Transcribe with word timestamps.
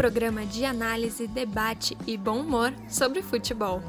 programa 0.00 0.46
de 0.46 0.64
análise, 0.64 1.28
debate 1.28 1.94
e 2.06 2.16
bom 2.16 2.38
humor 2.38 2.72
sobre 2.88 3.20
futebol. 3.20 3.82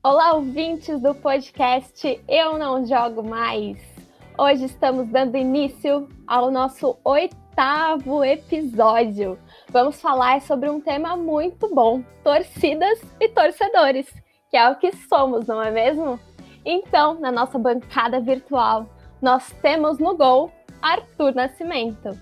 Olá, 0.00 0.34
ouvintes 0.34 1.02
do 1.02 1.12
podcast 1.12 2.22
Eu 2.28 2.56
Não 2.56 2.86
Jogo 2.86 3.24
Mais. 3.28 3.78
Hoje 4.38 4.66
estamos 4.66 5.08
dando 5.08 5.36
início 5.36 6.08
ao 6.24 6.52
nosso 6.52 6.96
oitavo 7.02 8.22
episódio. 8.22 9.36
Vamos 9.70 10.00
falar 10.00 10.40
sobre 10.42 10.70
um 10.70 10.80
tema 10.80 11.16
muito 11.16 11.74
bom: 11.74 12.04
torcidas 12.22 13.02
e 13.18 13.28
torcedores, 13.28 14.06
que 14.48 14.56
é 14.56 14.70
o 14.70 14.76
que 14.76 14.92
somos, 15.08 15.48
não 15.48 15.60
é 15.60 15.72
mesmo? 15.72 16.16
Então, 16.64 17.18
na 17.18 17.32
nossa 17.32 17.58
bancada 17.58 18.20
virtual, 18.20 18.86
nós 19.20 19.52
temos 19.60 19.98
no 19.98 20.16
gol 20.16 20.52
Arthur 20.82 21.34
Nascimento. 21.34 22.18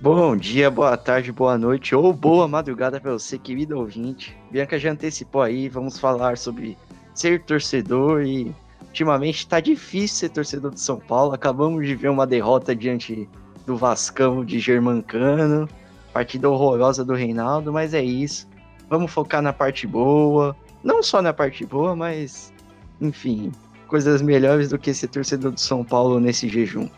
Bom 0.00 0.36
dia, 0.36 0.70
boa 0.70 0.96
tarde, 0.96 1.32
boa 1.32 1.56
noite 1.56 1.94
ou 1.94 2.12
boa 2.12 2.46
madrugada 2.48 3.00
para 3.00 3.12
você, 3.12 3.38
querido 3.38 3.78
ouvinte. 3.78 4.36
Bianca 4.50 4.78
já 4.78 4.90
antecipou 4.90 5.40
aí, 5.40 5.68
vamos 5.68 5.98
falar 5.98 6.36
sobre 6.36 6.76
ser 7.14 7.42
torcedor 7.44 8.22
e 8.22 8.54
ultimamente 8.82 9.46
tá 9.46 9.60
difícil 9.60 10.16
ser 10.16 10.28
torcedor 10.30 10.72
de 10.72 10.80
São 10.80 10.98
Paulo. 10.98 11.32
Acabamos 11.32 11.86
de 11.86 11.94
ver 11.94 12.08
uma 12.08 12.26
derrota 12.26 12.74
diante 12.74 13.28
do 13.64 13.76
Vascão 13.76 14.44
de 14.44 14.58
Germancano, 14.58 15.68
partida 16.12 16.50
horrorosa 16.50 17.04
do 17.04 17.14
Reinaldo, 17.14 17.72
mas 17.72 17.94
é 17.94 18.02
isso. 18.02 18.48
Vamos 18.90 19.10
focar 19.10 19.40
na 19.40 19.52
parte 19.52 19.86
boa, 19.86 20.54
não 20.82 21.02
só 21.02 21.22
na 21.22 21.32
parte 21.32 21.64
boa, 21.64 21.96
mas 21.96 22.52
enfim, 23.00 23.52
coisas 23.86 24.20
melhores 24.20 24.68
do 24.68 24.78
que 24.78 24.92
ser 24.92 25.08
torcedor 25.08 25.52
de 25.52 25.60
São 25.60 25.84
Paulo 25.84 26.20
nesse 26.20 26.48
jejum. 26.48 26.88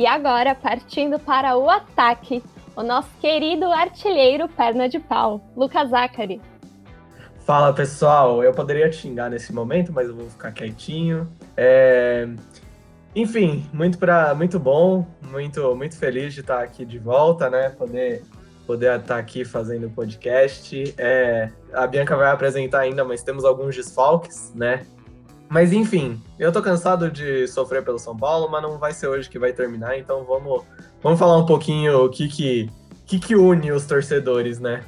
E 0.00 0.06
agora, 0.06 0.54
partindo 0.54 1.18
para 1.18 1.58
o 1.58 1.68
ataque, 1.68 2.42
o 2.74 2.82
nosso 2.82 3.10
querido 3.20 3.66
artilheiro 3.66 4.48
perna 4.48 4.88
de 4.88 4.98
pau, 4.98 5.42
Lucas 5.54 5.90
Zachary. 5.90 6.40
Fala 7.40 7.70
pessoal, 7.74 8.42
eu 8.42 8.50
poderia 8.50 8.90
xingar 8.90 9.28
nesse 9.28 9.52
momento, 9.52 9.92
mas 9.92 10.08
eu 10.08 10.16
vou 10.16 10.30
ficar 10.30 10.52
quietinho. 10.52 11.30
É... 11.54 12.26
Enfim, 13.14 13.68
muito, 13.74 13.98
pra... 13.98 14.34
muito 14.34 14.58
bom, 14.58 15.06
muito, 15.30 15.76
muito 15.76 15.98
feliz 15.98 16.32
de 16.32 16.40
estar 16.40 16.62
aqui 16.62 16.86
de 16.86 16.98
volta, 16.98 17.50
né? 17.50 17.68
Poder, 17.68 18.22
poder 18.66 18.98
estar 19.00 19.18
aqui 19.18 19.44
fazendo 19.44 19.88
o 19.88 19.90
podcast. 19.90 20.94
É... 20.96 21.50
A 21.74 21.86
Bianca 21.86 22.16
vai 22.16 22.30
apresentar 22.30 22.80
ainda, 22.80 23.04
mas 23.04 23.22
temos 23.22 23.44
alguns 23.44 23.76
desfalques, 23.76 24.50
né? 24.54 24.86
Mas 25.50 25.72
enfim, 25.72 26.22
eu 26.38 26.52
tô 26.52 26.62
cansado 26.62 27.10
de 27.10 27.48
sofrer 27.48 27.84
pelo 27.84 27.98
São 27.98 28.16
Paulo, 28.16 28.48
mas 28.48 28.62
não 28.62 28.78
vai 28.78 28.92
ser 28.92 29.08
hoje 29.08 29.28
que 29.28 29.36
vai 29.36 29.52
terminar, 29.52 29.98
então 29.98 30.22
vamos, 30.22 30.62
vamos 31.02 31.18
falar 31.18 31.36
um 31.36 31.44
pouquinho 31.44 32.04
o 32.04 32.08
que 32.08 32.28
que, 32.28 32.70
que, 33.04 33.18
que 33.18 33.34
une 33.34 33.72
os 33.72 33.84
torcedores, 33.84 34.60
né? 34.60 34.84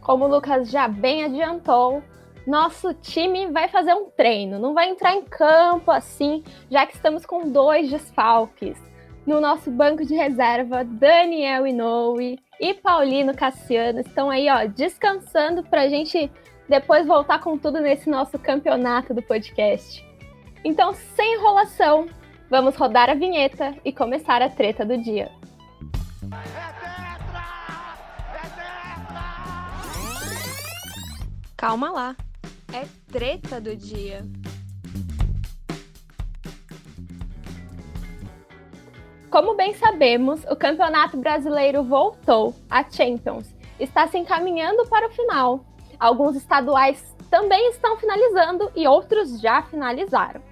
Como 0.00 0.24
o 0.24 0.28
Lucas 0.28 0.68
já 0.68 0.88
bem 0.88 1.22
adiantou, 1.22 2.02
nosso 2.44 2.92
time 2.92 3.46
vai 3.52 3.68
fazer 3.68 3.94
um 3.94 4.06
treino, 4.06 4.58
não 4.58 4.74
vai 4.74 4.90
entrar 4.90 5.14
em 5.14 5.22
campo 5.22 5.92
assim, 5.92 6.42
já 6.68 6.84
que 6.84 6.96
estamos 6.96 7.24
com 7.24 7.48
dois 7.48 7.88
desfalques. 7.88 8.76
No 9.24 9.40
nosso 9.40 9.70
banco 9.70 10.04
de 10.04 10.14
reserva, 10.14 10.84
Daniel 10.84 11.68
Inoue 11.68 12.40
e 12.60 12.74
Paulino 12.74 13.32
Cassiano 13.32 14.00
estão 14.00 14.28
aí, 14.28 14.48
ó, 14.50 14.66
descansando 14.66 15.62
para 15.62 15.82
a 15.82 15.88
gente 15.88 16.30
depois 16.68 17.06
voltar 17.06 17.40
com 17.40 17.58
tudo 17.58 17.80
nesse 17.80 18.08
nosso 18.08 18.38
campeonato 18.38 19.12
do 19.12 19.22
podcast. 19.22 20.04
Então, 20.64 20.94
sem 20.94 21.34
enrolação, 21.34 22.06
vamos 22.48 22.76
rodar 22.76 23.10
a 23.10 23.14
vinheta 23.14 23.74
e 23.84 23.92
começar 23.92 24.40
a 24.40 24.48
treta 24.48 24.84
do 24.84 24.96
dia. 24.96 25.30
Calma 31.56 31.90
lá, 31.90 32.16
é 32.72 32.86
treta 33.10 33.60
do 33.60 33.76
dia. 33.76 34.22
Como 39.30 39.56
bem 39.56 39.74
sabemos, 39.74 40.44
o 40.44 40.54
Campeonato 40.54 41.16
Brasileiro 41.16 41.82
voltou, 41.82 42.54
a 42.70 42.88
Champions, 42.88 43.52
está 43.80 44.06
se 44.06 44.16
encaminhando 44.16 44.86
para 44.86 45.08
o 45.08 45.10
final. 45.10 45.64
Alguns 46.04 46.36
estaduais 46.36 47.02
também 47.30 47.70
estão 47.70 47.96
finalizando 47.96 48.70
e 48.76 48.86
outros 48.86 49.40
já 49.40 49.62
finalizaram. 49.62 50.42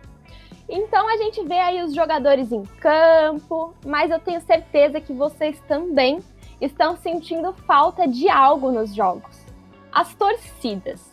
Então 0.66 1.06
a 1.06 1.18
gente 1.18 1.44
vê 1.44 1.58
aí 1.58 1.82
os 1.82 1.94
jogadores 1.94 2.50
em 2.50 2.62
campo, 2.80 3.74
mas 3.84 4.10
eu 4.10 4.18
tenho 4.18 4.40
certeza 4.40 4.98
que 4.98 5.12
vocês 5.12 5.60
também 5.68 6.20
estão 6.58 6.96
sentindo 6.96 7.52
falta 7.52 8.08
de 8.08 8.30
algo 8.30 8.72
nos 8.72 8.94
jogos 8.94 9.44
as 9.92 10.14
torcidas. 10.14 11.12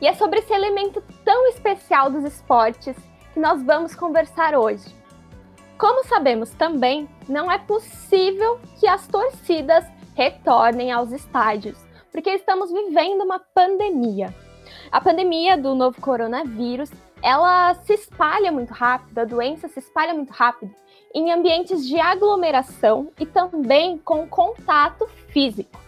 E 0.00 0.08
é 0.08 0.14
sobre 0.14 0.40
esse 0.40 0.52
elemento 0.52 1.00
tão 1.24 1.46
especial 1.46 2.10
dos 2.10 2.24
esportes 2.24 2.96
que 3.32 3.38
nós 3.38 3.62
vamos 3.62 3.94
conversar 3.94 4.56
hoje. 4.56 4.92
Como 5.78 6.04
sabemos 6.04 6.50
também, 6.50 7.08
não 7.28 7.48
é 7.48 7.58
possível 7.58 8.58
que 8.80 8.88
as 8.88 9.06
torcidas 9.06 9.84
retornem 10.16 10.90
aos 10.90 11.12
estádios, 11.12 11.78
porque 12.10 12.30
estamos 12.30 12.72
vivendo 12.72 13.22
uma 13.22 13.38
pandemia. 13.38 14.34
A 14.90 15.00
pandemia 15.00 15.56
do 15.56 15.74
novo 15.74 16.00
coronavírus, 16.00 16.90
ela 17.22 17.74
se 17.74 17.94
espalha 17.94 18.52
muito 18.52 18.72
rápido, 18.72 19.18
a 19.18 19.24
doença 19.24 19.68
se 19.68 19.78
espalha 19.78 20.14
muito 20.14 20.30
rápido 20.32 20.74
em 21.14 21.32
ambientes 21.32 21.86
de 21.86 21.98
aglomeração 21.98 23.10
e 23.18 23.26
também 23.26 23.98
com 23.98 24.26
contato 24.28 25.06
físico. 25.28 25.80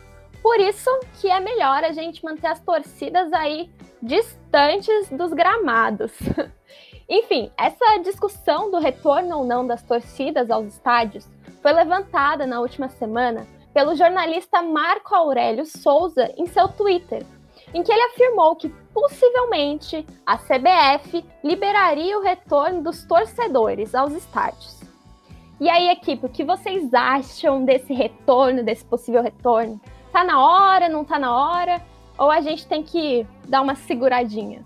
Por 0.42 0.58
isso 0.58 0.91
que 1.20 1.31
é 1.31 1.38
melhor 1.38 1.84
a 1.84 1.92
gente 1.92 2.25
manter 2.25 2.47
as 2.47 2.60
torcidas 2.60 3.32
aí 3.32 3.70
distantes 4.02 5.10
dos 5.10 5.32
gramados. 5.32 6.12
Enfim, 7.08 7.50
essa 7.58 7.98
discussão 7.98 8.70
do 8.70 8.78
retorno 8.78 9.38
ou 9.38 9.44
não 9.44 9.66
das 9.66 9.82
torcidas 9.82 10.50
aos 10.50 10.66
estádios 10.66 11.28
foi 11.60 11.72
levantada 11.72 12.47
na 12.47 12.60
última 12.60 12.88
semana 12.88 13.47
pelo 13.72 13.94
jornalista 13.94 14.62
Marco 14.62 15.14
Aurélio 15.14 15.64
Souza 15.66 16.32
em 16.36 16.47
seu 16.47 16.69
Twitter, 16.69 17.25
em 17.72 17.82
que 17.82 17.92
ele 17.92 18.03
afirmou 18.03 18.56
que 18.56 18.69
possivelmente 18.92 20.04
a 20.26 20.36
CBF 20.36 21.25
liberaria 21.44 22.19
o 22.19 22.22
retorno 22.22 22.82
dos 22.82 23.04
torcedores 23.04 23.94
aos 23.94 24.12
estádios. 24.12 24.81
E 25.60 25.69
aí, 25.69 25.88
equipe, 25.91 26.26
o 26.26 26.28
que 26.28 26.42
vocês 26.42 26.92
acham 26.94 27.64
desse 27.64 27.92
retorno, 27.92 28.64
desse 28.64 28.84
possível 28.84 29.22
retorno? 29.22 29.81
tá 30.10 30.25
na 30.25 30.41
hora, 30.41 30.88
não 30.88 31.04
tá 31.04 31.19
na 31.19 31.34
hora? 31.34 31.81
Ou 32.19 32.31
a 32.31 32.41
gente 32.41 32.66
tem 32.66 32.82
que 32.82 33.26
dar 33.48 33.62
uma 33.62 33.75
seguradinha? 33.75 34.64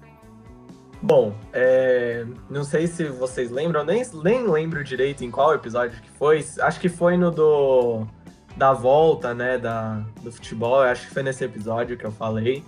Bom, 1.00 1.34
é, 1.53 2.25
não 2.48 2.65
sei 2.65 2.86
se 2.86 3.04
vocês 3.04 3.50
lembram, 3.50 3.84
nem, 3.84 4.03
nem 4.22 4.47
lembro 4.47 4.82
direito 4.82 5.22
em 5.22 5.31
qual 5.31 5.54
episódio 5.54 6.00
que 6.00 6.10
foi. 6.10 6.44
Acho 6.60 6.81
que 6.81 6.88
foi 6.88 7.16
no 7.16 7.31
do 7.31 8.06
da 8.56 8.72
volta, 8.72 9.34
né, 9.34 9.59
da, 9.59 10.03
do 10.22 10.31
futebol. 10.31 10.81
Acho 10.81 11.09
que 11.09 11.15
foi 11.15 11.22
nesse 11.22 11.44
episódio 11.44 11.97
que 11.97 12.04
eu 12.04 12.12
falei 12.12 12.65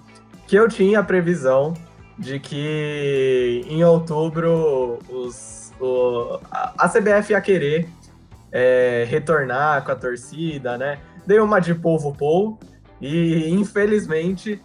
que 0.46 0.56
eu 0.56 0.68
tinha 0.68 1.00
a 1.00 1.02
previsão 1.02 1.74
de 2.18 2.38
que 2.38 3.64
em 3.68 3.84
outubro 3.84 4.98
os, 5.08 5.72
o, 5.80 6.38
a, 6.50 6.88
CBF 6.88 7.32
ia 7.32 7.40
querer 7.40 7.88
é, 8.52 9.04
retornar 9.08 9.84
com 9.84 9.92
a 9.92 9.96
torcida, 9.96 10.78
né? 10.78 10.98
dei 11.26 11.40
uma 11.40 11.60
de 11.60 11.74
polvo 11.74 12.12
pou 12.12 12.58
e 13.00 13.50
infelizmente 13.50 14.62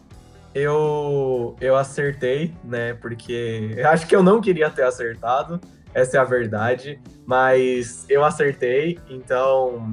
eu 0.54 1.56
eu 1.60 1.76
acertei, 1.76 2.54
né? 2.64 2.94
Porque 2.94 3.74
eu 3.76 3.88
acho 3.90 4.06
que 4.06 4.16
eu 4.16 4.22
não 4.22 4.40
queria 4.40 4.70
ter 4.70 4.84
acertado, 4.84 5.60
essa 5.94 6.18
é 6.18 6.20
a 6.20 6.24
verdade, 6.24 7.02
mas 7.26 8.06
eu 8.08 8.24
acertei, 8.24 9.00
então 9.10 9.92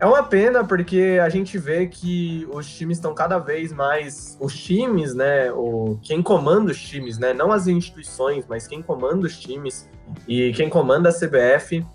é 0.00 0.06
uma 0.06 0.22
pena 0.22 0.64
porque 0.64 1.18
a 1.22 1.28
gente 1.28 1.56
vê 1.56 1.86
que 1.86 2.46
os 2.52 2.68
times 2.68 2.98
estão 2.98 3.14
cada 3.14 3.38
vez 3.38 3.72
mais. 3.72 4.36
Os 4.40 4.54
times, 4.56 5.14
né? 5.14 5.52
O, 5.52 5.98
quem 6.02 6.22
comanda 6.22 6.72
os 6.72 6.80
times, 6.80 7.18
né? 7.18 7.32
Não 7.32 7.52
as 7.52 7.66
instituições, 7.66 8.44
mas 8.48 8.66
quem 8.66 8.82
comanda 8.82 9.26
os 9.26 9.38
times 9.38 9.88
e 10.28 10.52
quem 10.52 10.68
comanda 10.68 11.08
a 11.08 11.12
CBF 11.12 11.86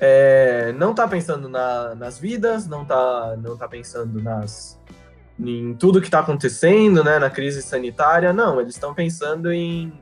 é, 0.00 0.72
não 0.72 0.90
está 0.90 1.06
pensando 1.06 1.48
na, 1.48 1.94
nas 1.94 2.18
vidas, 2.18 2.66
não 2.66 2.82
está 2.82 3.36
não 3.36 3.56
tá 3.56 3.68
pensando 3.68 4.20
nas, 4.20 4.78
em 5.38 5.74
tudo 5.74 6.00
que 6.00 6.06
está 6.06 6.20
acontecendo, 6.20 7.02
né, 7.02 7.18
na 7.18 7.30
crise 7.30 7.62
sanitária, 7.62 8.32
não, 8.32 8.60
eles 8.60 8.74
estão 8.74 8.92
pensando 8.92 9.52
em 9.52 9.92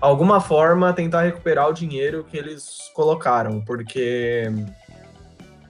alguma 0.00 0.40
forma 0.40 0.92
tentar 0.92 1.22
recuperar 1.22 1.68
o 1.68 1.72
dinheiro 1.72 2.24
que 2.24 2.36
eles 2.36 2.90
colocaram, 2.94 3.60
porque 3.64 4.50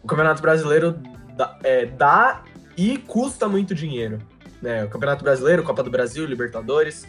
o 0.02 0.06
Campeonato 0.06 0.42
Brasileiro 0.42 0.98
dá, 1.36 1.58
é, 1.62 1.86
dá 1.86 2.42
e 2.76 2.98
custa 2.98 3.48
muito 3.48 3.74
dinheiro, 3.74 4.18
né, 4.60 4.84
o 4.84 4.88
Campeonato 4.88 5.22
Brasileiro, 5.22 5.62
Copa 5.62 5.82
do 5.82 5.90
Brasil, 5.90 6.26
Libertadores, 6.26 7.06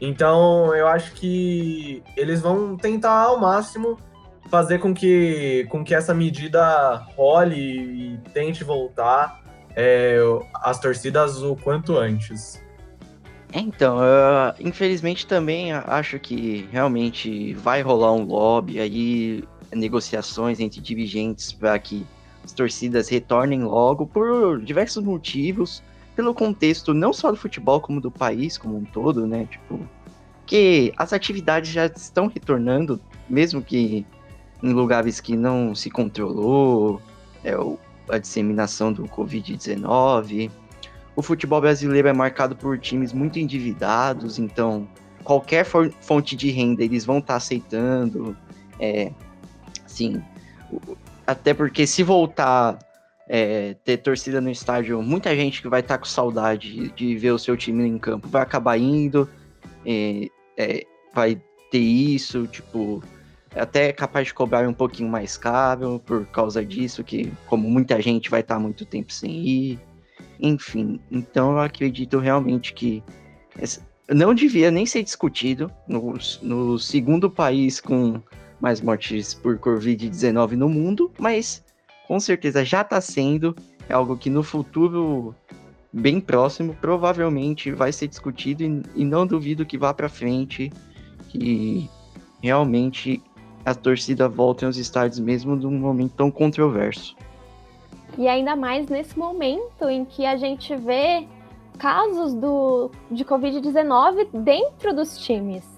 Então, 0.00 0.74
eu 0.74 0.88
acho 0.88 1.12
que 1.12 2.02
eles 2.16 2.40
vão 2.40 2.76
tentar 2.76 3.20
ao 3.22 3.38
máximo 3.38 3.98
fazer 4.50 4.78
com 4.78 4.94
que, 4.94 5.66
com 5.68 5.84
que 5.84 5.94
essa 5.94 6.14
medida 6.14 6.96
role 7.16 7.54
e 7.54 8.18
tente 8.32 8.64
voltar 8.64 9.42
é, 9.76 10.18
as 10.54 10.80
torcidas 10.80 11.42
o 11.42 11.54
quanto 11.54 11.96
antes. 11.96 12.62
É, 13.52 13.60
então, 13.60 13.98
infelizmente 14.58 15.26
também 15.26 15.72
acho 15.72 16.18
que 16.18 16.68
realmente 16.72 17.52
vai 17.54 17.82
rolar 17.82 18.12
um 18.12 18.24
lobby 18.24 18.80
aí, 18.80 19.44
negociações 19.72 20.60
entre 20.60 20.80
dirigentes 20.80 21.52
para 21.52 21.78
que 21.78 22.06
as 22.44 22.52
torcidas 22.52 23.08
retornem 23.08 23.62
logo 23.62 24.06
por 24.06 24.60
diversos 24.60 25.02
motivos, 25.02 25.82
pelo 26.16 26.34
contexto 26.34 26.92
não 26.92 27.12
só 27.12 27.30
do 27.30 27.36
futebol 27.36 27.80
como 27.80 28.00
do 28.00 28.10
país 28.10 28.58
como 28.58 28.76
um 28.76 28.84
todo, 28.84 29.26
né? 29.26 29.46
Tipo, 29.50 29.80
que 30.46 30.92
as 30.96 31.12
atividades 31.12 31.70
já 31.70 31.86
estão 31.86 32.26
retornando, 32.26 33.00
mesmo 33.28 33.62
que 33.62 34.04
em 34.62 34.72
lugares 34.72 35.20
que 35.20 35.36
não 35.36 35.74
se 35.74 35.90
controlou, 35.90 37.00
é, 37.44 37.54
a 38.08 38.18
disseminação 38.18 38.92
do 38.92 39.04
Covid-19. 39.04 40.50
O 41.16 41.22
futebol 41.22 41.60
brasileiro 41.60 42.08
é 42.08 42.12
marcado 42.12 42.56
por 42.56 42.78
times 42.78 43.12
muito 43.12 43.38
endividados, 43.38 44.38
então 44.38 44.88
qualquer 45.22 45.64
fonte 45.64 46.34
de 46.34 46.50
renda 46.50 46.82
eles 46.82 47.04
vão 47.04 47.18
estar 47.18 47.34
tá 47.34 47.36
aceitando. 47.36 48.36
É, 48.78 49.12
sim, 49.86 50.22
até 51.30 51.54
porque 51.54 51.86
se 51.86 52.02
voltar 52.02 52.78
é, 53.28 53.74
ter 53.84 53.98
torcida 53.98 54.40
no 54.40 54.50
estádio, 54.50 55.00
muita 55.00 55.34
gente 55.36 55.62
que 55.62 55.68
vai 55.68 55.80
estar 55.80 55.94
tá 55.94 55.98
com 55.98 56.06
saudade 56.06 56.90
de 56.90 57.16
ver 57.16 57.30
o 57.30 57.38
seu 57.38 57.56
time 57.56 57.86
em 57.86 57.98
campo 57.98 58.28
vai 58.28 58.42
acabar 58.42 58.76
indo, 58.76 59.28
é, 59.86 60.26
é, 60.56 60.84
vai 61.14 61.40
ter 61.70 61.78
isso, 61.78 62.48
tipo, 62.48 63.02
até 63.54 63.92
capaz 63.92 64.26
de 64.26 64.34
cobrar 64.34 64.68
um 64.68 64.72
pouquinho 64.72 65.08
mais 65.08 65.36
caro 65.36 66.02
por 66.04 66.26
causa 66.26 66.64
disso, 66.64 67.04
que 67.04 67.32
como 67.46 67.70
muita 67.70 68.02
gente 68.02 68.28
vai 68.28 68.40
estar 68.40 68.56
tá 68.56 68.60
muito 68.60 68.84
tempo 68.84 69.12
sem 69.12 69.30
ir, 69.30 69.78
enfim. 70.40 70.98
Então 71.10 71.52
eu 71.52 71.60
acredito 71.60 72.18
realmente 72.18 72.74
que 72.74 73.02
não 74.12 74.34
devia 74.34 74.72
nem 74.72 74.84
ser 74.84 75.04
discutido 75.04 75.70
no, 75.86 76.18
no 76.42 76.78
segundo 76.80 77.30
país 77.30 77.80
com 77.80 78.20
mais 78.60 78.80
mortes 78.80 79.34
por 79.34 79.58
Covid-19 79.58 80.52
no 80.52 80.68
mundo, 80.68 81.10
mas 81.18 81.64
com 82.06 82.20
certeza 82.20 82.64
já 82.64 82.82
está 82.82 83.00
sendo. 83.00 83.56
É 83.88 83.94
algo 83.94 84.16
que 84.16 84.28
no 84.28 84.42
futuro 84.42 85.34
bem 85.92 86.20
próximo 86.20 86.76
provavelmente 86.80 87.72
vai 87.72 87.92
ser 87.92 88.06
discutido 88.06 88.62
e, 88.62 88.82
e 88.94 89.04
não 89.04 89.26
duvido 89.26 89.66
que 89.66 89.78
vá 89.78 89.92
para 89.92 90.08
frente 90.08 90.70
que 91.28 91.88
realmente 92.42 93.22
a 93.64 93.74
torcida 93.74 94.28
volte 94.28 94.64
aos 94.64 94.76
estádios 94.76 95.18
mesmo 95.18 95.56
num 95.56 95.78
momento 95.78 96.14
tão 96.16 96.30
controverso. 96.30 97.16
E 98.18 98.26
ainda 98.26 98.56
mais 98.56 98.88
nesse 98.88 99.18
momento 99.18 99.88
em 99.88 100.04
que 100.04 100.26
a 100.26 100.36
gente 100.36 100.74
vê 100.76 101.26
casos 101.78 102.34
do, 102.34 102.90
de 103.10 103.24
Covid-19 103.24 104.28
dentro 104.32 104.94
dos 104.94 105.18
times 105.18 105.69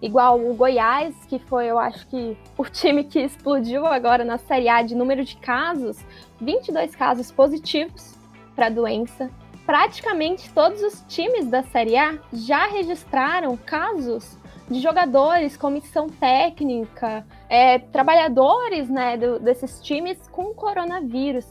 igual 0.00 0.40
o 0.40 0.54
Goiás, 0.54 1.14
que 1.26 1.38
foi, 1.38 1.66
eu 1.66 1.78
acho 1.78 2.06
que, 2.08 2.36
o 2.56 2.64
time 2.64 3.04
que 3.04 3.20
explodiu 3.20 3.86
agora 3.86 4.24
na 4.24 4.38
Série 4.38 4.68
A 4.68 4.82
de 4.82 4.94
número 4.94 5.24
de 5.24 5.36
casos, 5.36 5.98
22 6.40 6.94
casos 6.94 7.30
positivos 7.30 8.14
para 8.54 8.66
a 8.66 8.70
doença. 8.70 9.30
Praticamente 9.66 10.50
todos 10.52 10.82
os 10.82 11.04
times 11.08 11.46
da 11.46 11.62
Série 11.62 11.96
A 11.96 12.18
já 12.32 12.66
registraram 12.66 13.56
casos 13.56 14.38
de 14.70 14.80
jogadores, 14.80 15.56
comissão 15.56 16.08
técnica, 16.08 17.26
é, 17.48 17.78
trabalhadores 17.78 18.88
né, 18.88 19.16
do, 19.16 19.38
desses 19.38 19.80
times 19.80 20.18
com 20.28 20.54
coronavírus. 20.54 21.46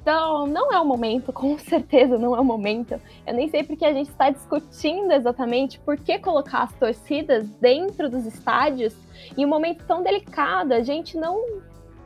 Então, 0.00 0.46
não 0.46 0.72
é 0.72 0.80
o 0.80 0.84
momento, 0.84 1.32
com 1.32 1.58
certeza 1.58 2.18
não 2.18 2.34
é 2.34 2.40
o 2.40 2.44
momento. 2.44 3.00
Eu 3.26 3.34
nem 3.34 3.48
sei 3.48 3.62
porque 3.62 3.84
a 3.84 3.92
gente 3.92 4.08
está 4.10 4.30
discutindo 4.30 5.12
exatamente 5.12 5.78
por 5.80 5.96
que 5.96 6.18
colocar 6.18 6.62
as 6.62 6.72
torcidas 6.74 7.48
dentro 7.60 8.08
dos 8.08 8.24
estádios 8.26 8.94
em 9.36 9.44
um 9.44 9.48
momento 9.48 9.84
tão 9.86 10.02
delicado. 10.02 10.72
A 10.72 10.82
gente 10.82 11.16
não 11.16 11.60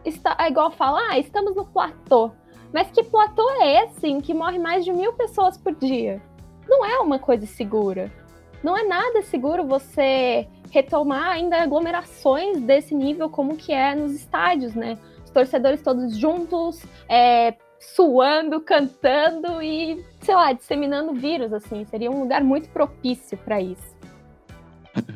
está, 0.04 0.36
é 0.40 0.48
igual 0.48 0.70
falar, 0.70 1.10
ah, 1.10 1.18
estamos 1.18 1.54
no 1.54 1.64
platô. 1.64 2.32
Mas 2.72 2.90
que 2.90 3.04
platô 3.04 3.48
é 3.60 3.84
esse 3.84 4.08
em 4.08 4.20
que 4.20 4.34
morre 4.34 4.58
mais 4.58 4.84
de 4.84 4.92
mil 4.92 5.12
pessoas 5.12 5.56
por 5.56 5.72
dia? 5.74 6.20
Não 6.68 6.84
é 6.84 6.98
uma 6.98 7.20
coisa 7.20 7.46
segura. 7.46 8.10
Não 8.64 8.76
é 8.76 8.82
nada 8.82 9.22
seguro 9.22 9.64
você 9.64 10.48
retomar 10.70 11.28
ainda 11.28 11.62
aglomerações 11.62 12.60
desse 12.60 12.94
nível 12.94 13.30
como 13.30 13.56
que 13.56 13.72
é 13.72 13.94
nos 13.94 14.12
estádios, 14.12 14.74
né? 14.74 14.98
Os 15.24 15.30
torcedores 15.30 15.82
todos 15.82 16.16
juntos, 16.16 16.82
é, 17.08 17.54
suando, 17.94 18.60
cantando 18.60 19.62
e, 19.62 20.04
sei 20.20 20.34
lá, 20.34 20.52
disseminando 20.52 21.12
vírus, 21.12 21.52
assim. 21.52 21.84
Seria 21.84 22.10
um 22.10 22.20
lugar 22.20 22.42
muito 22.42 22.68
propício 22.70 23.36
para 23.38 23.60
isso. 23.60 23.94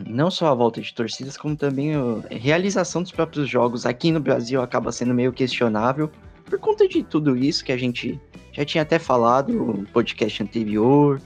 Não 0.07 0.31
só 0.31 0.49
a 0.49 0.55
volta 0.55 0.81
de 0.81 0.93
torcidas, 0.93 1.37
como 1.37 1.57
também 1.57 1.95
a 1.95 2.01
realização 2.31 3.03
dos 3.03 3.13
próprios 3.13 3.49
jogos 3.49 3.87
aqui 3.87 4.11
no 4.11 4.21
Brasil 4.21 4.61
acaba 4.61 4.91
sendo 4.91 5.15
meio 5.15 5.33
questionável 5.33 6.11
por 6.45 6.59
conta 6.59 6.89
de 6.89 7.03
tudo 7.03 7.37
isso 7.37 7.65
que 7.65 7.73
a 7.73 7.77
gente 7.77 8.21
já 8.53 8.65
tinha 8.65 8.83
até 8.83 8.99
falado 8.99 9.53
no 9.53 9.87
podcast 9.87 10.43
anterior. 10.43 11.21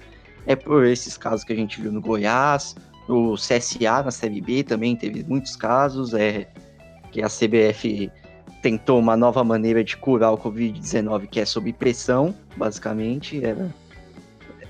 É 0.47 0.57
por 0.57 0.85
esses 0.85 1.17
casos 1.17 1.45
que 1.45 1.53
a 1.53 1.57
gente 1.57 1.81
viu 1.81 1.93
no 1.93 2.01
Goiás, 2.01 2.75
no 3.09 3.35
CSA 3.35 4.03
na 4.05 4.11
Série 4.11 4.41
B 4.41 4.63
também 4.63 4.97
teve 4.97 5.25
muitos 5.25 5.57
casos, 5.57 6.13
é 6.13 6.49
que 7.11 7.23
a 7.23 7.29
CBF 7.29 8.11
tentou 8.63 8.99
uma 8.99 9.17
nova 9.17 9.43
maneira 9.43 9.83
de 9.83 9.97
curar 9.97 10.33
o 10.33 10.39
Covid-19, 10.39 11.27
que 11.27 11.41
é 11.41 11.45
sob 11.45 11.73
pressão, 11.73 12.35
basicamente. 12.57 13.45
Era, 13.45 13.75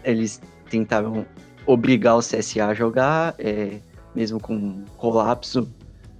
eles 0.02 0.40
tentaram 0.70 1.26
obrigar 1.66 2.16
o 2.16 2.20
CSA 2.20 2.66
a 2.66 2.74
jogar, 2.74 3.34
é, 3.38 3.78
mesmo 4.14 4.40
com 4.40 4.82
colapso, 4.96 5.70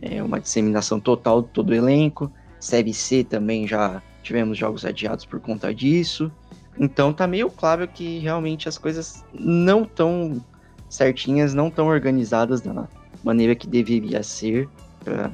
é, 0.03 0.23
uma 0.23 0.39
disseminação 0.39 1.01
total 1.01 1.43
de 1.43 1.49
todo 1.49 1.71
o 1.71 1.75
elenco. 1.75 2.31
Série 2.61 2.93
C 2.93 3.25
também 3.25 3.67
já 3.67 4.03
tivemos 4.23 4.59
jogos 4.59 4.85
adiados 4.85 5.25
por 5.25 5.41
conta 5.41 5.75
disso. 5.75 6.31
Então 6.79 7.13
tá 7.13 7.27
meio 7.27 7.51
claro 7.51 7.89
que 7.89 8.19
realmente 8.19 8.69
as 8.69 8.77
coisas 8.77 9.25
não 9.33 9.85
tão 9.85 10.45
certinhas, 10.89 11.55
não 11.55 11.71
tão 11.71 11.87
organizadas 11.87 12.61
da 12.61 12.87
maneira 13.25 13.55
que 13.55 13.67
deveria 13.67 14.23
ser 14.23 14.69
para 15.03 15.31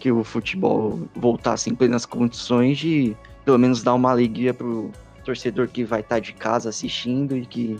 que 0.00 0.10
o 0.10 0.24
futebol 0.24 0.98
voltasse 1.14 1.70
em 1.70 1.74
plenas 1.74 2.06
condições 2.06 2.78
de 2.78 3.14
pelo 3.44 3.58
menos 3.58 3.82
dar 3.82 3.94
uma 3.94 4.10
alegria 4.10 4.52
pro 4.52 4.90
torcedor 5.24 5.68
que 5.68 5.84
vai 5.84 6.00
estar 6.00 6.16
tá 6.16 6.20
de 6.20 6.32
casa 6.32 6.70
assistindo 6.70 7.36
e 7.36 7.44
que, 7.44 7.78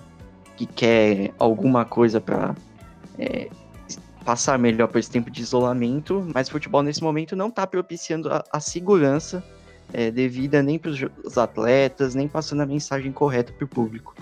que 0.56 0.66
quer 0.66 1.32
alguma 1.38 1.84
coisa 1.84 2.20
para 2.20 2.54
é, 3.18 3.48
passar 4.24 4.58
melhor 4.58 4.86
por 4.88 4.98
esse 4.98 5.10
tempo 5.10 5.30
de 5.30 5.40
isolamento, 5.40 6.24
mas 6.34 6.48
o 6.48 6.52
futebol 6.52 6.82
nesse 6.82 7.02
momento 7.02 7.34
não 7.34 7.48
está 7.48 7.66
propiciando 7.66 8.30
a, 8.30 8.44
a 8.52 8.60
segurança 8.60 9.42
é, 9.92 10.10
devida 10.10 10.62
nem 10.62 10.78
para 10.78 10.90
os 10.90 11.38
atletas, 11.38 12.14
nem 12.14 12.28
passando 12.28 12.60
a 12.62 12.66
mensagem 12.66 13.10
correta 13.10 13.52
para 13.52 13.64
o 13.64 13.68
público. 13.68 14.14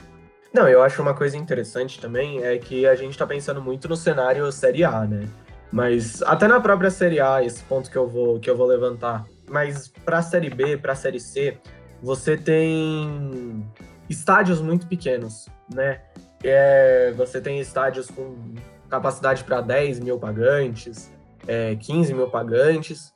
Não, 0.54 0.66
eu 0.68 0.82
acho 0.82 1.02
uma 1.02 1.12
coisa 1.12 1.36
interessante 1.36 2.00
também 2.00 2.42
é 2.42 2.56
que 2.56 2.86
a 2.86 2.94
gente 2.94 3.10
está 3.10 3.26
pensando 3.26 3.60
muito 3.60 3.88
no 3.88 3.96
cenário 3.96 4.50
Série 4.50 4.84
A, 4.84 5.04
né? 5.04 5.28
Mas 5.70 6.22
até 6.22 6.48
na 6.48 6.60
própria 6.60 6.90
Série 6.90 7.20
A, 7.20 7.42
esse 7.42 7.62
ponto 7.64 7.90
que 7.90 7.96
eu 7.96 8.08
vou, 8.08 8.40
que 8.40 8.48
eu 8.48 8.56
vou 8.56 8.66
levantar. 8.66 9.26
Mas 9.48 9.88
para 9.88 10.18
a 10.18 10.22
Série 10.22 10.50
B, 10.50 10.76
para 10.76 10.92
a 10.92 10.96
Série 10.96 11.20
C, 11.20 11.58
você 12.02 12.36
tem 12.36 13.64
estádios 14.08 14.60
muito 14.60 14.86
pequenos, 14.86 15.48
né? 15.72 16.00
É, 16.42 17.12
você 17.16 17.40
tem 17.40 17.60
estádios 17.60 18.08
com 18.10 18.36
capacidade 18.88 19.44
para 19.44 19.60
10 19.60 20.00
mil 20.00 20.18
pagantes, 20.18 21.12
é, 21.46 21.76
15 21.76 22.14
mil 22.14 22.28
pagantes. 22.28 23.12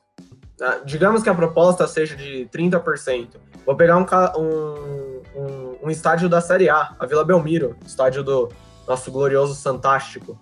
Ah, 0.61 0.81
digamos 0.85 1.23
que 1.23 1.29
a 1.29 1.33
proposta 1.33 1.87
seja 1.87 2.15
de 2.15 2.47
30%. 2.53 3.37
Vou 3.65 3.75
pegar 3.75 3.97
um, 3.97 4.05
um, 4.39 5.21
um, 5.35 5.77
um 5.83 5.89
estádio 5.89 6.29
da 6.29 6.41
Série 6.41 6.69
A, 6.69 6.95
a 6.99 7.05
Vila 7.05 7.23
Belmiro, 7.23 7.75
estádio 7.85 8.23
do 8.23 8.49
nosso 8.87 9.11
glorioso 9.11 9.55
Santástico. 9.55 10.39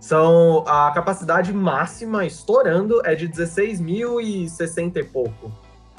São 0.00 0.64
a 0.66 0.90
capacidade 0.92 1.52
máxima 1.52 2.24
estourando 2.24 3.00
é 3.04 3.14
de 3.14 3.28
16.060 3.28 4.96
e 4.96 5.04
pouco. 5.04 5.52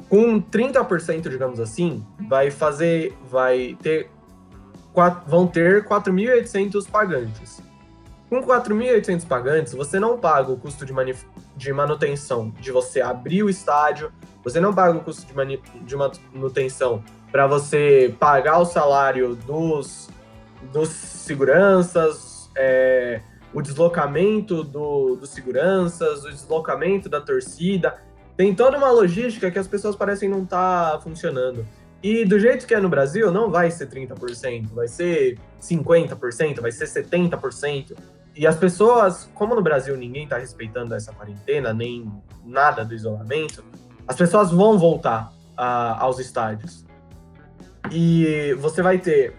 Com 0.08 0.40
30%, 0.40 1.28
digamos 1.28 1.60
assim, 1.60 2.04
vai 2.28 2.50
fazer 2.50 3.16
vai 3.28 3.76
ter 3.82 4.10
vão 5.26 5.46
ter 5.46 5.84
4.800 5.84 6.88
pagantes. 6.90 7.62
Com 8.28 8.42
4.800 8.42 9.26
pagantes, 9.26 9.72
você 9.72 9.98
não 9.98 10.18
paga 10.18 10.52
o 10.52 10.56
custo 10.56 10.84
de, 10.86 10.94
de, 11.56 11.72
manutenção 11.72 12.52
de 12.60 12.70
você 12.70 13.00
abrir 13.00 13.42
o 13.42 13.50
estádio, 13.50 14.12
você 14.42 14.60
não 14.60 14.72
paga 14.72 14.98
o 14.98 15.00
custo 15.00 15.26
de, 15.26 15.60
de 15.82 15.96
manutenção 15.96 17.02
para 17.30 17.46
você 17.46 18.14
pagar 18.18 18.58
o 18.58 18.64
salário 18.64 19.34
dos, 19.34 20.08
dos 20.72 20.88
seguranças, 20.88 22.50
é, 22.56 23.20
o 23.52 23.60
deslocamento 23.60 24.62
do, 24.62 25.16
dos 25.16 25.30
seguranças, 25.30 26.24
o 26.24 26.30
deslocamento 26.30 27.08
da 27.08 27.20
torcida. 27.20 27.98
Tem 28.36 28.54
toda 28.54 28.78
uma 28.78 28.90
logística 28.90 29.50
que 29.50 29.58
as 29.58 29.66
pessoas 29.66 29.96
parecem 29.96 30.28
não 30.28 30.42
estar 30.42 30.92
tá 30.92 31.00
funcionando. 31.00 31.66
E 32.02 32.24
do 32.24 32.38
jeito 32.38 32.66
que 32.66 32.74
é 32.74 32.80
no 32.80 32.88
Brasil, 32.88 33.30
não 33.30 33.50
vai 33.50 33.70
ser 33.70 33.88
30%, 33.88 34.68
vai 34.72 34.88
ser 34.88 35.38
50%, 35.60 36.60
vai 36.60 36.72
ser 36.72 36.86
70%. 36.86 37.96
E 38.34 38.46
as 38.46 38.56
pessoas, 38.56 39.28
como 39.34 39.54
no 39.54 39.60
Brasil 39.60 39.96
ninguém 39.96 40.24
está 40.24 40.38
respeitando 40.38 40.94
essa 40.94 41.12
quarentena, 41.12 41.74
nem 41.74 42.10
nada 42.44 42.84
do 42.84 42.94
isolamento, 42.94 43.62
as 44.08 44.16
pessoas 44.16 44.50
vão 44.50 44.78
voltar 44.78 45.30
a, 45.56 46.02
aos 46.02 46.18
estádios. 46.18 46.86
E 47.90 48.54
você 48.58 48.80
vai 48.80 48.98
ter, 48.98 49.34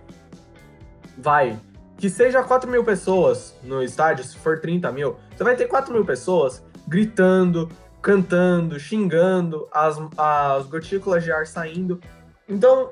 vai, 1.17 1.57
que 2.01 2.09
seja 2.09 2.41
4 2.41 2.67
mil 2.67 2.83
pessoas 2.83 3.55
no 3.61 3.83
estádio, 3.83 4.23
se 4.23 4.35
for 4.35 4.59
30 4.59 4.91
mil, 4.91 5.17
você 5.37 5.43
vai 5.43 5.55
ter 5.55 5.67
4 5.67 5.93
mil 5.93 6.03
pessoas 6.03 6.65
gritando, 6.87 7.69
cantando, 8.01 8.79
xingando, 8.79 9.69
as, 9.71 9.97
as 10.17 10.65
gotículas 10.65 11.23
de 11.23 11.31
ar 11.31 11.45
saindo. 11.45 12.01
Então, 12.49 12.89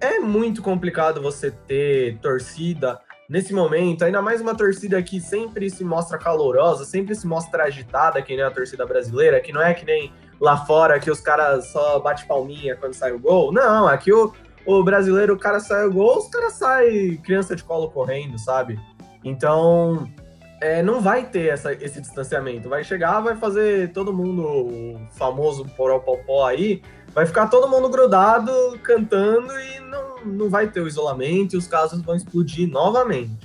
é 0.00 0.18
muito 0.18 0.60
complicado 0.60 1.22
você 1.22 1.52
ter 1.52 2.18
torcida 2.18 3.00
nesse 3.30 3.54
momento, 3.54 4.04
ainda 4.04 4.20
mais 4.20 4.40
uma 4.40 4.56
torcida 4.56 5.00
que 5.04 5.20
sempre 5.20 5.70
se 5.70 5.84
mostra 5.84 6.18
calorosa, 6.18 6.84
sempre 6.84 7.14
se 7.14 7.28
mostra 7.28 7.62
agitada, 7.62 8.20
que 8.20 8.34
nem 8.34 8.44
a 8.44 8.50
torcida 8.50 8.84
brasileira, 8.84 9.40
que 9.40 9.52
não 9.52 9.62
é 9.62 9.72
que 9.72 9.86
nem 9.86 10.12
lá 10.40 10.56
fora 10.56 10.98
que 10.98 11.12
os 11.12 11.20
caras 11.20 11.66
só 11.66 12.00
bate 12.00 12.26
palminha 12.26 12.74
quando 12.74 12.94
sai 12.94 13.12
o 13.12 13.20
gol. 13.20 13.52
Não, 13.52 13.86
aqui 13.86 14.12
o, 14.12 14.32
o 14.68 14.84
brasileiro, 14.84 15.32
o 15.32 15.38
cara 15.38 15.60
sai 15.60 15.86
o 15.86 15.92
gol, 15.92 16.18
os 16.18 16.28
caras 16.28 16.52
sai 16.52 17.18
criança 17.22 17.56
de 17.56 17.64
colo 17.64 17.90
correndo, 17.90 18.38
sabe? 18.38 18.78
Então, 19.24 20.06
é, 20.60 20.82
não 20.82 21.00
vai 21.00 21.24
ter 21.24 21.48
essa, 21.48 21.72
esse 21.72 22.02
distanciamento. 22.02 22.68
Vai 22.68 22.84
chegar, 22.84 23.20
vai 23.20 23.34
fazer 23.34 23.92
todo 23.92 24.12
mundo 24.12 24.42
o 24.42 25.00
famoso 25.12 25.64
poró-popó 25.74 26.46
aí, 26.46 26.82
vai 27.14 27.24
ficar 27.24 27.46
todo 27.46 27.66
mundo 27.66 27.88
grudado, 27.88 28.52
cantando 28.82 29.58
e 29.58 29.80
não, 29.80 30.24
não 30.26 30.50
vai 30.50 30.68
ter 30.68 30.82
o 30.82 30.86
isolamento 30.86 31.54
e 31.54 31.56
os 31.56 31.66
casos 31.66 32.02
vão 32.02 32.14
explodir 32.14 32.68
novamente. 32.68 33.38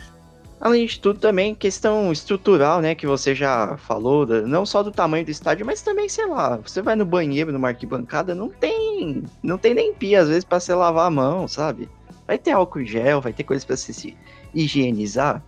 Além 0.63 0.85
de 0.85 0.97
tudo, 0.97 1.19
também 1.19 1.53
questão 1.53 2.09
estrutural, 2.09 2.79
né, 2.79 2.95
que 2.95 3.05
você 3.05 3.35
já 3.35 3.75
falou, 3.75 4.25
não 4.25 4.65
só 4.65 4.81
do 4.81 4.91
tamanho 4.91 5.25
do 5.25 5.29
estádio, 5.29 5.65
mas 5.65 5.81
também, 5.81 6.07
sei 6.07 6.25
lá, 6.25 6.55
você 6.55 6.81
vai 6.81 6.95
no 6.95 7.05
banheiro, 7.05 7.51
numa 7.51 7.67
arquibancada, 7.67 8.33
não 8.33 8.47
tem, 8.47 9.23
não 9.43 9.57
tem 9.57 9.73
nem 9.73 9.93
pia, 9.93 10.21
às 10.21 10.29
vezes, 10.29 10.45
para 10.45 10.61
você 10.61 10.73
lavar 10.73 11.07
a 11.07 11.11
mão, 11.11 11.49
sabe? 11.49 11.89
Vai 12.25 12.37
ter 12.37 12.51
álcool 12.51 12.85
gel, 12.85 13.19
vai 13.19 13.33
ter 13.33 13.43
coisas 13.43 13.65
para 13.65 13.75
se 13.75 14.15
higienizar, 14.55 15.43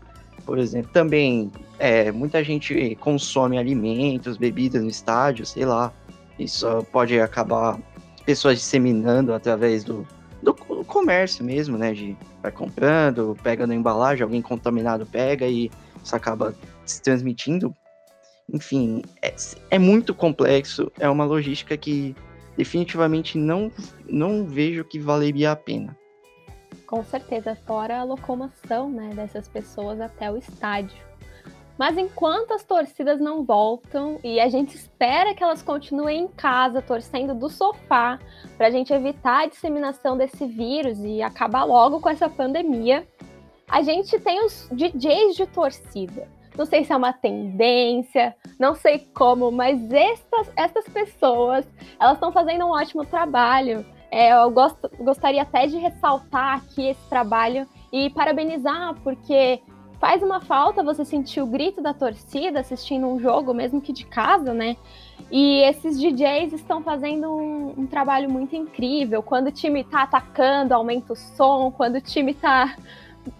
por 0.45 0.59
exemplo. 0.59 0.91
Também, 0.91 1.49
é, 1.79 2.11
muita 2.11 2.43
gente 2.43 2.97
consome 2.99 3.57
alimentos, 3.57 4.35
bebidas 4.35 4.83
no 4.83 4.89
estádio, 4.89 5.45
sei 5.45 5.63
lá. 5.63 5.93
Isso 6.37 6.67
pode 6.91 7.17
acabar 7.21 7.79
pessoas 8.25 8.57
disseminando 8.57 9.33
através 9.33 9.85
do, 9.85 10.05
do 10.45 10.85
comércio 10.85 11.43
mesmo, 11.43 11.77
né? 11.77 11.93
De 11.93 12.15
vai 12.41 12.51
comprando, 12.51 13.35
pega 13.41 13.65
na 13.65 13.73
embalagem, 13.73 14.23
alguém 14.23 14.41
contaminado 14.41 15.05
pega 15.05 15.47
e 15.47 15.71
isso 16.03 16.15
acaba 16.15 16.53
se 16.85 17.01
transmitindo. 17.01 17.75
Enfim, 18.53 19.01
é, 19.21 19.35
é 19.71 19.79
muito 19.79 20.13
complexo, 20.13 20.91
é 20.99 21.09
uma 21.09 21.25
logística 21.25 21.75
que 21.75 22.15
definitivamente 22.55 23.37
não, 23.37 23.71
não 24.07 24.45
vejo 24.45 24.85
que 24.85 24.99
valeria 24.99 25.51
a 25.51 25.55
pena. 25.55 25.97
Com 26.85 27.03
certeza, 27.03 27.57
fora 27.65 27.99
a 27.99 28.03
locomoção 28.03 28.89
né, 28.91 29.11
dessas 29.15 29.47
pessoas 29.47 29.99
até 29.99 30.31
o 30.31 30.37
estádio. 30.37 30.95
Mas 31.77 31.97
enquanto 31.97 32.53
as 32.53 32.63
torcidas 32.63 33.19
não 33.19 33.43
voltam 33.43 34.19
e 34.23 34.39
a 34.39 34.47
gente 34.47 34.75
espera 34.75 35.33
que 35.33 35.43
elas 35.43 35.61
continuem 35.61 36.23
em 36.23 36.27
casa, 36.27 36.81
torcendo 36.81 37.35
do 37.35 37.49
sofá, 37.49 38.17
para 38.57 38.67
a 38.67 38.71
gente 38.71 38.93
evitar 38.93 39.43
a 39.43 39.47
disseminação 39.47 40.17
desse 40.17 40.45
vírus 40.45 40.99
e 40.99 41.21
acabar 41.21 41.65
logo 41.65 41.99
com 41.99 42.09
essa 42.09 42.29
pandemia, 42.29 43.05
a 43.67 43.81
gente 43.81 44.17
tem 44.19 44.43
os 44.45 44.69
DJs 44.71 45.35
de 45.35 45.45
torcida. 45.47 46.29
Não 46.57 46.65
sei 46.65 46.85
se 46.85 46.93
é 46.93 46.95
uma 46.95 47.11
tendência, 47.11 48.33
não 48.57 48.73
sei 48.73 48.99
como, 49.13 49.51
mas 49.51 49.91
estas, 49.91 50.51
estas 50.55 50.85
pessoas, 50.87 51.67
elas 51.99 52.13
estão 52.13 52.31
fazendo 52.31 52.65
um 52.65 52.69
ótimo 52.69 53.05
trabalho. 53.05 53.85
É, 54.09 54.31
eu 54.31 54.49
gostaria 54.99 55.41
até 55.41 55.67
de 55.67 55.77
ressaltar 55.77 56.59
aqui 56.59 56.87
esse 56.87 57.09
trabalho 57.09 57.67
e 57.91 58.09
parabenizar, 58.11 58.95
porque 59.03 59.61
faz 59.99 60.21
uma 60.21 60.39
falta 60.41 60.83
você 60.83 61.03
sentir 61.03 61.41
o 61.41 61.45
grito 61.45 61.81
da 61.81 61.93
torcida 61.93 62.59
assistindo 62.59 63.07
um 63.07 63.19
jogo, 63.19 63.53
mesmo 63.53 63.81
que 63.81 63.93
de 63.93 64.05
casa, 64.05 64.53
né? 64.53 64.77
E 65.31 65.61
esses 65.63 65.99
DJs 65.99 66.53
estão 66.53 66.83
fazendo 66.83 67.31
um, 67.31 67.73
um 67.77 67.87
trabalho 67.87 68.29
muito 68.29 68.55
incrível. 68.55 69.23
Quando 69.23 69.47
o 69.47 69.51
time 69.51 69.83
tá 69.83 70.03
atacando, 70.03 70.73
aumenta 70.73 71.13
o 71.13 71.15
som. 71.15 71.71
Quando 71.71 71.95
o 71.95 72.01
time 72.01 72.33
tá 72.33 72.75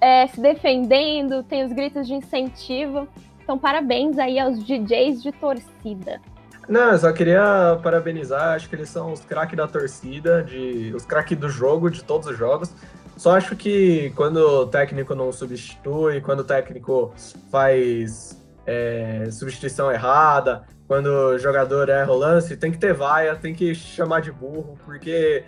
é, 0.02 0.28
se 0.28 0.40
defendendo, 0.40 1.44
tem 1.44 1.64
os 1.64 1.72
gritos 1.72 2.08
de 2.08 2.14
incentivo. 2.14 3.08
Então, 3.44 3.58
parabéns 3.58 4.18
aí 4.18 4.40
aos 4.40 4.64
DJs 4.64 5.22
de 5.22 5.32
torcida. 5.32 6.20
Não, 6.68 6.98
só 6.98 7.14
queria 7.14 7.80
parabenizar, 7.84 8.56
acho 8.56 8.68
que 8.68 8.76
eles 8.76 8.90
são 8.90 9.14
os 9.14 9.24
craques 9.24 9.56
da 9.56 9.68
torcida, 9.68 10.44
de, 10.44 10.92
os 10.96 11.06
craques 11.06 11.38
do 11.38 11.48
jogo, 11.48 11.92
de 11.92 12.04
todos 12.04 12.28
os 12.28 12.36
jogos. 12.36 12.74
Só 13.18 13.36
acho 13.36 13.56
que 13.56 14.12
quando 14.16 14.38
o 14.38 14.68
técnico 14.68 15.16
não 15.16 15.32
substitui, 15.32 16.22
quando 16.22 16.42
o 16.42 16.44
técnico 16.44 17.14
faz 17.50 18.42
é, 18.66 19.30
substituição 19.32 19.92
errada, 19.92 20.68
quando 20.88 21.08
o 21.08 21.40
jogador 21.40 21.90
erra 21.90 22.12
o 22.12 22.18
lance, 22.18 22.58
tem 22.58 22.72
que 22.72 22.78
ter 22.78 22.94
vaia, 22.94 23.36
tem 23.36 23.56
que 23.56 23.74
chamar 23.74 24.22
de 24.22 24.32
burro, 24.32 24.78
porque 24.86 25.44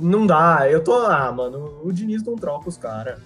não 0.00 0.26
dá. 0.26 0.68
Eu 0.70 0.82
tô, 0.82 0.94
ah, 0.94 1.30
mano, 1.32 1.80
o 1.82 1.92
Diniz 1.92 2.22
não 2.22 2.36
troca 2.36 2.68
os 2.68 2.78
caras. 2.78 3.20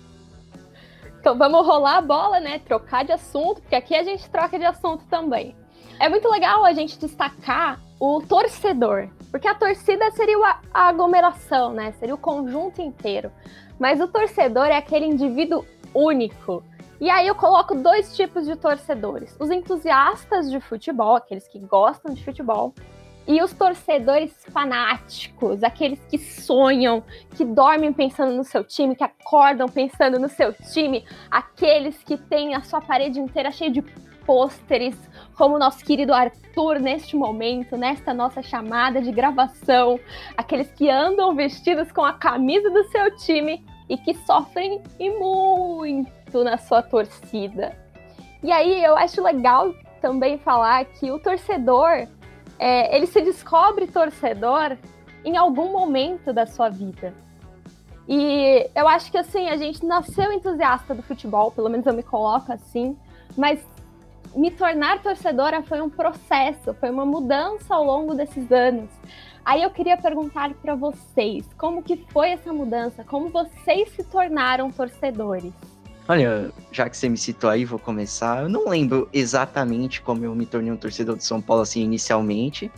Então 1.20 1.38
vamos 1.38 1.64
rolar 1.64 1.98
a 1.98 2.00
bola, 2.00 2.40
né? 2.40 2.58
Trocar 2.58 3.04
de 3.04 3.12
assunto, 3.12 3.60
porque 3.60 3.76
aqui 3.76 3.94
a 3.94 4.02
gente 4.02 4.28
troca 4.28 4.58
de 4.58 4.64
assunto 4.64 5.04
também. 5.08 5.54
É 6.00 6.08
muito 6.08 6.28
legal 6.28 6.64
a 6.64 6.72
gente 6.72 6.98
destacar 6.98 7.80
o 8.00 8.20
torcedor, 8.20 9.08
porque 9.30 9.46
a 9.46 9.54
torcida 9.54 10.10
seria 10.10 10.36
a 10.74 10.88
aglomeração, 10.88 11.72
né? 11.72 11.92
Seria 12.00 12.14
o 12.16 12.18
conjunto 12.18 12.82
inteiro. 12.82 13.30
Mas 13.82 14.00
o 14.00 14.06
torcedor 14.06 14.66
é 14.66 14.76
aquele 14.76 15.06
indivíduo 15.06 15.66
único. 15.92 16.62
E 17.00 17.10
aí 17.10 17.26
eu 17.26 17.34
coloco 17.34 17.74
dois 17.74 18.14
tipos 18.14 18.46
de 18.46 18.54
torcedores: 18.54 19.36
os 19.40 19.50
entusiastas 19.50 20.48
de 20.48 20.60
futebol, 20.60 21.16
aqueles 21.16 21.48
que 21.48 21.58
gostam 21.58 22.14
de 22.14 22.24
futebol, 22.24 22.72
e 23.26 23.42
os 23.42 23.52
torcedores 23.52 24.32
fanáticos, 24.52 25.64
aqueles 25.64 25.98
que 26.08 26.16
sonham, 26.16 27.02
que 27.36 27.44
dormem 27.44 27.92
pensando 27.92 28.32
no 28.36 28.44
seu 28.44 28.62
time, 28.62 28.94
que 28.94 29.02
acordam 29.02 29.66
pensando 29.68 30.16
no 30.16 30.28
seu 30.28 30.52
time, 30.52 31.04
aqueles 31.28 32.04
que 32.04 32.16
têm 32.16 32.54
a 32.54 32.62
sua 32.62 32.80
parede 32.80 33.18
inteira 33.18 33.50
cheia 33.50 33.68
de 33.72 33.82
pôsteres, 34.24 34.96
como 35.36 35.56
o 35.56 35.58
nosso 35.58 35.84
querido 35.84 36.14
Arthur 36.14 36.78
neste 36.78 37.16
momento, 37.16 37.76
nesta 37.76 38.14
nossa 38.14 38.42
chamada 38.42 39.02
de 39.02 39.10
gravação, 39.10 39.98
aqueles 40.36 40.70
que 40.70 40.88
andam 40.88 41.34
vestidos 41.34 41.90
com 41.90 42.04
a 42.04 42.12
camisa 42.12 42.70
do 42.70 42.84
seu 42.84 43.16
time 43.16 43.71
e 43.92 43.96
que 43.98 44.14
sofrem 44.14 44.80
e 44.98 45.10
muito 45.10 46.42
na 46.42 46.56
sua 46.56 46.80
torcida. 46.80 47.76
E 48.42 48.50
aí 48.50 48.82
eu 48.82 48.96
acho 48.96 49.22
legal 49.22 49.74
também 50.00 50.38
falar 50.38 50.86
que 50.86 51.10
o 51.10 51.18
torcedor, 51.18 52.08
é, 52.58 52.96
ele 52.96 53.06
se 53.06 53.20
descobre 53.20 53.86
torcedor 53.86 54.78
em 55.22 55.36
algum 55.36 55.70
momento 55.70 56.32
da 56.32 56.46
sua 56.46 56.70
vida. 56.70 57.12
E 58.08 58.66
eu 58.74 58.88
acho 58.88 59.12
que 59.12 59.18
assim, 59.18 59.50
a 59.50 59.58
gente 59.58 59.84
nasceu 59.84 60.32
entusiasta 60.32 60.94
do 60.94 61.02
futebol, 61.02 61.50
pelo 61.50 61.68
menos 61.68 61.84
eu 61.84 61.92
me 61.92 62.02
coloco 62.02 62.50
assim, 62.50 62.96
mas 63.36 63.62
me 64.34 64.50
tornar 64.50 65.02
torcedora 65.02 65.62
foi 65.62 65.82
um 65.82 65.90
processo, 65.90 66.72
foi 66.80 66.88
uma 66.88 67.04
mudança 67.04 67.74
ao 67.74 67.84
longo 67.84 68.14
desses 68.14 68.50
anos. 68.50 68.88
Aí 69.44 69.62
eu 69.62 69.70
queria 69.70 69.96
perguntar 69.96 70.54
para 70.54 70.74
vocês, 70.74 71.44
como 71.58 71.82
que 71.82 71.96
foi 72.12 72.30
essa 72.30 72.52
mudança? 72.52 73.02
Como 73.02 73.28
vocês 73.28 73.88
se 73.90 74.04
tornaram 74.04 74.70
torcedores? 74.70 75.52
Olha, 76.08 76.52
já 76.70 76.88
que 76.88 76.96
você 76.96 77.08
me 77.08 77.16
citou 77.16 77.50
aí, 77.50 77.64
vou 77.64 77.78
começar. 77.78 78.42
Eu 78.42 78.48
não 78.48 78.68
lembro 78.68 79.08
exatamente 79.12 80.00
como 80.00 80.24
eu 80.24 80.34
me 80.34 80.46
tornei 80.46 80.72
um 80.72 80.76
torcedor 80.76 81.16
de 81.16 81.24
São 81.24 81.40
Paulo 81.40 81.62
assim 81.62 81.82
inicialmente. 81.82 82.70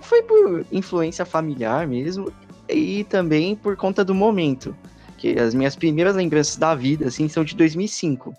Foi 0.00 0.22
por 0.22 0.64
influência 0.72 1.24
familiar 1.24 1.86
mesmo 1.86 2.32
e 2.68 3.04
também 3.04 3.54
por 3.54 3.76
conta 3.76 4.04
do 4.04 4.14
momento, 4.14 4.76
que 5.16 5.38
as 5.38 5.54
minhas 5.54 5.76
primeiras 5.76 6.16
lembranças 6.16 6.56
da 6.56 6.74
vida 6.74 7.06
assim 7.06 7.28
são 7.28 7.44
de 7.44 7.54
2005, 7.54 8.34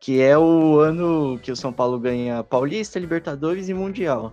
que 0.00 0.20
é 0.20 0.36
o 0.38 0.78
ano 0.78 1.38
que 1.42 1.50
o 1.50 1.56
São 1.56 1.72
Paulo 1.72 1.98
ganha 1.98 2.44
Paulista, 2.44 2.98
Libertadores 2.98 3.68
e 3.68 3.74
Mundial. 3.74 4.32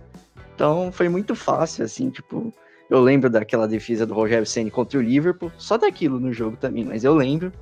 Então 0.56 0.90
foi 0.90 1.06
muito 1.06 1.34
fácil, 1.34 1.84
assim, 1.84 2.08
tipo, 2.08 2.50
eu 2.88 2.98
lembro 2.98 3.28
daquela 3.28 3.68
defesa 3.68 4.06
do 4.06 4.14
Rogério 4.14 4.46
Ceni 4.46 4.70
contra 4.70 4.98
o 4.98 5.02
Liverpool, 5.02 5.52
só 5.58 5.76
daquilo 5.76 6.18
no 6.18 6.32
jogo 6.32 6.56
também, 6.56 6.82
mas 6.82 7.04
eu 7.04 7.14
lembro. 7.14 7.52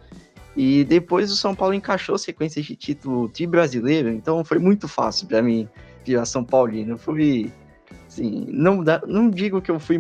E 0.57 0.85
depois 0.85 1.33
o 1.33 1.37
São 1.37 1.57
Paulo 1.57 1.75
encaixou 1.75 2.17
sequência 2.17 2.63
de 2.63 2.77
título 2.77 3.29
de 3.29 3.45
brasileiro, 3.49 4.11
então 4.11 4.45
foi 4.45 4.61
muito 4.61 4.87
fácil 4.87 5.27
para 5.27 5.43
mim 5.43 5.69
virar 6.05 6.25
São 6.25 6.45
Paulino. 6.45 6.97
Fui, 6.97 7.53
assim, 8.07 8.47
não, 8.49 8.85
dá, 8.85 9.03
não 9.09 9.29
digo 9.29 9.61
que 9.61 9.73
eu 9.73 9.81
fui, 9.81 9.99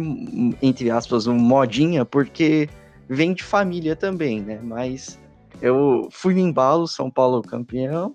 entre 0.63 0.89
aspas, 0.89 1.27
um 1.27 1.35
modinha, 1.35 2.05
porque 2.05 2.69
vem 3.09 3.35
de 3.35 3.43
família 3.43 3.97
também, 3.97 4.41
né? 4.41 4.61
Mas 4.63 5.19
eu 5.61 6.07
fui 6.13 6.33
no 6.35 6.41
embalo, 6.41 6.87
São 6.87 7.11
Paulo 7.11 7.43
campeão. 7.43 8.15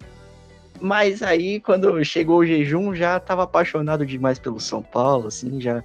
Mas 0.81 1.21
aí, 1.21 1.59
quando 1.59 2.03
chegou 2.03 2.39
o 2.39 2.45
jejum, 2.45 2.95
já 2.95 3.17
estava 3.17 3.43
apaixonado 3.43 4.05
demais 4.05 4.39
pelo 4.39 4.59
São 4.59 4.81
Paulo, 4.81 5.27
assim, 5.27 5.59
já 5.59 5.83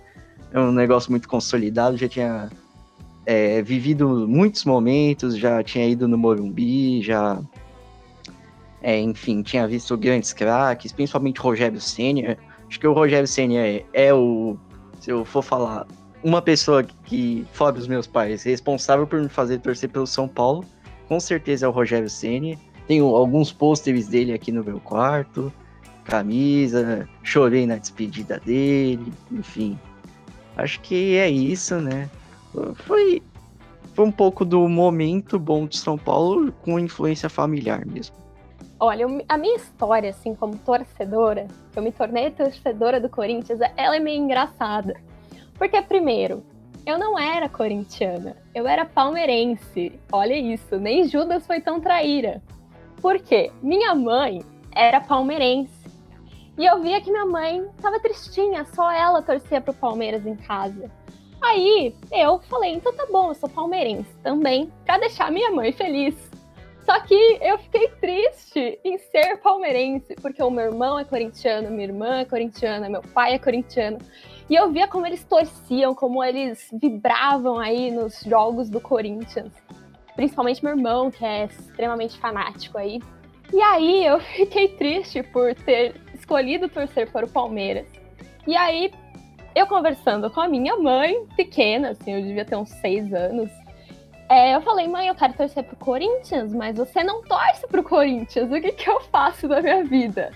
é 0.53 0.59
um 0.61 0.73
negócio 0.73 1.11
muito 1.11 1.29
consolidado, 1.29 1.97
já 1.97 2.09
tinha 2.09 2.51
é, 3.27 3.63
vivido 3.63 4.27
muitos 4.29 4.65
momentos, 4.65 5.37
já 5.37 5.63
tinha 5.63 5.87
ido 5.87 6.07
no 6.07 6.17
Morumbi, 6.17 7.03
já. 7.03 7.41
É, 8.83 9.01
enfim, 9.01 9.43
tinha 9.43 9.67
visto 9.67 9.97
grandes 9.97 10.33
craques, 10.33 10.93
principalmente 10.93 11.41
Rogério 11.41 11.81
Senna. 11.81 12.37
Acho 12.69 12.79
que 12.79 12.87
o 12.87 12.93
Rogério 12.93 13.27
Senna 13.27 13.55
é, 13.55 13.85
é, 13.93 14.15
o. 14.15 14.57
Se 15.01 15.11
eu 15.11 15.25
for 15.25 15.43
falar, 15.43 15.87
uma 16.23 16.41
pessoa 16.41 16.83
que, 16.83 17.47
fora 17.53 17.73
dos 17.73 17.87
meus 17.87 18.07
pais, 18.07 18.43
responsável 18.43 19.07
por 19.07 19.21
me 19.21 19.29
fazer 19.29 19.59
torcer 19.59 19.89
pelo 19.91 20.07
São 20.07 20.29
Paulo, 20.29 20.65
com 21.09 21.19
certeza 21.19 21.67
é 21.67 21.69
o 21.69 21.73
Rogério 21.73 22.09
Senna. 22.09 22.57
Tenho 22.87 23.07
alguns 23.15 23.53
pôsteres 23.53 24.09
dele 24.09 24.33
aqui 24.33 24.53
no 24.53 24.63
meu 24.63 24.79
quarto, 24.81 25.53
camisa, 26.05 27.09
chorei 27.23 27.67
na 27.67 27.77
despedida 27.77 28.41
dele, 28.45 29.13
enfim. 29.33 29.79
Acho 30.57 30.81
que 30.81 31.17
é 31.17 31.29
isso, 31.29 31.77
né? 31.77 32.09
foi, 32.75 33.23
foi 33.95 34.05
um 34.05 34.13
pouco 34.13 34.45
do 34.45 34.69
momento 34.69 35.39
bom 35.39 35.67
de 35.67 35.77
São 35.77 35.99
Paulo 35.99 36.53
com 36.63 36.79
influência 36.79 37.29
familiar 37.29 37.85
mesmo. 37.85 38.15
Olha, 38.79 39.07
a 39.29 39.39
minha 39.39 39.57
história, 39.57 40.11
assim, 40.11 40.35
como 40.35 40.57
torcedora, 40.59 41.47
eu 41.75 41.83
me 41.83 41.91
tornei 41.91 42.31
torcedora 42.31 43.01
do 43.01 43.09
Corinthians, 43.09 43.61
ela 43.77 43.97
é 43.97 44.01
meio 44.01 44.21
engraçada. 44.21 44.95
Porque, 45.55 45.81
primeiro, 45.81 46.45
eu 46.85 46.99
não 46.99 47.19
era 47.19 47.49
corintiana, 47.49 48.37
eu 48.55 48.67
era 48.67 48.85
palmeirense. 48.85 49.93
Olha 50.13 50.35
isso, 50.35 50.77
nem 50.77 51.09
Judas 51.09 51.47
foi 51.47 51.61
tão 51.61 51.81
traíra. 51.81 52.43
Por 53.05 53.19
quê? 53.19 53.53
Minha 53.63 53.95
mãe 53.95 54.43
era 54.75 54.99
palmeirense. 54.99 55.75
E 56.57 56.65
eu 56.65 56.81
via 56.81 57.03
que 57.03 57.11
minha 57.11 57.27
mãe 57.27 57.69
tava 57.83 58.01
tristinha, 58.01 58.65
só 58.65 58.91
ela 58.91 59.21
torcia 59.21 59.61
pro 59.61 59.75
Palmeiras 59.75 60.25
em 60.25 60.35
casa. 60.35 60.91
Aí 61.43 61.95
eu 62.11 62.39
falei, 62.49 62.73
então 62.73 62.95
tá 62.95 63.05
bom, 63.13 63.29
eu 63.29 63.35
sou 63.35 63.47
palmeirense 63.47 64.11
também, 64.23 64.73
pra 64.87 64.97
deixar 64.97 65.31
minha 65.31 65.51
mãe 65.51 65.71
feliz. 65.71 66.15
Só 66.87 66.99
que 67.01 67.15
eu 67.43 67.59
fiquei 67.59 67.89
triste 67.89 68.81
em 68.83 68.97
ser 68.97 69.37
palmeirense, 69.43 70.15
porque 70.23 70.43
o 70.43 70.51
meu 70.51 70.65
irmão 70.65 70.99
é 70.99 71.05
corintiano, 71.05 71.71
minha 71.71 71.89
irmã 71.89 72.21
é 72.21 72.25
corintiana, 72.25 72.89
meu 72.89 73.03
pai 73.03 73.35
é 73.35 73.39
corintiano. 73.39 73.99
E 74.49 74.55
eu 74.55 74.73
via 74.73 74.89
como 74.89 75.07
eles 75.07 75.23
torciam, 75.25 75.95
como 75.95 76.25
eles 76.25 76.71
vibravam 76.73 77.59
aí 77.59 77.91
nos 77.91 78.23
jogos 78.23 78.71
do 78.71 78.81
Corinthians. 78.81 79.53
Principalmente 80.15 80.65
meu 80.65 80.77
irmão, 80.77 81.11
que 81.11 81.25
é 81.25 81.45
extremamente 81.45 82.19
fanático 82.19 82.79
aí. 82.79 83.01
E 83.53 83.61
aí 83.61 84.05
eu 84.07 84.21
fiquei 84.21 84.69
triste 84.69 85.23
por 85.23 85.55
ter 85.55 85.95
escolhido 86.15 86.69
torcer 86.69 87.11
para 87.11 87.27
o 87.27 87.29
Palmeiras. 87.29 87.87
E 88.47 88.57
aí 88.57 88.93
eu 89.55 89.67
conversando 89.67 90.31
com 90.31 90.41
a 90.41 90.49
minha 90.49 90.77
mãe, 90.77 91.27
pequena, 91.37 91.91
assim, 91.91 92.13
eu 92.13 92.23
devia 92.23 92.45
ter 92.45 92.57
uns 92.57 92.71
seis 92.71 93.13
anos, 93.13 93.49
é, 94.29 94.55
eu 94.55 94.63
falei, 94.63 94.89
mãe, 94.89 95.09
eu 95.09 95.15
quero 95.15 95.35
torcer 95.35 95.63
pro 95.63 95.77
Corinthians, 95.77 96.53
mas 96.53 96.77
você 96.77 97.05
não 97.05 97.23
torce 97.23 97.67
pro 97.69 97.83
Corinthians, 97.83 98.51
o 98.51 98.61
que, 98.61 98.73
que 98.73 98.89
eu 98.91 99.01
faço 99.03 99.47
da 99.47 99.61
minha 99.61 99.85
vida? 99.85 100.33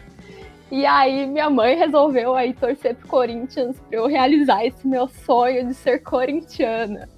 E 0.71 0.85
aí 0.85 1.27
minha 1.27 1.49
mãe 1.49 1.75
resolveu 1.75 2.35
aí 2.35 2.53
torcer 2.53 2.95
pro 2.95 3.09
Corinthians 3.09 3.81
para 3.81 3.99
eu 3.99 4.07
realizar 4.07 4.65
esse 4.65 4.87
meu 4.87 5.09
sonho 5.09 5.67
de 5.67 5.75
ser 5.75 6.01
corintiana. 6.01 7.09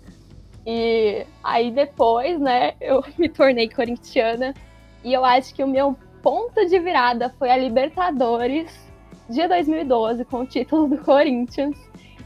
E 0.72 1.26
aí 1.42 1.72
depois, 1.72 2.38
né, 2.38 2.74
eu 2.80 3.02
me 3.18 3.28
tornei 3.28 3.68
corintiana 3.68 4.54
e 5.02 5.12
eu 5.12 5.24
acho 5.24 5.52
que 5.52 5.64
o 5.64 5.66
meu 5.66 5.96
ponto 6.22 6.64
de 6.64 6.78
virada 6.78 7.34
foi 7.40 7.50
a 7.50 7.56
Libertadores 7.56 8.70
de 9.28 9.48
2012 9.48 10.24
com 10.26 10.42
o 10.42 10.46
título 10.46 10.86
do 10.86 10.98
Corinthians 10.98 11.76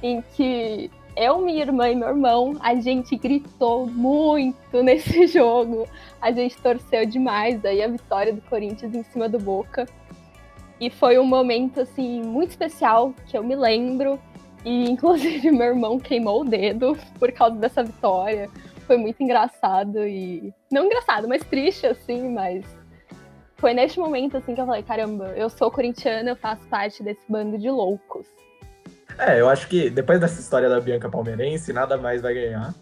em 0.02 0.22
que 0.36 0.90
eu, 1.16 1.40
minha 1.40 1.62
irmã 1.62 1.88
e 1.88 1.96
meu 1.96 2.08
irmão, 2.08 2.54
a 2.60 2.74
gente 2.74 3.16
gritou 3.16 3.86
muito 3.86 4.58
nesse 4.84 5.26
jogo. 5.26 5.88
A 6.20 6.30
gente 6.30 6.58
torceu 6.58 7.06
demais 7.06 7.64
aí 7.64 7.82
a 7.82 7.88
vitória 7.88 8.30
do 8.30 8.42
Corinthians 8.42 8.94
em 8.94 9.04
cima 9.04 9.26
do 9.26 9.38
Boca. 9.38 9.86
E 10.78 10.90
foi 10.90 11.18
um 11.18 11.24
momento 11.24 11.80
assim 11.80 12.20
muito 12.20 12.50
especial 12.50 13.14
que 13.26 13.38
eu 13.38 13.42
me 13.42 13.56
lembro. 13.56 14.20
E 14.64 14.90
inclusive 14.90 15.50
meu 15.52 15.66
irmão 15.66 15.98
queimou 15.98 16.42
o 16.42 16.44
dedo 16.44 16.96
por 17.18 17.30
causa 17.32 17.56
dessa 17.56 17.82
vitória. 17.82 18.48
Foi 18.86 18.96
muito 18.96 19.22
engraçado 19.22 20.06
e 20.06 20.52
não 20.70 20.84
engraçado, 20.86 21.26
mas 21.28 21.42
triste 21.42 21.86
assim, 21.86 22.28
mas 22.28 22.64
foi 23.56 23.72
neste 23.72 23.98
momento 23.98 24.36
assim 24.36 24.54
que 24.54 24.60
eu 24.60 24.66
falei, 24.66 24.82
caramba, 24.82 25.32
eu 25.36 25.48
sou 25.48 25.70
corintiana, 25.70 26.30
eu 26.30 26.36
faço 26.36 26.62
parte 26.68 27.02
desse 27.02 27.22
bando 27.28 27.58
de 27.58 27.70
loucos. 27.70 28.26
É, 29.18 29.40
eu 29.40 29.48
acho 29.48 29.68
que 29.68 29.88
depois 29.88 30.20
dessa 30.20 30.40
história 30.40 30.68
da 30.68 30.80
Bianca 30.80 31.08
Palmeirense, 31.08 31.72
nada 31.72 31.96
mais 31.96 32.20
vai 32.20 32.34
ganhar. 32.34 32.74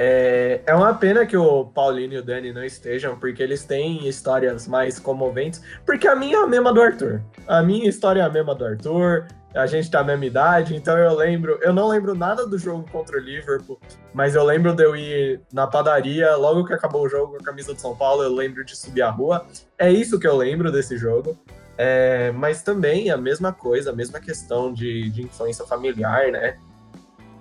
É, 0.00 0.60
é 0.64 0.74
uma 0.76 0.94
pena 0.94 1.26
que 1.26 1.36
o 1.36 1.64
Paulinho 1.64 2.12
e 2.12 2.18
o 2.18 2.22
Dani 2.22 2.52
não 2.52 2.62
estejam, 2.62 3.18
porque 3.18 3.42
eles 3.42 3.64
têm 3.64 4.06
histórias 4.06 4.68
mais 4.68 5.00
comoventes. 5.00 5.60
Porque 5.84 6.06
a 6.06 6.14
minha 6.14 6.36
é 6.36 6.42
a 6.44 6.46
mesma 6.46 6.72
do 6.72 6.80
Arthur. 6.80 7.20
A 7.48 7.64
minha 7.64 7.88
história 7.88 8.20
é 8.20 8.24
a 8.24 8.30
mesma 8.30 8.54
do 8.54 8.64
Arthur. 8.64 9.26
A 9.52 9.66
gente 9.66 9.90
tá 9.90 9.98
a 9.98 10.04
mesma 10.04 10.24
idade, 10.24 10.76
então 10.76 10.96
eu 10.96 11.16
lembro. 11.16 11.58
Eu 11.62 11.72
não 11.72 11.88
lembro 11.88 12.14
nada 12.14 12.46
do 12.46 12.56
jogo 12.56 12.88
contra 12.92 13.16
o 13.16 13.20
Liverpool, 13.20 13.80
mas 14.14 14.36
eu 14.36 14.44
lembro 14.44 14.72
de 14.72 14.84
eu 14.84 14.94
ir 14.94 15.40
na 15.52 15.66
padaria 15.66 16.36
logo 16.36 16.64
que 16.64 16.72
acabou 16.72 17.04
o 17.04 17.08
jogo 17.08 17.32
com 17.32 17.38
a 17.38 17.44
camisa 17.44 17.74
de 17.74 17.80
São 17.80 17.96
Paulo. 17.96 18.22
Eu 18.22 18.32
lembro 18.32 18.64
de 18.64 18.76
subir 18.76 19.02
a 19.02 19.10
rua. 19.10 19.46
É 19.76 19.90
isso 19.90 20.20
que 20.20 20.28
eu 20.28 20.36
lembro 20.36 20.70
desse 20.70 20.96
jogo. 20.96 21.36
É, 21.76 22.30
mas 22.30 22.62
também 22.62 23.10
a 23.10 23.16
mesma 23.16 23.52
coisa, 23.52 23.90
a 23.90 23.94
mesma 23.94 24.20
questão 24.20 24.72
de, 24.72 25.10
de 25.10 25.22
influência 25.22 25.64
familiar, 25.64 26.30
né? 26.30 26.56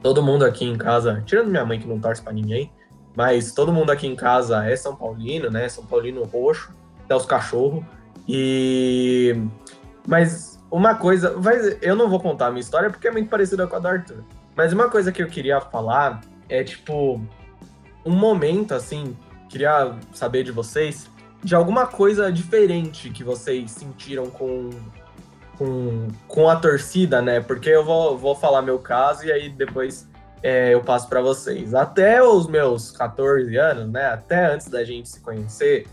Todo 0.02 0.22
mundo 0.22 0.46
aqui 0.46 0.66
em 0.66 0.78
casa, 0.78 1.24
tirando 1.26 1.50
minha 1.50 1.66
mãe 1.66 1.80
que 1.80 1.88
não 1.88 2.00
torce 2.00 2.22
para 2.22 2.34
ninguém, 2.34 2.72
mas 3.16 3.52
todo 3.52 3.74
mundo 3.74 3.92
aqui 3.92 4.08
em 4.08 4.16
casa 4.16 4.64
é 4.66 4.76
São 4.76 4.96
Paulino, 4.96 5.50
né? 5.50 5.68
São 5.68 5.86
Paulino 5.86 6.24
roxo, 6.24 6.72
até 7.04 7.16
os 7.16 7.26
cachorros. 7.26 7.84
E. 8.28 9.36
Mas 10.08 10.64
uma 10.70 10.96
coisa. 10.96 11.36
Vai, 11.38 11.78
eu 11.82 11.96
não 11.96 12.10
vou 12.10 12.20
contar 12.20 12.48
a 12.48 12.50
minha 12.52 12.62
história 12.62 12.90
porque 12.90 13.08
é 13.08 13.12
muito 13.12 13.30
parecida 13.30 13.66
com 13.66 13.76
a 13.76 13.80
do 13.80 13.88
Arthur. 13.88 14.24
Mas 14.56 14.74
uma 14.74 14.90
coisa 14.90 15.12
que 15.12 15.22
eu 15.22 15.28
queria 15.28 15.60
falar 15.60 16.22
é, 16.50 16.64
tipo, 16.64 17.22
um 18.06 18.12
momento 18.12 18.74
assim, 18.74 19.16
queria 19.50 19.96
saber 20.14 20.44
de 20.44 20.52
vocês 20.52 21.10
de 21.44 21.56
alguma 21.56 21.86
coisa 21.86 22.32
diferente 22.32 23.10
que 23.10 23.24
vocês 23.24 23.72
sentiram 23.72 24.30
com, 24.30 24.70
com, 25.58 26.08
com 26.28 26.50
a 26.50 26.56
torcida, 26.56 27.22
né? 27.22 27.40
Porque 27.40 27.70
eu 27.70 27.84
vou, 27.84 28.18
vou 28.18 28.36
falar 28.36 28.62
meu 28.62 28.80
caso 28.80 29.26
e 29.26 29.32
aí 29.32 29.50
depois 29.50 30.08
é, 30.44 30.74
eu 30.74 30.82
passo 30.82 31.08
para 31.08 31.22
vocês. 31.22 31.74
Até 31.74 32.24
os 32.24 32.48
meus 32.48 32.92
14 32.92 33.56
anos, 33.58 33.92
né? 33.92 34.08
Até 34.08 34.54
antes 34.54 34.68
da 34.68 34.84
gente 34.84 35.10
se 35.10 35.20
conhecer, 35.20 35.88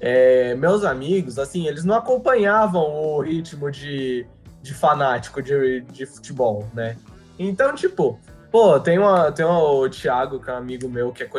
é, 0.00 0.54
meus 0.54 0.84
amigos, 0.84 1.38
assim, 1.38 1.66
eles 1.66 1.84
não 1.84 1.94
acompanhavam 1.94 2.82
o 2.82 3.20
ritmo 3.20 3.70
de, 3.70 4.26
de 4.62 4.74
fanático 4.74 5.42
de, 5.42 5.80
de 5.82 6.06
futebol, 6.06 6.68
né? 6.74 6.96
Então, 7.38 7.74
tipo, 7.74 8.18
pô, 8.50 8.78
tem, 8.78 8.98
uma, 8.98 9.32
tem 9.32 9.44
uma, 9.44 9.62
o 9.62 9.88
Thiago, 9.88 10.40
que 10.40 10.50
é 10.50 10.52
um 10.52 10.56
amigo 10.56 10.88
meu, 10.88 11.12
que 11.12 11.22
é 11.22 11.30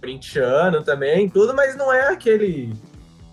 corintiano 0.00 0.82
também, 0.82 1.28
tudo, 1.28 1.54
mas 1.54 1.76
não 1.76 1.92
é 1.92 2.08
aquele 2.08 2.72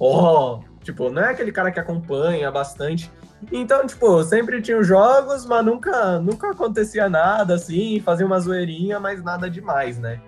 ó, 0.02 0.56
oh, 0.56 0.84
tipo, 0.84 1.12
não 1.12 1.22
é 1.22 1.30
aquele 1.30 1.52
cara 1.52 1.72
que 1.72 1.80
acompanha 1.80 2.50
bastante. 2.50 3.12
Então, 3.52 3.88
tipo, 3.88 4.24
sempre 4.24 4.62
tinha 4.62 4.82
jogos, 4.84 5.46
mas 5.46 5.66
nunca, 5.66 6.20
nunca 6.20 6.52
acontecia 6.52 7.10
nada 7.10 7.56
assim, 7.56 8.00
fazia 8.02 8.26
uma 8.26 8.40
zoeirinha, 8.40 9.00
mas 9.00 9.24
nada 9.24 9.50
demais, 9.50 9.98
né? 9.98 10.22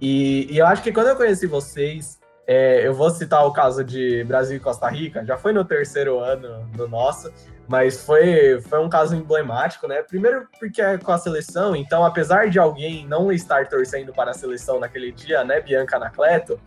E, 0.00 0.52
e 0.52 0.58
eu 0.58 0.66
acho 0.66 0.82
que 0.82 0.92
quando 0.92 1.08
eu 1.08 1.16
conheci 1.16 1.46
vocês, 1.46 2.20
é, 2.46 2.86
eu 2.86 2.92
vou 2.92 3.10
citar 3.10 3.46
o 3.46 3.52
caso 3.52 3.84
de 3.84 4.24
Brasil 4.24 4.56
e 4.56 4.60
Costa 4.60 4.88
Rica, 4.88 5.24
já 5.24 5.36
foi 5.36 5.52
no 5.52 5.64
terceiro 5.64 6.18
ano 6.18 6.66
do 6.74 6.88
nosso, 6.88 7.32
mas 7.68 8.04
foi, 8.04 8.60
foi 8.62 8.80
um 8.80 8.88
caso 8.88 9.14
emblemático, 9.14 9.86
né? 9.86 10.02
Primeiro 10.02 10.46
porque 10.58 10.82
é 10.82 10.98
com 10.98 11.12
a 11.12 11.18
seleção, 11.18 11.74
então 11.76 12.04
apesar 12.04 12.50
de 12.50 12.58
alguém 12.58 13.06
não 13.06 13.32
estar 13.32 13.68
torcendo 13.68 14.12
para 14.12 14.32
a 14.32 14.34
seleção 14.34 14.80
naquele 14.80 15.12
dia, 15.12 15.44
né, 15.44 15.60
Bianca 15.60 15.96
Anacleto, 15.96 16.60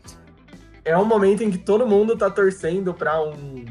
é 0.83 0.97
um 0.97 1.05
momento 1.05 1.43
em 1.43 1.51
que 1.51 1.57
todo 1.57 1.85
mundo 1.85 2.17
tá 2.17 2.29
torcendo 2.29 2.93
para 2.93 3.21
um 3.21 3.65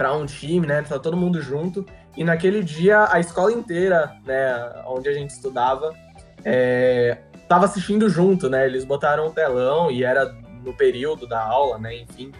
para 0.00 0.14
um 0.14 0.24
time, 0.24 0.66
né? 0.66 0.80
Tá 0.80 0.98
todo 0.98 1.14
mundo 1.14 1.42
junto. 1.42 1.84
E 2.16 2.24
naquele 2.24 2.64
dia 2.64 3.06
a 3.12 3.20
escola 3.20 3.52
inteira, 3.52 4.10
né, 4.24 4.72
onde 4.86 5.10
a 5.10 5.12
gente 5.12 5.28
estudava, 5.28 5.94
é, 6.42 7.18
tava 7.46 7.66
assistindo 7.66 8.08
junto, 8.08 8.48
né? 8.48 8.64
Eles 8.64 8.82
botaram 8.82 9.26
um 9.26 9.30
telão 9.30 9.90
e 9.90 10.02
era 10.02 10.34
no 10.64 10.72
período 10.72 11.28
da 11.28 11.42
aula, 11.42 11.76
né? 11.76 11.94
Enfim. 11.96 12.32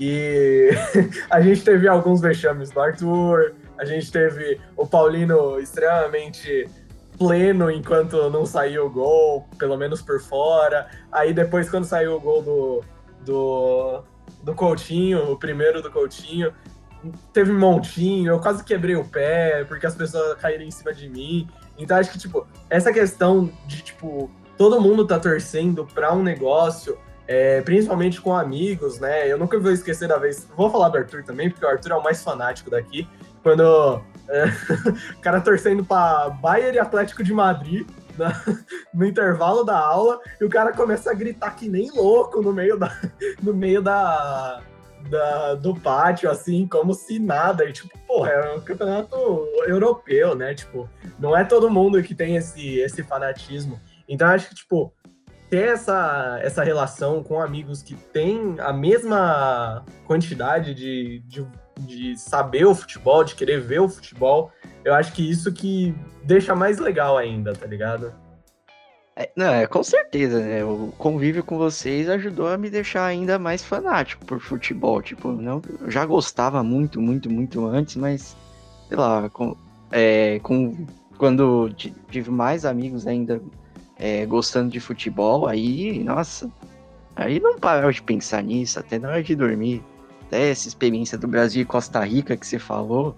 E 0.00 0.70
a 1.28 1.42
gente 1.42 1.62
teve 1.62 1.86
alguns 1.86 2.22
vexames 2.22 2.70
do 2.70 2.80
Arthur, 2.80 3.54
a 3.76 3.84
gente 3.84 4.10
teve 4.10 4.58
o 4.74 4.86
Paulino 4.86 5.60
extremamente 5.60 6.66
pleno 7.18 7.70
enquanto 7.70 8.30
não 8.30 8.46
saiu 8.46 8.86
o 8.86 8.90
gol, 8.90 9.46
pelo 9.58 9.76
menos 9.76 10.00
por 10.00 10.22
fora. 10.22 10.88
Aí 11.12 11.34
depois, 11.34 11.68
quando 11.68 11.84
saiu 11.84 12.16
o 12.16 12.20
gol 12.20 12.40
do, 12.40 12.84
do, 13.26 14.04
do 14.42 14.54
Coutinho, 14.54 15.30
o 15.30 15.38
primeiro 15.38 15.82
do 15.82 15.90
Coutinho, 15.90 16.50
teve 17.32 17.52
montinho, 17.52 18.32
eu 18.32 18.40
quase 18.40 18.62
quebrei 18.64 18.96
o 18.96 19.04
pé 19.04 19.64
porque 19.64 19.86
as 19.86 19.94
pessoas 19.94 20.38
caíram 20.38 20.64
em 20.64 20.70
cima 20.70 20.92
de 20.92 21.08
mim. 21.08 21.48
Então 21.78 21.96
acho 21.96 22.10
que, 22.10 22.18
tipo, 22.18 22.46
essa 22.70 22.92
questão 22.92 23.50
de, 23.66 23.82
tipo, 23.82 24.30
todo 24.56 24.80
mundo 24.80 25.06
tá 25.06 25.18
torcendo 25.18 25.86
pra 25.86 26.12
um 26.12 26.22
negócio, 26.22 26.98
é, 27.26 27.60
principalmente 27.62 28.20
com 28.20 28.34
amigos, 28.34 29.00
né? 29.00 29.30
Eu 29.30 29.38
nunca 29.38 29.58
vou 29.58 29.72
esquecer 29.72 30.08
da 30.08 30.18
vez. 30.18 30.46
Vou 30.56 30.70
falar 30.70 30.88
do 30.88 30.98
Arthur 30.98 31.24
também, 31.24 31.50
porque 31.50 31.64
o 31.64 31.68
Arthur 31.68 31.92
é 31.92 31.96
o 31.96 32.02
mais 32.02 32.22
fanático 32.22 32.70
daqui. 32.70 33.08
Quando 33.42 34.00
é, 34.28 34.44
o 35.16 35.20
cara 35.20 35.40
torcendo 35.40 35.84
pra 35.84 36.30
Bayern 36.30 36.76
e 36.76 36.80
Atlético 36.80 37.24
de 37.24 37.32
Madrid 37.32 37.86
no 38.94 39.04
intervalo 39.04 39.64
da 39.64 39.78
aula, 39.78 40.20
e 40.40 40.44
o 40.44 40.48
cara 40.48 40.72
começa 40.72 41.10
a 41.10 41.14
gritar 41.14 41.56
que 41.56 41.68
nem 41.68 41.90
louco 41.90 42.40
no 42.40 42.52
meio 42.52 42.78
da. 42.78 42.94
No 43.42 43.52
meio 43.52 43.82
da 43.82 44.62
da, 45.08 45.54
do 45.54 45.74
pátio, 45.74 46.30
assim, 46.30 46.66
como 46.66 46.94
se 46.94 47.18
nada. 47.18 47.64
E, 47.64 47.72
tipo, 47.72 47.90
porra, 48.06 48.30
é 48.30 48.54
um 48.54 48.60
campeonato 48.60 49.16
europeu, 49.66 50.34
né? 50.34 50.54
Tipo, 50.54 50.88
não 51.18 51.36
é 51.36 51.44
todo 51.44 51.70
mundo 51.70 52.02
que 52.02 52.14
tem 52.14 52.36
esse, 52.36 52.78
esse 52.78 53.02
fanatismo. 53.02 53.80
Então, 54.08 54.28
acho 54.28 54.48
que, 54.48 54.54
tipo, 54.54 54.92
ter 55.48 55.68
essa, 55.68 56.38
essa 56.42 56.64
relação 56.64 57.22
com 57.22 57.40
amigos 57.40 57.82
que 57.82 57.94
têm 57.94 58.56
a 58.58 58.72
mesma 58.72 59.84
quantidade 60.06 60.74
de, 60.74 61.22
de, 61.26 61.46
de 61.78 62.18
saber 62.18 62.64
o 62.66 62.74
futebol, 62.74 63.24
de 63.24 63.34
querer 63.34 63.60
ver 63.60 63.80
o 63.80 63.88
futebol, 63.88 64.50
eu 64.84 64.94
acho 64.94 65.12
que 65.12 65.28
isso 65.28 65.52
que 65.52 65.94
deixa 66.24 66.54
mais 66.54 66.78
legal 66.78 67.16
ainda, 67.16 67.52
tá 67.52 67.66
ligado? 67.66 68.12
É, 69.16 69.30
não, 69.36 69.46
é 69.46 69.66
com 69.66 69.82
certeza, 69.82 70.40
né? 70.40 70.64
O 70.64 70.92
convívio 70.98 71.44
com 71.44 71.56
vocês 71.56 72.08
ajudou 72.08 72.48
a 72.48 72.58
me 72.58 72.68
deixar 72.68 73.06
ainda 73.06 73.38
mais 73.38 73.62
fanático 73.62 74.24
por 74.24 74.40
futebol. 74.40 75.00
Tipo, 75.00 75.30
não, 75.30 75.62
eu 75.80 75.90
já 75.90 76.04
gostava 76.04 76.64
muito, 76.64 77.00
muito, 77.00 77.30
muito 77.30 77.64
antes, 77.64 77.94
mas 77.96 78.36
sei 78.88 78.96
lá, 78.96 79.30
com, 79.30 79.56
é, 79.92 80.40
com 80.40 80.86
quando 81.16 81.70
tive 82.10 82.30
mais 82.30 82.64
amigos 82.64 83.06
ainda 83.06 83.40
é, 83.96 84.26
gostando 84.26 84.70
de 84.70 84.80
futebol, 84.80 85.46
aí, 85.46 86.02
nossa, 86.02 86.50
aí 87.14 87.38
não 87.38 87.58
parava 87.58 87.92
de 87.92 88.02
pensar 88.02 88.42
nisso, 88.42 88.80
até 88.80 88.98
na 88.98 89.08
hora 89.08 89.22
de 89.22 89.36
dormir. 89.36 89.82
Até 90.26 90.50
essa 90.50 90.66
experiência 90.66 91.16
do 91.16 91.28
Brasil 91.28 91.62
e 91.62 91.64
Costa 91.64 92.02
Rica 92.04 92.36
que 92.36 92.46
você 92.46 92.58
falou, 92.58 93.16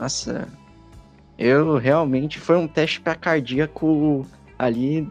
nossa, 0.00 0.48
eu 1.38 1.76
realmente 1.76 2.40
foi 2.40 2.56
um 2.56 2.66
teste 2.66 3.00
para 3.00 3.14
cardíaco 3.14 4.26
ali 4.58 5.08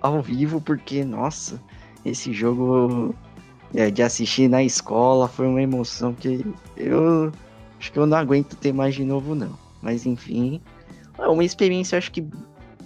ao 0.00 0.22
vivo, 0.22 0.60
porque, 0.60 1.04
nossa, 1.04 1.60
esse 2.04 2.32
jogo 2.32 3.14
é, 3.74 3.90
de 3.90 4.02
assistir 4.02 4.48
na 4.48 4.62
escola 4.62 5.28
foi 5.28 5.46
uma 5.46 5.62
emoção 5.62 6.14
que 6.14 6.44
eu 6.76 7.32
acho 7.78 7.92
que 7.92 7.98
eu 7.98 8.06
não 8.06 8.16
aguento 8.16 8.56
ter 8.56 8.72
mais 8.72 8.94
de 8.94 9.04
novo, 9.04 9.34
não. 9.34 9.58
Mas 9.82 10.06
enfim, 10.06 10.60
é 11.18 11.26
uma 11.26 11.44
experiência, 11.44 11.98
acho 11.98 12.10
que 12.10 12.26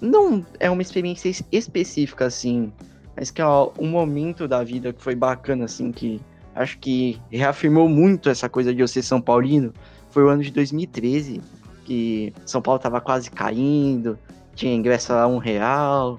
não 0.00 0.44
é 0.58 0.70
uma 0.70 0.82
experiência 0.82 1.30
específica, 1.52 2.26
assim, 2.26 2.72
mas 3.16 3.30
que 3.30 3.42
é 3.42 3.46
um 3.46 3.88
momento 3.88 4.48
da 4.48 4.64
vida 4.64 4.92
que 4.92 5.02
foi 5.02 5.14
bacana, 5.14 5.66
assim, 5.66 5.92
que 5.92 6.20
acho 6.54 6.78
que 6.78 7.20
reafirmou 7.30 7.88
muito 7.88 8.28
essa 8.28 8.48
coisa 8.48 8.74
de 8.74 8.80
eu 8.80 8.88
ser 8.88 9.02
São 9.02 9.20
Paulino. 9.20 9.72
Foi 10.10 10.24
o 10.24 10.28
ano 10.28 10.42
de 10.42 10.50
2013, 10.50 11.40
que 11.84 12.32
São 12.46 12.60
Paulo 12.62 12.80
tava 12.80 13.00
quase 13.00 13.30
caindo, 13.30 14.18
tinha 14.54 14.74
ingresso 14.74 15.12
a 15.12 15.26
um 15.26 15.38
real, 15.38 16.18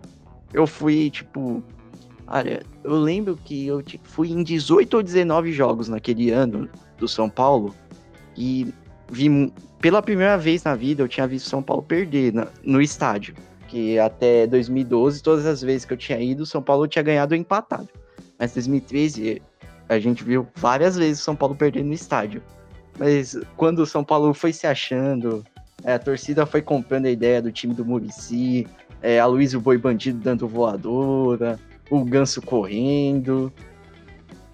eu 0.53 0.67
fui, 0.67 1.09
tipo. 1.09 1.63
Olha, 2.27 2.63
eu 2.83 2.95
lembro 2.95 3.37
que 3.37 3.67
eu 3.67 3.83
fui 4.03 4.31
em 4.31 4.41
18 4.41 4.95
ou 4.95 5.03
19 5.03 5.51
jogos 5.51 5.89
naquele 5.89 6.31
ano 6.31 6.69
do 6.97 7.07
São 7.07 7.29
Paulo 7.29 7.75
e 8.37 8.73
vi 9.11 9.51
pela 9.81 10.01
primeira 10.01 10.37
vez 10.37 10.63
na 10.63 10.75
vida 10.75 11.01
eu 11.03 11.07
tinha 11.07 11.27
visto 11.27 11.49
São 11.49 11.61
Paulo 11.61 11.83
perder 11.83 12.33
na, 12.33 12.47
no 12.63 12.81
estádio. 12.81 13.35
Que 13.67 13.99
até 13.99 14.47
2012, 14.47 15.23
todas 15.23 15.45
as 15.45 15.61
vezes 15.61 15.85
que 15.85 15.93
eu 15.93 15.97
tinha 15.97 16.19
ido, 16.19 16.45
São 16.45 16.61
Paulo 16.61 16.87
tinha 16.87 17.03
ganhado 17.03 17.33
ou 17.33 17.39
empatado. 17.39 17.89
Mas 18.39 18.53
2013 18.53 19.41
a 19.89 19.99
gente 19.99 20.23
viu 20.23 20.47
várias 20.55 20.95
vezes 20.95 21.21
São 21.21 21.35
Paulo 21.35 21.55
perder 21.55 21.83
no 21.83 21.93
estádio. 21.93 22.41
Mas 22.97 23.37
quando 23.57 23.79
o 23.79 23.85
São 23.85 24.03
Paulo 24.03 24.33
foi 24.33 24.53
se 24.53 24.67
achando, 24.67 25.43
a 25.83 25.97
torcida 25.97 26.45
foi 26.45 26.61
comprando 26.61 27.05
a 27.05 27.11
ideia 27.11 27.41
do 27.41 27.51
time 27.51 27.73
do 27.73 27.85
Murici, 27.85 28.67
é, 29.01 29.19
a 29.19 29.25
Luiz 29.25 29.53
o 29.53 29.59
Boi 29.59 29.77
Bandido 29.77 30.19
dando 30.19 30.47
voadora, 30.47 31.59
o 31.89 32.03
Ganso 32.05 32.41
correndo. 32.41 33.51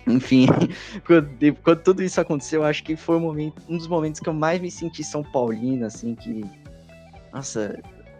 Enfim, 0.08 0.48
quando, 1.06 1.30
quando, 1.64 1.80
tudo 1.82 2.02
isso 2.02 2.22
aconteceu, 2.22 2.62
eu 2.62 2.66
acho 2.66 2.84
que 2.84 2.96
foi 2.96 3.18
um, 3.18 3.22
momento, 3.22 3.62
um 3.68 3.78
dos 3.78 3.88
momentos 3.88 4.22
que 4.22 4.30
eu 4.30 4.34
mais 4.34 4.62
me 4.62 4.72
senti 4.72 5.04
São 5.04 5.22
Paulino, 5.22 5.86
assim, 5.86 6.16
que. 6.16 6.46
Nossa, 7.34 7.78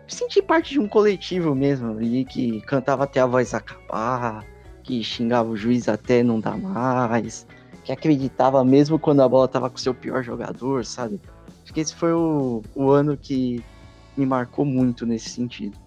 senti 0.08 0.42
parte 0.42 0.74
de 0.74 0.80
um 0.80 0.88
coletivo 0.88 1.56
mesmo 1.56 1.92
ali, 1.92 2.26
que 2.26 2.60
cantava 2.62 3.06
até 3.06 3.22
a 3.22 3.26
voz 3.26 3.54
acabar, 3.54 4.46
que 4.84 5.02
xingava 5.02 5.50
o 5.50 5.56
juiz 5.56 5.88
até 5.88 6.22
não 6.22 6.42
dar 6.42 6.58
mais, 6.58 7.48
que 7.86 7.92
acreditava 7.92 8.64
mesmo 8.66 9.00
quando 9.00 9.22
a 9.22 9.30
bola 9.30 9.48
tava 9.48 9.70
com 9.70 9.78
o 9.78 9.80
seu 9.80 9.94
pior 9.94 10.22
jogador, 10.24 10.86
sabe? 10.86 11.22
Acho 11.64 11.74
que 11.74 11.80
esse 11.80 11.96
foi 11.96 12.12
o, 12.12 12.62
o 12.76 12.90
ano 12.92 13.16
que 13.16 13.64
me 14.16 14.26
marcou 14.26 14.66
muito 14.66 15.06
nesse 15.06 15.30
sentido 15.30 15.87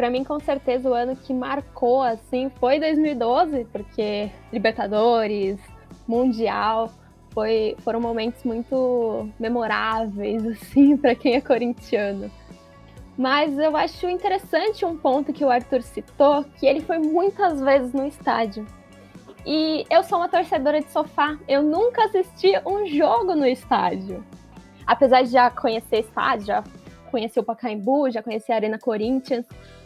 para 0.00 0.08
mim, 0.08 0.24
com 0.24 0.40
certeza, 0.40 0.88
o 0.88 0.94
ano 0.94 1.14
que 1.14 1.34
marcou, 1.34 2.00
assim, 2.00 2.50
foi 2.58 2.80
2012, 2.80 3.66
porque 3.70 4.30
Libertadores, 4.50 5.60
Mundial, 6.08 6.90
foi, 7.34 7.76
foram 7.80 8.00
momentos 8.00 8.42
muito 8.42 9.28
memoráveis, 9.38 10.42
assim, 10.48 10.96
para 10.96 11.14
quem 11.14 11.34
é 11.34 11.40
corintiano. 11.42 12.30
Mas 13.14 13.58
eu 13.58 13.76
acho 13.76 14.08
interessante 14.08 14.86
um 14.86 14.96
ponto 14.96 15.34
que 15.34 15.44
o 15.44 15.50
Arthur 15.50 15.82
citou, 15.82 16.46
que 16.58 16.64
ele 16.64 16.80
foi 16.80 16.98
muitas 16.98 17.60
vezes 17.60 17.92
no 17.92 18.06
estádio. 18.06 18.64
E 19.44 19.84
eu 19.90 20.02
sou 20.02 20.16
uma 20.16 20.30
torcedora 20.30 20.80
de 20.80 20.90
sofá, 20.90 21.38
eu 21.46 21.62
nunca 21.62 22.04
assisti 22.04 22.54
um 22.64 22.86
jogo 22.86 23.34
no 23.34 23.44
estádio. 23.46 24.24
Apesar 24.86 25.20
de 25.24 25.28
já 25.28 25.50
conhecer 25.50 25.98
estádio, 25.98 26.46
já 26.46 26.64
conheci 27.10 27.38
o 27.38 27.42
Pacaembu, 27.42 28.10
já 28.10 28.22
conheci 28.22 28.50
a 28.50 28.54
Arena 28.54 28.78
Corinthians, 28.78 29.44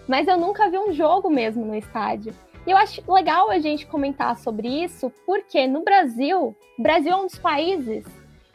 mas 0.09 0.29
eu 0.29 0.37
nunca 0.37 0.69
vi 0.69 0.79
um 0.79 0.93
jogo 0.93 1.31
mesmo 1.31 1.64
no 1.64 1.75
estádio. 1.75 2.35
E 2.67 2.71
eu 2.71 2.77
acho 2.77 3.03
legal 3.12 3.51
a 3.51 3.59
gente 3.59 3.87
comentar 3.87 4.37
sobre 4.38 4.69
isso, 4.69 5.12
porque 5.27 5.67
no 5.67 5.83
Brasil, 5.83 6.57
Brasil 6.79 7.12
é 7.12 7.17
um 7.17 7.27
dos 7.27 7.38
países 7.38 8.05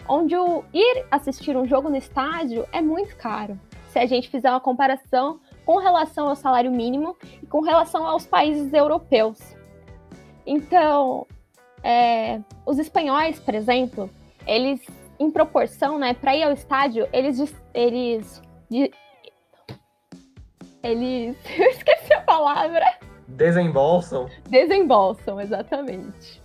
onde 0.08 0.36
o 0.36 0.64
ir 0.74 1.06
assistir 1.12 1.56
um 1.56 1.68
jogo 1.68 1.90
no 1.90 1.96
estádio 1.96 2.66
é 2.72 2.82
muito 2.82 3.16
caro. 3.16 3.60
Se 3.90 4.00
a 4.00 4.06
gente 4.08 4.30
fizer 4.30 4.50
uma 4.50 4.60
comparação 4.60 5.40
com 5.66 5.78
relação 5.78 6.28
ao 6.28 6.36
salário 6.36 6.72
mínimo 6.72 7.16
e 7.42 7.46
com 7.46 7.62
relação 7.62 8.06
aos 8.06 8.26
países 8.26 8.74
europeus. 8.74 9.38
Então, 10.46 11.28
é, 11.84 12.40
os 12.66 12.80
espanhóis, 12.80 13.40
por 13.40 13.54
exemplo, 13.54 14.10
eles, 14.48 14.82
em 15.20 15.30
proporção, 15.30 16.00
né, 16.00 16.16
para 16.16 16.36
ir 16.36 16.44
ao 16.44 16.52
estádio, 16.52 17.08
eles, 17.14 17.56
eles 17.74 18.42
eles. 20.84 21.38
Eu 21.58 21.70
esqueci 21.70 22.14
a 22.14 22.22
palavra. 22.22 22.86
Desembolsam. 23.28 24.28
Desembolsam, 24.50 25.40
exatamente. 25.40 26.42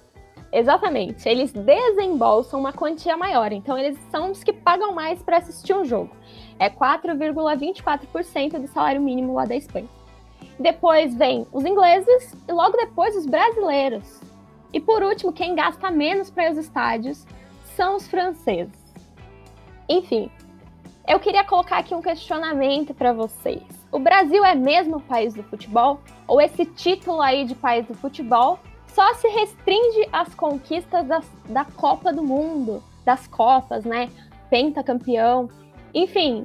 Exatamente. 0.52 1.28
Eles 1.28 1.52
desembolsam 1.52 2.60
uma 2.60 2.72
quantia 2.72 3.16
maior. 3.16 3.52
Então, 3.52 3.76
eles 3.76 3.98
são 4.10 4.30
os 4.30 4.44
que 4.44 4.52
pagam 4.52 4.92
mais 4.94 5.22
para 5.22 5.38
assistir 5.38 5.74
um 5.74 5.84
jogo. 5.84 6.14
É 6.58 6.70
4,24% 6.70 8.60
do 8.60 8.68
salário 8.68 9.00
mínimo 9.00 9.34
lá 9.34 9.44
da 9.44 9.56
Espanha. 9.56 9.88
Depois 10.58 11.14
vem 11.16 11.46
os 11.52 11.64
ingleses 11.64 12.36
e 12.46 12.52
logo 12.52 12.76
depois 12.76 13.16
os 13.16 13.26
brasileiros. 13.26 14.20
E 14.72 14.80
por 14.80 15.02
último, 15.02 15.32
quem 15.32 15.54
gasta 15.54 15.90
menos 15.90 16.30
para 16.30 16.50
os 16.50 16.58
estádios 16.58 17.26
são 17.74 17.96
os 17.96 18.06
franceses. 18.06 18.94
Enfim, 19.88 20.30
eu 21.06 21.18
queria 21.18 21.44
colocar 21.44 21.78
aqui 21.78 21.94
um 21.94 22.00
questionamento 22.00 22.94
para 22.94 23.12
vocês. 23.12 23.83
O 23.94 24.00
Brasil 24.00 24.44
é 24.44 24.56
mesmo 24.56 24.96
o 24.96 25.00
país 25.00 25.34
do 25.34 25.44
futebol? 25.44 26.00
Ou 26.26 26.40
esse 26.40 26.66
título 26.66 27.20
aí 27.20 27.44
de 27.44 27.54
país 27.54 27.86
do 27.86 27.94
futebol 27.94 28.58
só 28.88 29.14
se 29.14 29.28
restringe 29.28 30.08
às 30.12 30.34
conquistas 30.34 31.06
das, 31.06 31.24
da 31.48 31.64
Copa 31.64 32.12
do 32.12 32.20
Mundo, 32.20 32.82
das 33.04 33.28
Copas, 33.28 33.84
né? 33.84 34.10
Pentacampeão. 34.50 35.48
Enfim, 35.94 36.44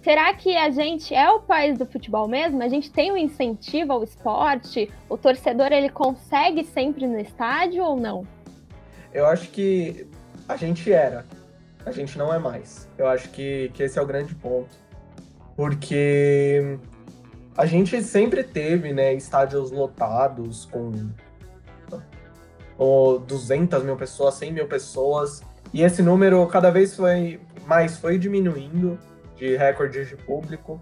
será 0.00 0.32
que 0.32 0.56
a 0.56 0.70
gente 0.70 1.12
é 1.12 1.28
o 1.28 1.40
país 1.40 1.76
do 1.76 1.84
futebol 1.86 2.28
mesmo? 2.28 2.62
A 2.62 2.68
gente 2.68 2.88
tem 2.88 3.10
um 3.10 3.16
incentivo 3.16 3.92
ao 3.92 4.04
esporte? 4.04 4.88
O 5.08 5.18
torcedor 5.18 5.72
ele 5.72 5.88
consegue 5.88 6.62
sempre 6.62 7.04
no 7.04 7.18
estádio 7.18 7.82
ou 7.82 7.96
não? 7.96 8.24
Eu 9.12 9.26
acho 9.26 9.50
que 9.50 10.06
a 10.48 10.54
gente 10.54 10.92
era, 10.92 11.26
a 11.84 11.90
gente 11.90 12.16
não 12.16 12.32
é 12.32 12.38
mais. 12.38 12.88
Eu 12.96 13.08
acho 13.08 13.28
que, 13.30 13.72
que 13.74 13.82
esse 13.82 13.98
é 13.98 14.02
o 14.02 14.06
grande 14.06 14.36
ponto. 14.36 14.85
Porque 15.56 16.78
a 17.56 17.64
gente 17.64 18.02
sempre 18.02 18.44
teve 18.44 18.92
né, 18.92 19.14
estádios 19.14 19.70
lotados 19.70 20.66
com 20.66 20.92
ou 22.78 23.18
200 23.18 23.82
mil 23.82 23.96
pessoas, 23.96 24.34
100 24.34 24.52
mil 24.52 24.66
pessoas, 24.66 25.42
e 25.72 25.82
esse 25.82 26.02
número 26.02 26.46
cada 26.46 26.70
vez 26.70 26.94
foi 26.94 27.40
mais 27.66 27.96
foi 27.96 28.18
diminuindo 28.18 28.98
de 29.34 29.56
recordes 29.56 30.08
de 30.08 30.16
público. 30.16 30.80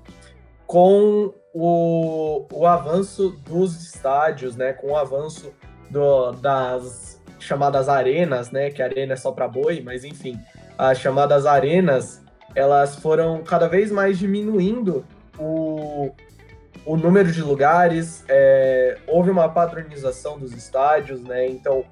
Com 0.66 1.32
o, 1.52 2.46
o 2.52 2.66
avanço 2.66 3.30
dos 3.44 3.80
estádios, 3.80 4.56
né, 4.56 4.72
com 4.72 4.92
o 4.92 4.96
avanço 4.96 5.52
do, 5.90 6.32
das 6.32 7.22
chamadas 7.38 7.88
arenas, 7.88 8.50
né, 8.50 8.70
que 8.70 8.82
arena 8.82 9.12
é 9.12 9.16
só 9.16 9.30
para 9.30 9.46
boi, 9.46 9.82
mas 9.84 10.04
enfim, 10.04 10.40
as 10.76 10.98
chamadas 10.98 11.46
arenas, 11.46 12.22
elas 12.55 12.97
foram 12.97 13.43
cada 13.43 13.69
vez 13.69 13.90
mais 13.90 14.19
diminuindo 14.19 15.05
o, 15.38 16.11
o 16.87 16.97
número 16.97 17.31
de 17.33 17.43
lugares, 17.43 18.25
é, 18.29 18.99
houve 19.07 19.31
uma 19.31 19.49
padronização 19.49 20.38
dos 20.38 20.53
estádios, 20.53 21.23
né? 21.23 21.47
Então, 21.47 21.85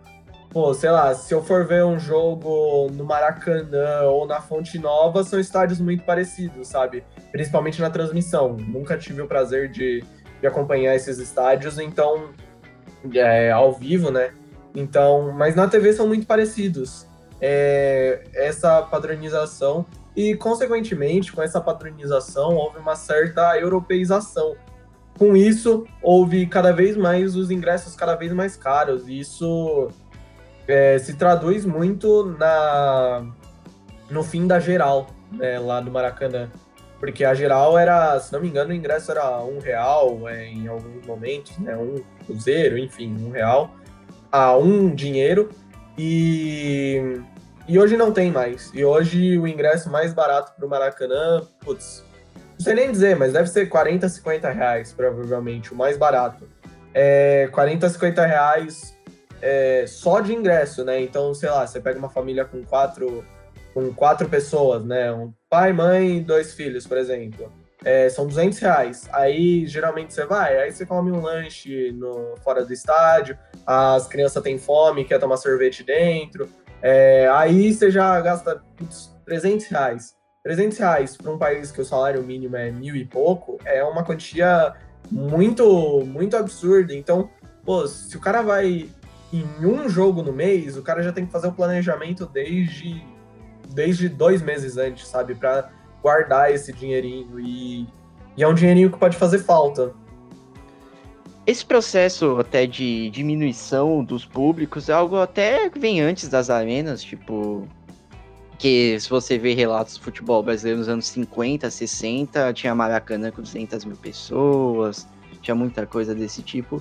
pô, 0.51 0.73
sei 0.75 0.91
lá, 0.91 1.15
se 1.15 1.33
eu 1.33 1.43
for 1.43 1.67
ver 1.67 1.85
um 1.85 1.99
jogo 1.99 2.91
no 2.93 3.05
Maracanã 3.05 4.03
ou 4.03 4.27
na 4.27 4.41
Fonte 4.41 4.79
Nova, 4.79 5.25
são 5.25 5.41
estádios 5.41 5.81
muito 5.81 6.05
parecidos, 6.05 6.69
sabe? 6.69 7.05
Principalmente 7.31 7.81
na 7.81 7.91
transmissão. 7.91 8.57
Nunca 8.57 8.97
tive 8.99 9.23
o 9.23 9.27
prazer 9.27 9.69
de, 9.71 10.05
de 10.41 10.47
acompanhar 10.47 10.95
esses 10.95 11.19
estádios, 11.19 11.79
então, 11.79 12.31
é, 13.15 13.51
ao 13.51 13.73
vivo, 13.73 14.11
né? 14.11 14.33
Então, 14.75 15.33
mas 15.33 15.55
na 15.55 15.67
TV 15.69 15.93
são 15.93 16.07
muito 16.07 16.27
parecidos. 16.27 17.07
É, 17.41 18.23
essa 18.35 18.83
padronização 18.83 19.85
e, 20.15 20.35
consequentemente, 20.37 21.33
com 21.33 21.43
essa 21.43 21.61
padronização, 21.61 22.57
houve 22.57 22.79
uma 22.79 22.95
certa 22.95 23.59
europeização 23.59 24.57
com 25.19 25.37
isso, 25.37 25.87
houve 26.03 26.47
cada 26.47 26.73
vez 26.73 26.97
mais 26.97 27.37
os 27.37 27.51
ingressos 27.51 27.95
cada 27.95 28.15
vez 28.15 28.33
mais 28.33 28.57
caros. 28.57 29.09
E 29.09 29.21
isso 29.21 29.89
é, 30.67 30.99
se 30.99 31.15
traduz 31.15 31.65
muito 31.65 32.35
na 32.39 33.27
no 34.11 34.23
fim 34.23 34.47
da 34.47 34.61
geral, 34.61 35.07
né, 35.33 35.59
lá 35.59 35.81
do 35.81 35.91
Maracanã. 35.91 36.51
Porque 37.01 37.25
a 37.25 37.35
geral 37.35 37.77
era, 37.77 38.19
se 38.21 38.33
não 38.33 38.41
me 38.41 38.49
engano, 38.49 38.71
o 38.71 38.75
ingresso 38.75 39.11
era 39.11 39.43
um 39.43 39.59
real 39.59 40.29
é, 40.29 40.47
em 40.47 40.69
alguns 40.69 41.05
momentos, 41.05 41.59
né? 41.59 41.77
Um 41.77 42.01
cruzeiro, 42.25 42.79
enfim, 42.79 43.17
um 43.27 43.31
real 43.31 43.75
a 44.31 44.57
um 44.57 44.95
dinheiro. 44.95 45.51
E, 45.99 47.21
e 47.73 47.79
hoje 47.79 47.97
não 47.97 48.13
tem 48.13 48.31
mais. 48.31 48.71
E 48.75 48.85
hoje 48.85 49.39
o 49.39 49.49
ingresso 49.49 49.89
mais 49.89 50.13
barato 50.13 50.53
para 50.55 50.67
o 50.67 50.69
Maracanã, 50.69 51.43
putz, 51.65 52.05
não 52.35 52.61
sei 52.61 52.75
nem 52.75 52.93
dizer, 52.93 53.17
mas 53.17 53.33
deve 53.33 53.49
ser 53.49 53.65
40, 53.65 54.11
50 54.11 54.51
reais, 54.51 54.93
provavelmente, 54.93 55.73
o 55.73 55.75
mais 55.75 55.97
barato. 55.97 56.47
É 56.93 57.49
40, 57.51 57.89
50 57.89 58.27
reais 58.27 58.95
é, 59.41 59.87
só 59.89 60.21
de 60.21 60.35
ingresso, 60.35 60.85
né? 60.85 61.01
Então, 61.01 61.33
sei 61.33 61.49
lá, 61.49 61.67
você 61.67 61.81
pega 61.81 61.99
uma 61.99 62.11
família 62.11 62.45
com 62.45 62.63
quatro, 62.63 63.25
com 63.73 63.91
quatro 63.95 64.29
pessoas, 64.29 64.85
né? 64.85 65.11
Um 65.11 65.33
pai, 65.49 65.73
mãe 65.73 66.19
e 66.19 66.21
dois 66.21 66.53
filhos, 66.53 66.87
por 66.87 66.99
exemplo. 66.99 67.51
É, 67.83 68.11
são 68.11 68.27
200 68.27 68.59
reais. 68.59 69.09
Aí, 69.15 69.67
geralmente, 69.67 70.13
você 70.13 70.27
vai, 70.27 70.59
aí 70.59 70.71
você 70.71 70.85
come 70.85 71.11
um 71.11 71.23
lanche 71.23 71.91
no, 71.93 72.37
fora 72.45 72.67
do 72.67 72.73
estádio, 72.75 73.39
as 73.67 74.07
crianças 74.07 74.43
têm 74.43 74.59
fome, 74.59 75.07
quer 75.07 75.19
tomar 75.19 75.39
sorvete 75.39 75.83
dentro. 75.83 76.47
É, 76.83 77.29
aí 77.33 77.73
você 77.73 77.91
já 77.91 78.21
gasta 78.21 78.63
putz, 78.77 79.15
300 79.25 79.67
reais. 79.67 80.17
300 80.43 80.79
reais 80.79 81.17
para 81.17 81.31
um 81.31 81.39
país 81.39 81.71
que 81.71 81.81
o 81.81 81.85
salário 81.85 82.23
mínimo 82.23 82.57
é 82.57 82.71
mil 82.71 82.97
e 82.97 83.05
pouco 83.05 83.59
é 83.65 83.85
uma 83.85 84.03
quantia 84.03 84.75
muito, 85.11 86.05
muito 86.05 86.37
absurda. 86.37 86.93
Então, 86.93 87.31
pô, 87.65 87.87
se 87.87 88.17
o 88.17 88.21
cara 88.21 88.43
vai 88.43 88.89
em 89.33 89.65
um 89.65 89.89
jogo 89.89 90.23
no 90.23 90.33
mês, 90.33 90.77
o 90.77 90.83
cara 90.83 91.03
já 91.03 91.13
tem 91.13 91.25
que 91.25 91.33
fazer 91.33 91.47
o 91.47 91.53
planejamento 91.53 92.27
desde, 92.27 93.03
desde 93.73 94.09
dois 94.09 94.43
meses 94.43 94.77
antes, 94.77 95.07
sabe? 95.07 95.35
Para 95.35 95.71
guardar 96.03 96.53
esse 96.53 96.73
dinheirinho. 96.73 97.39
E, 97.39 97.87
e 98.37 98.43
é 98.43 98.49
um 98.49 98.55
dinheirinho 98.55 98.91
que 98.91 98.99
pode 98.99 99.17
fazer 99.17 99.39
falta. 99.39 99.95
Esse 101.47 101.65
processo 101.65 102.39
até 102.39 102.67
de 102.67 103.11
diminuição 103.11 104.05
dos 104.05 104.25
públicos 104.25 104.89
é 104.89 104.93
algo 104.93 105.17
até 105.17 105.69
que 105.69 105.79
vem 105.79 106.01
antes 106.01 106.29
das 106.29 106.51
arenas, 106.51 107.03
tipo, 107.03 107.67
porque 108.63 108.97
se 109.01 109.11
você 109.11 109.37
vê 109.37 109.55
relatos 109.55 109.97
do 109.97 110.05
futebol 110.05 110.41
brasileiro 110.41 110.79
nos 110.79 110.89
anos 110.89 111.07
50, 111.09 111.69
60, 111.69 112.53
tinha 112.53 112.73
Maracanã 112.73 113.33
com 113.33 113.43
200 113.43 113.85
mil 113.85 113.97
pessoas, 113.97 115.09
tinha 115.41 115.53
muita 115.53 115.85
coisa 115.85 116.15
desse 116.15 116.43
tipo. 116.43 116.81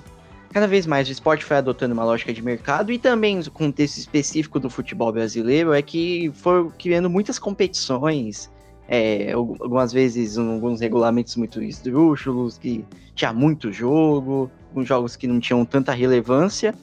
Cada 0.52 0.68
vez 0.68 0.86
mais 0.86 1.08
o 1.08 1.10
esporte 1.10 1.44
foi 1.44 1.56
adotando 1.56 1.92
uma 1.92 2.04
lógica 2.04 2.32
de 2.32 2.40
mercado 2.40 2.92
e 2.92 3.00
também 3.00 3.40
o 3.40 3.50
contexto 3.50 3.96
específico 3.96 4.60
do 4.60 4.70
futebol 4.70 5.10
brasileiro 5.10 5.72
é 5.72 5.82
que 5.82 6.30
foram 6.34 6.70
criando 6.78 7.10
muitas 7.10 7.36
competições, 7.36 8.48
é, 8.88 9.32
algumas 9.32 9.92
vezes 9.92 10.36
alguns 10.36 10.80
regulamentos 10.80 11.36
muito 11.36 11.62
esdrúxulos, 11.62 12.58
que 12.58 12.84
tinha 13.14 13.32
muito 13.32 13.72
jogo, 13.72 14.50
com 14.74 14.84
jogos 14.84 15.16
que 15.16 15.26
não 15.26 15.40
tinham 15.40 15.64
tanta 15.64 15.92
relevância. 15.92 16.74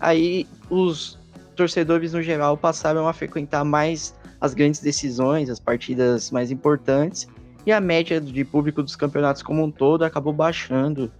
Aí 0.00 0.46
os 0.68 1.18
torcedores 1.54 2.12
no 2.12 2.22
geral 2.22 2.56
passaram 2.56 3.06
a 3.06 3.12
frequentar 3.12 3.64
mais 3.64 4.14
as 4.40 4.52
grandes 4.54 4.80
decisões, 4.80 5.48
as 5.48 5.60
partidas 5.60 6.30
mais 6.30 6.50
importantes, 6.50 7.26
e 7.64 7.72
a 7.72 7.80
média 7.80 8.20
de 8.20 8.44
público 8.44 8.82
dos 8.82 8.94
campeonatos 8.96 9.42
como 9.42 9.62
um 9.62 9.70
todo 9.70 10.04
acabou 10.04 10.32
baixando. 10.32 11.10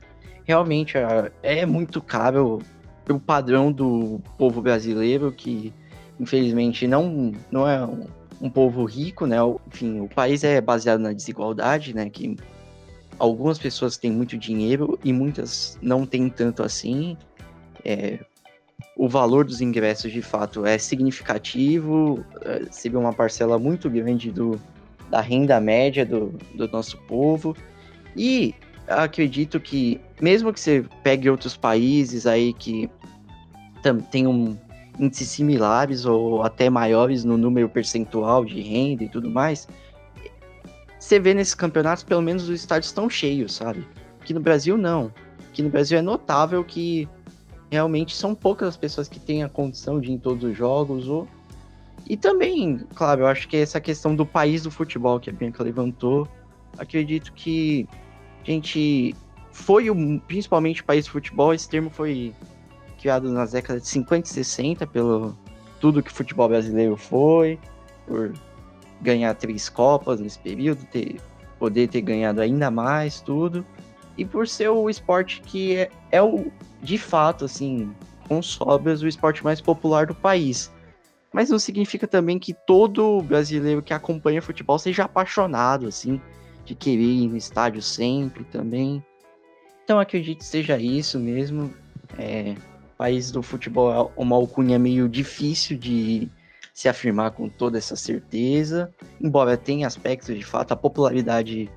Realmente 0.44 0.98
é 1.42 1.64
muito 1.64 2.02
caro 2.02 2.60
pelo 3.04 3.18
padrão 3.18 3.72
do 3.72 4.20
povo 4.36 4.60
brasileiro, 4.60 5.32
que 5.32 5.72
infelizmente 6.20 6.86
não, 6.86 7.32
não 7.50 7.66
é 7.66 7.84
um, 7.84 8.06
um 8.40 8.50
povo 8.50 8.84
rico, 8.84 9.26
né? 9.26 9.36
Enfim, 9.68 10.00
o 10.00 10.08
país 10.08 10.44
é 10.44 10.60
baseado 10.60 11.00
na 11.00 11.12
desigualdade, 11.12 11.94
né? 11.94 12.08
Que 12.10 12.36
algumas 13.18 13.58
pessoas 13.58 13.96
têm 13.96 14.10
muito 14.10 14.36
dinheiro 14.36 14.98
e 15.04 15.12
muitas 15.12 15.78
não 15.80 16.06
têm 16.06 16.28
tanto 16.28 16.62
assim. 16.62 17.16
É, 17.84 18.18
o 18.96 19.08
valor 19.08 19.44
dos 19.44 19.60
ingressos 19.60 20.12
de 20.12 20.22
fato 20.22 20.64
é 20.64 20.78
significativo, 20.78 22.24
é, 22.42 22.66
seria 22.70 22.98
uma 22.98 23.12
parcela 23.12 23.58
muito 23.58 23.90
grande 23.90 24.30
do, 24.30 24.60
da 25.10 25.20
renda 25.20 25.60
média 25.60 26.04
do, 26.04 26.34
do 26.54 26.68
nosso 26.68 26.98
povo. 27.02 27.56
E 28.16 28.54
acredito 28.86 29.58
que, 29.58 30.00
mesmo 30.20 30.52
que 30.52 30.60
você 30.60 30.84
pegue 31.02 31.28
outros 31.28 31.56
países 31.56 32.26
aí 32.26 32.52
que 32.52 32.88
tem 34.10 34.26
um 34.26 34.56
índices 34.98 35.28
similares 35.28 36.04
ou 36.04 36.42
até 36.42 36.70
maiores 36.70 37.24
no 37.24 37.36
número 37.36 37.68
percentual 37.68 38.44
de 38.44 38.60
renda 38.60 39.04
e 39.04 39.08
tudo 39.08 39.30
mais, 39.30 39.68
você 40.98 41.18
vê 41.18 41.34
nesses 41.34 41.54
campeonatos 41.54 42.04
pelo 42.04 42.22
menos 42.22 42.48
os 42.48 42.60
estádios 42.60 42.86
estão 42.86 43.10
cheios, 43.10 43.54
sabe? 43.54 43.86
Aqui 44.20 44.32
no 44.32 44.40
Brasil 44.40 44.76
não. 44.76 45.12
Aqui 45.50 45.62
no 45.62 45.68
Brasil 45.68 45.98
é 45.98 46.02
notável 46.02 46.64
que 46.64 47.08
realmente 47.70 48.14
são 48.14 48.34
poucas 48.34 48.68
as 48.68 48.76
pessoas 48.76 49.08
que 49.08 49.20
têm 49.20 49.42
a 49.42 49.48
condição 49.48 50.00
de 50.00 50.10
ir 50.10 50.14
em 50.14 50.18
todos 50.18 50.44
os 50.44 50.56
jogos. 50.56 51.08
Ou... 51.08 51.28
E 52.08 52.16
também, 52.16 52.78
claro, 52.94 53.22
eu 53.22 53.26
acho 53.26 53.48
que 53.48 53.56
essa 53.56 53.80
questão 53.80 54.14
do 54.14 54.24
país 54.24 54.62
do 54.62 54.70
futebol 54.70 55.20
que 55.20 55.28
a 55.28 55.32
Bianca 55.32 55.62
levantou, 55.62 56.28
acredito 56.78 57.32
que 57.32 57.86
a 58.42 58.50
gente 58.50 59.14
foi 59.50 59.90
o, 59.90 60.20
principalmente 60.20 60.82
o 60.82 60.84
país 60.84 61.04
do 61.04 61.10
futebol, 61.10 61.54
esse 61.54 61.68
termo 61.68 61.90
foi 61.90 62.32
criado 63.04 63.30
nas 63.30 63.52
décadas 63.52 63.82
de 63.82 63.88
50 63.88 64.26
e 64.26 64.32
60 64.32 64.86
pelo 64.86 65.36
tudo 65.78 66.02
que 66.02 66.10
o 66.10 66.14
futebol 66.14 66.48
brasileiro 66.48 66.96
foi, 66.96 67.58
por 68.06 68.32
ganhar 69.02 69.34
três 69.34 69.68
copas 69.68 70.20
nesse 70.20 70.38
período, 70.38 70.86
ter, 70.86 71.20
poder 71.58 71.88
ter 71.88 72.00
ganhado 72.00 72.40
ainda 72.40 72.70
mais, 72.70 73.20
tudo 73.20 73.64
e 74.16 74.24
por 74.24 74.48
ser 74.48 74.70
o 74.70 74.88
esporte 74.88 75.42
que 75.42 75.76
é, 75.76 75.90
é 76.10 76.22
o, 76.22 76.50
de 76.82 76.96
fato, 76.96 77.44
assim, 77.44 77.92
com 78.26 78.40
sobras, 78.40 79.02
o 79.02 79.06
esporte 79.06 79.44
mais 79.44 79.60
popular 79.60 80.06
do 80.06 80.14
país. 80.14 80.72
Mas 81.30 81.50
não 81.50 81.58
significa 81.58 82.06
também 82.06 82.38
que 82.38 82.54
todo 82.54 83.20
brasileiro 83.20 83.82
que 83.82 83.92
acompanha 83.92 84.40
futebol 84.40 84.78
seja 84.78 85.04
apaixonado, 85.04 85.88
assim, 85.88 86.18
de 86.64 86.74
querer 86.74 87.02
ir 87.02 87.28
no 87.28 87.36
estádio 87.36 87.82
sempre 87.82 88.44
também. 88.44 89.04
Então 89.84 90.00
acredito 90.00 90.38
que 90.38 90.44
seja 90.46 90.78
isso 90.78 91.18
mesmo. 91.18 91.70
É, 92.16 92.54
país 92.96 93.30
do 93.30 93.42
futebol 93.42 93.92
é 93.92 94.20
uma 94.20 94.36
alcunha 94.36 94.78
meio 94.78 95.08
difícil 95.08 95.76
de 95.76 96.28
se 96.72 96.88
afirmar 96.88 97.30
com 97.30 97.48
toda 97.48 97.78
essa 97.78 97.94
certeza, 97.94 98.92
embora 99.20 99.56
tenha 99.56 99.86
aspectos 99.86 100.36
de 100.36 100.44
fato, 100.44 100.72
a 100.72 100.76
popularidade 100.76 101.70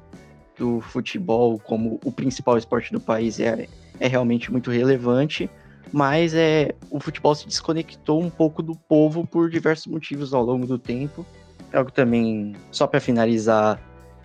do 0.58 0.82
futebol 0.82 1.60
como 1.60 2.00
o 2.04 2.12
principal 2.12 2.58
esporte 2.58 2.92
do 2.92 3.00
país 3.00 3.40
é, 3.40 3.68
é 4.00 4.08
realmente 4.08 4.52
muito 4.52 4.72
relevante, 4.72 5.50
mas 5.94 6.34
é, 6.34 6.74
o 6.90 7.00
futebol 7.00 7.36
se 7.36 7.46
desconectou 7.46 8.22
um 8.22 8.30
pouco 8.30 8.64
do 8.64 8.76
povo 8.76 9.26
por 9.26 9.50
diversos 9.50 9.86
motivos 9.86 10.34
ao 10.34 10.44
longo 10.44 10.66
do 10.66 10.80
tempo. 10.80 11.24
É 11.72 11.78
algo 11.78 11.92
também, 11.92 12.56
só 12.72 12.88
para 12.88 13.00
finalizar 13.00 13.80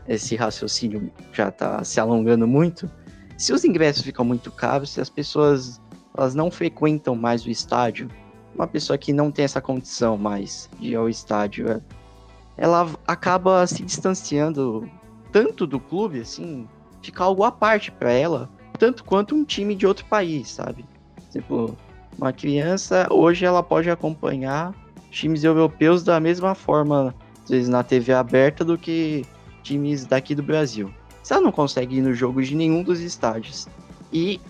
esse 0.08 0.36
raciocínio 0.36 1.12
já 1.32 1.48
está 1.48 1.84
se 1.84 2.00
alongando 2.00 2.46
muito, 2.46 2.90
se 3.36 3.52
os 3.52 3.64
ingressos 3.64 4.02
ficam 4.02 4.24
muito 4.24 4.52
caros, 4.52 4.90
se 4.90 5.00
as 5.00 5.10
pessoas 5.10 5.81
elas 6.16 6.34
não 6.34 6.50
frequentam 6.50 7.14
mais 7.14 7.44
o 7.44 7.50
estádio, 7.50 8.08
uma 8.54 8.66
pessoa 8.66 8.98
que 8.98 9.12
não 9.12 9.30
tem 9.30 9.44
essa 9.44 9.60
condição 9.60 10.16
mais 10.16 10.68
de 10.78 10.90
ir 10.90 10.96
ao 10.96 11.08
estádio, 11.08 11.70
é, 11.70 11.80
ela 12.56 12.88
acaba 13.06 13.66
se 13.66 13.82
distanciando 13.82 14.88
tanto 15.30 15.66
do 15.66 15.80
clube, 15.80 16.20
assim, 16.20 16.68
fica 17.02 17.24
algo 17.24 17.44
à 17.44 17.50
parte 17.50 17.90
para 17.90 18.12
ela, 18.12 18.50
tanto 18.78 19.04
quanto 19.04 19.34
um 19.34 19.44
time 19.44 19.74
de 19.74 19.86
outro 19.86 20.04
país, 20.06 20.50
sabe? 20.50 20.84
Tipo, 21.30 21.76
uma 22.18 22.32
criança 22.32 23.06
hoje 23.10 23.44
ela 23.44 23.62
pode 23.62 23.90
acompanhar 23.90 24.74
times 25.10 25.44
europeus 25.44 26.02
da 26.02 26.20
mesma 26.20 26.54
forma, 26.54 27.14
às 27.42 27.50
vezes 27.50 27.68
na 27.68 27.82
TV 27.82 28.12
aberta, 28.12 28.64
do 28.64 28.76
que 28.76 29.24
times 29.62 30.04
daqui 30.04 30.34
do 30.34 30.42
Brasil. 30.42 30.92
Se 31.22 31.32
ela 31.32 31.42
não 31.42 31.52
consegue 31.52 31.96
ir 31.96 32.02
no 32.02 32.12
jogo 32.12 32.42
de 32.42 32.54
nenhum 32.54 32.82
dos 32.82 33.00
estádios 33.00 33.66
e 34.12 34.40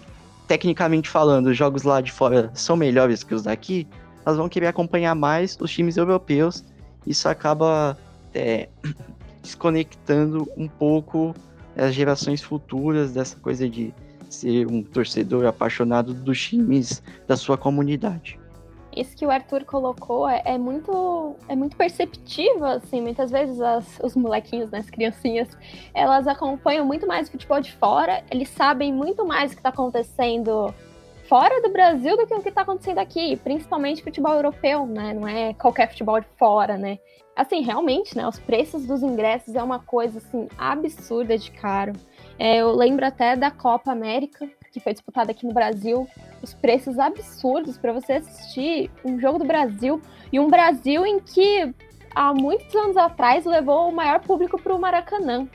tecnicamente 0.52 1.08
falando, 1.08 1.46
os 1.46 1.56
jogos 1.56 1.82
lá 1.82 2.02
de 2.02 2.12
fora 2.12 2.50
são 2.52 2.76
melhores 2.76 3.24
que 3.24 3.34
os 3.34 3.44
daqui, 3.44 3.88
elas 4.22 4.36
vão 4.36 4.50
querer 4.50 4.66
acompanhar 4.66 5.14
mais 5.14 5.56
os 5.58 5.72
times 5.72 5.96
europeus. 5.96 6.62
Isso 7.06 7.26
acaba 7.26 7.96
é, 8.34 8.68
desconectando 9.40 10.46
um 10.54 10.68
pouco 10.68 11.34
as 11.74 11.94
gerações 11.94 12.42
futuras 12.42 13.12
dessa 13.12 13.38
coisa 13.38 13.66
de 13.66 13.94
ser 14.28 14.66
um 14.66 14.82
torcedor 14.82 15.46
apaixonado 15.46 16.12
dos 16.12 16.38
times 16.38 17.02
da 17.26 17.34
sua 17.34 17.56
comunidade 17.56 18.38
isso 18.96 19.16
que 19.16 19.26
o 19.26 19.30
Arthur 19.30 19.64
colocou 19.64 20.28
é, 20.28 20.42
é, 20.44 20.58
muito 20.58 21.36
é 21.48 21.56
muito 21.56 21.76
perceptível, 21.76 22.64
assim, 22.64 23.00
muitas 23.00 23.30
vezes 23.30 23.60
as, 23.60 24.00
os 24.02 24.14
molequinhos, 24.14 24.70
né, 24.70 24.78
as 24.78 24.90
criancinhas, 24.90 25.48
elas 25.94 26.26
acompanham 26.26 26.84
muito 26.84 27.06
mais 27.06 27.28
o 27.28 27.32
futebol 27.32 27.60
de 27.60 27.72
fora, 27.72 28.22
eles 28.30 28.48
sabem 28.50 28.92
muito 28.92 29.26
mais 29.26 29.52
o 29.52 29.54
que 29.54 29.60
está 29.60 29.70
acontecendo 29.70 30.74
fora 31.28 31.62
do 31.62 31.70
Brasil 31.70 32.16
do 32.16 32.26
que 32.26 32.34
o 32.34 32.42
que 32.42 32.50
está 32.50 32.62
acontecendo 32.62 32.98
aqui, 32.98 33.36
principalmente 33.36 34.02
futebol 34.02 34.34
europeu, 34.34 34.86
né, 34.86 35.14
não 35.14 35.26
é 35.26 35.54
qualquer 35.54 35.88
futebol 35.88 36.20
de 36.20 36.26
fora, 36.38 36.76
né. 36.76 36.98
Assim, 37.34 37.62
realmente, 37.62 38.14
né, 38.14 38.28
os 38.28 38.38
preços 38.38 38.86
dos 38.86 39.02
ingressos 39.02 39.54
é 39.54 39.62
uma 39.62 39.78
coisa, 39.78 40.18
assim, 40.18 40.48
absurda 40.58 41.38
de 41.38 41.50
caro. 41.50 41.94
É, 42.38 42.58
eu 42.58 42.72
lembro 42.72 43.06
até 43.06 43.34
da 43.34 43.50
Copa 43.50 43.90
América, 43.90 44.46
que 44.72 44.80
foi 44.80 44.92
disputada 44.92 45.30
aqui 45.30 45.46
no 45.46 45.52
Brasil, 45.52 46.08
os 46.42 46.54
preços 46.54 46.98
absurdos 46.98 47.76
para 47.76 47.92
você 47.92 48.14
assistir 48.14 48.90
um 49.04 49.20
jogo 49.20 49.38
do 49.38 49.44
Brasil 49.44 50.00
e 50.32 50.40
um 50.40 50.48
Brasil 50.48 51.04
em 51.04 51.20
que 51.20 51.74
há 52.14 52.32
muitos 52.32 52.74
anos 52.74 52.96
atrás 52.96 53.44
levou 53.44 53.88
o 53.88 53.94
maior 53.94 54.20
público 54.20 54.60
para 54.60 54.74
o 54.74 54.80
Maracanã, 54.80 55.46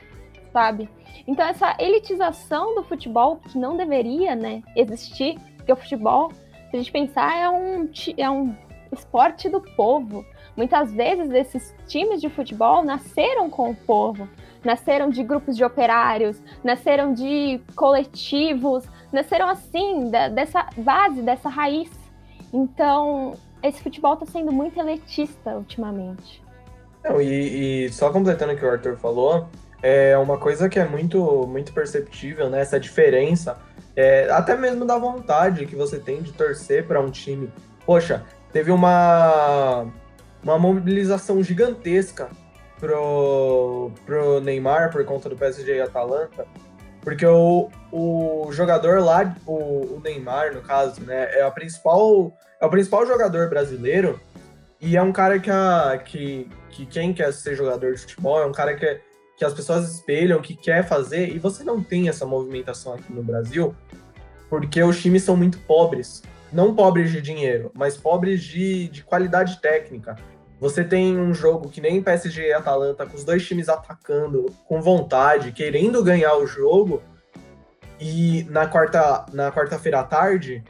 sabe? 0.52 0.88
Então 1.26 1.46
essa 1.46 1.76
elitização 1.78 2.74
do 2.74 2.84
futebol 2.84 3.36
que 3.36 3.58
não 3.58 3.76
deveria, 3.76 4.34
né, 4.34 4.62
existir, 4.76 5.38
porque 5.56 5.72
o 5.72 5.76
futebol, 5.76 6.32
se 6.70 6.76
a 6.76 6.78
gente 6.78 6.92
pensar, 6.92 7.36
é 7.36 7.48
um 7.48 7.90
é 8.16 8.30
um 8.30 8.54
esporte 8.92 9.48
do 9.48 9.60
povo. 9.60 10.24
Muitas 10.56 10.92
vezes 10.92 11.30
esses 11.30 11.74
times 11.86 12.20
de 12.20 12.28
futebol 12.28 12.82
nasceram 12.82 13.50
com 13.50 13.70
o 13.70 13.74
povo, 13.74 14.28
nasceram 14.64 15.10
de 15.10 15.22
grupos 15.22 15.56
de 15.56 15.64
operários, 15.64 16.42
nasceram 16.64 17.12
de 17.12 17.60
coletivos, 17.76 18.84
nasceram 19.12 19.48
assim, 19.48 20.10
da, 20.10 20.28
dessa 20.28 20.66
base, 20.76 21.22
dessa 21.22 21.48
raiz. 21.48 21.90
Então, 22.52 23.34
esse 23.62 23.82
futebol 23.82 24.14
está 24.14 24.26
sendo 24.26 24.52
muito 24.52 24.78
elitista 24.78 25.56
ultimamente. 25.56 26.42
Não, 27.04 27.20
e, 27.20 27.86
e, 27.86 27.92
só 27.92 28.10
completando 28.10 28.52
o 28.52 28.56
que 28.56 28.64
o 28.64 28.70
Arthur 28.70 28.96
falou, 28.96 29.48
é 29.82 30.16
uma 30.18 30.38
coisa 30.38 30.68
que 30.68 30.78
é 30.78 30.84
muito, 30.84 31.46
muito 31.46 31.72
perceptível, 31.72 32.50
né? 32.50 32.60
Essa 32.60 32.78
diferença, 32.78 33.58
é, 33.94 34.28
até 34.30 34.56
mesmo 34.56 34.84
da 34.84 34.98
vontade 34.98 35.66
que 35.66 35.76
você 35.76 35.98
tem 35.98 36.22
de 36.22 36.32
torcer 36.32 36.86
para 36.86 37.00
um 37.00 37.10
time. 37.10 37.50
Poxa, 37.86 38.24
teve 38.52 38.70
uma, 38.70 39.86
uma 40.42 40.58
mobilização 40.58 41.42
gigantesca 41.42 42.28
pro, 42.78 43.90
pro 44.04 44.40
Neymar 44.40 44.90
por 44.90 45.04
conta 45.04 45.28
do 45.28 45.36
PSG 45.36 45.76
e 45.76 45.80
Atalanta, 45.80 46.46
porque 47.00 47.26
o, 47.26 47.70
o 47.92 48.48
jogador 48.52 49.00
lá, 49.00 49.34
o, 49.46 49.96
o, 49.96 50.00
Neymar, 50.02 50.54
no 50.54 50.60
caso, 50.60 51.00
né, 51.02 51.38
é, 51.38 51.42
a 51.42 51.50
principal, 51.50 52.32
é 52.60 52.66
o 52.66 52.70
principal 52.70 53.06
jogador 53.06 53.48
brasileiro 53.48 54.20
e 54.80 54.96
é 54.96 55.02
um 55.02 55.12
cara 55.12 55.38
que, 55.38 55.50
a, 55.50 56.00
que, 56.04 56.48
que 56.70 56.86
quem 56.86 57.12
quer 57.12 57.32
ser 57.32 57.54
jogador 57.54 57.94
de 57.94 58.00
futebol 58.00 58.40
é 58.40 58.46
um 58.46 58.52
cara 58.52 58.74
que, 58.74 59.00
que 59.36 59.44
as 59.44 59.52
pessoas 59.52 59.92
espelham, 59.92 60.40
que 60.40 60.54
quer 60.54 60.86
fazer, 60.86 61.28
e 61.28 61.38
você 61.38 61.64
não 61.64 61.82
tem 61.82 62.08
essa 62.08 62.26
movimentação 62.26 62.94
aqui 62.94 63.12
no 63.12 63.22
Brasil 63.22 63.74
porque 64.48 64.82
os 64.82 65.00
times 65.00 65.22
são 65.22 65.36
muito 65.36 65.58
pobres. 65.60 66.22
Não 66.52 66.74
pobres 66.74 67.12
de 67.12 67.20
dinheiro, 67.20 67.70
mas 67.74 67.96
pobres 67.96 68.42
de, 68.42 68.88
de 68.88 69.04
qualidade 69.04 69.60
técnica. 69.60 70.16
Você 70.60 70.82
tem 70.82 71.18
um 71.18 71.32
jogo 71.32 71.68
que 71.68 71.80
nem 71.80 72.02
PSG 72.02 72.48
e 72.48 72.52
Atalanta, 72.52 73.06
com 73.06 73.16
os 73.16 73.24
dois 73.24 73.46
times 73.46 73.68
atacando 73.68 74.46
com 74.66 74.80
vontade, 74.80 75.52
querendo 75.52 76.02
ganhar 76.02 76.36
o 76.36 76.46
jogo. 76.46 77.02
E 78.00 78.44
na 78.50 78.66
quarta 78.66 79.26
na 79.32 79.52
quarta-feira 79.52 80.00
à 80.00 80.04
tarde, 80.04 80.64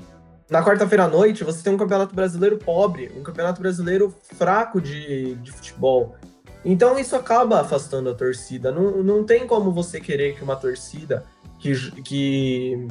na 0.51 0.65
quarta-feira 0.65 1.05
à 1.05 1.09
noite, 1.09 1.45
você 1.45 1.63
tem 1.63 1.73
um 1.73 1.79
campeonato 1.79 2.15
brasileiro 2.15 2.59
pobre, 2.59 3.13
um 3.17 3.23
campeonato 3.23 3.61
brasileiro 3.61 4.15
fraco 4.35 4.81
de, 4.81 5.35
de 5.37 5.53
futebol. 5.53 6.17
Então 6.65 6.99
isso 6.99 7.15
acaba 7.17 7.61
afastando 7.61 8.11
a 8.11 8.15
torcida. 8.15 8.73
Não, 8.73 9.03
não 9.03 9.25
tem 9.25 9.47
como 9.47 9.73
você 9.73 10.01
querer 10.01 10.35
que 10.35 10.43
uma 10.43 10.57
torcida, 10.57 11.25
que, 11.59 11.75
que, 12.03 12.89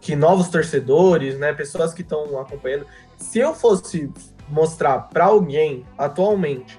que 0.00 0.16
novos 0.16 0.48
torcedores, 0.48 1.38
né, 1.38 1.52
pessoas 1.52 1.94
que 1.94 2.02
estão 2.02 2.38
acompanhando. 2.38 2.86
Se 3.16 3.38
eu 3.38 3.54
fosse 3.54 4.12
mostrar 4.48 5.08
para 5.08 5.26
alguém 5.26 5.84
atualmente, 5.98 6.78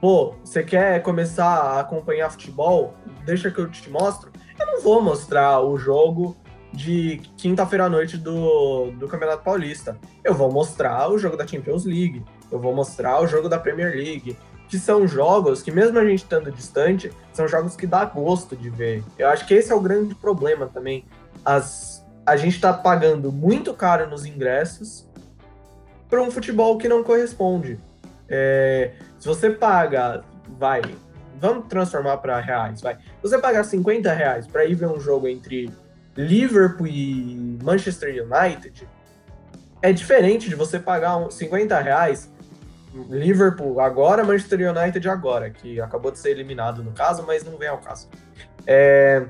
pô, 0.00 0.34
você 0.44 0.62
quer 0.62 1.02
começar 1.02 1.46
a 1.46 1.80
acompanhar 1.80 2.30
futebol? 2.30 2.94
Deixa 3.24 3.50
que 3.50 3.58
eu 3.58 3.70
te 3.70 3.90
mostro. 3.90 4.30
Eu 4.58 4.66
não 4.66 4.80
vou 4.82 5.02
mostrar 5.02 5.60
o 5.60 5.76
jogo 5.76 6.36
de 6.72 7.20
quinta-feira 7.36 7.84
à 7.84 7.88
noite 7.88 8.16
do, 8.16 8.90
do 8.92 9.08
Campeonato 9.08 9.42
Paulista. 9.44 9.96
Eu 10.22 10.34
vou 10.34 10.50
mostrar 10.50 11.08
o 11.10 11.18
jogo 11.18 11.36
da 11.36 11.46
Champions 11.46 11.84
League. 11.84 12.24
Eu 12.50 12.58
vou 12.58 12.74
mostrar 12.74 13.20
o 13.22 13.26
jogo 13.26 13.48
da 13.48 13.58
Premier 13.58 13.94
League. 13.94 14.36
Que 14.68 14.78
são 14.78 15.06
jogos 15.06 15.62
que, 15.62 15.70
mesmo 15.70 15.98
a 15.98 16.04
gente 16.04 16.20
estando 16.20 16.50
distante, 16.50 17.12
são 17.32 17.46
jogos 17.46 17.76
que 17.76 17.86
dá 17.86 18.04
gosto 18.04 18.56
de 18.56 18.70
ver. 18.70 19.04
Eu 19.18 19.28
acho 19.28 19.46
que 19.46 19.54
esse 19.54 19.70
é 19.70 19.74
o 19.74 19.80
grande 19.80 20.14
problema 20.14 20.66
também. 20.66 21.04
As, 21.44 22.04
a 22.26 22.36
gente 22.36 22.56
está 22.56 22.72
pagando 22.72 23.30
muito 23.30 23.72
caro 23.72 24.08
nos 24.08 24.24
ingressos 24.26 25.08
para 26.08 26.22
um 26.22 26.30
futebol 26.30 26.78
que 26.78 26.88
não 26.88 27.02
corresponde. 27.02 27.78
É, 28.28 28.92
se 29.18 29.26
você 29.26 29.50
paga, 29.50 30.22
vai, 30.58 30.82
vamos 31.40 31.66
transformar 31.68 32.18
para 32.18 32.40
reais, 32.40 32.80
vai. 32.80 32.94
Se 32.94 33.22
você 33.22 33.38
pagar 33.38 33.64
50 33.64 34.12
reais 34.12 34.46
para 34.46 34.64
ir 34.64 34.74
ver 34.74 34.86
um 34.86 35.00
jogo 35.00 35.28
entre 35.28 35.70
Liverpool 36.16 36.86
e 36.86 37.58
Manchester 37.62 38.24
United, 38.24 38.88
é 39.82 39.92
diferente 39.92 40.48
de 40.48 40.54
você 40.54 40.78
pagar 40.78 41.30
50 41.30 41.78
reais 41.80 42.30
Liverpool 43.10 43.80
agora, 43.80 44.24
Manchester 44.24 44.70
United 44.70 45.08
agora, 45.08 45.50
que 45.50 45.80
acabou 45.80 46.12
de 46.12 46.18
ser 46.18 46.30
eliminado 46.30 46.82
no 46.82 46.92
caso, 46.92 47.24
mas 47.26 47.44
não 47.44 47.58
vem 47.58 47.68
ao 47.68 47.78
caso. 47.78 48.08
É, 48.66 49.26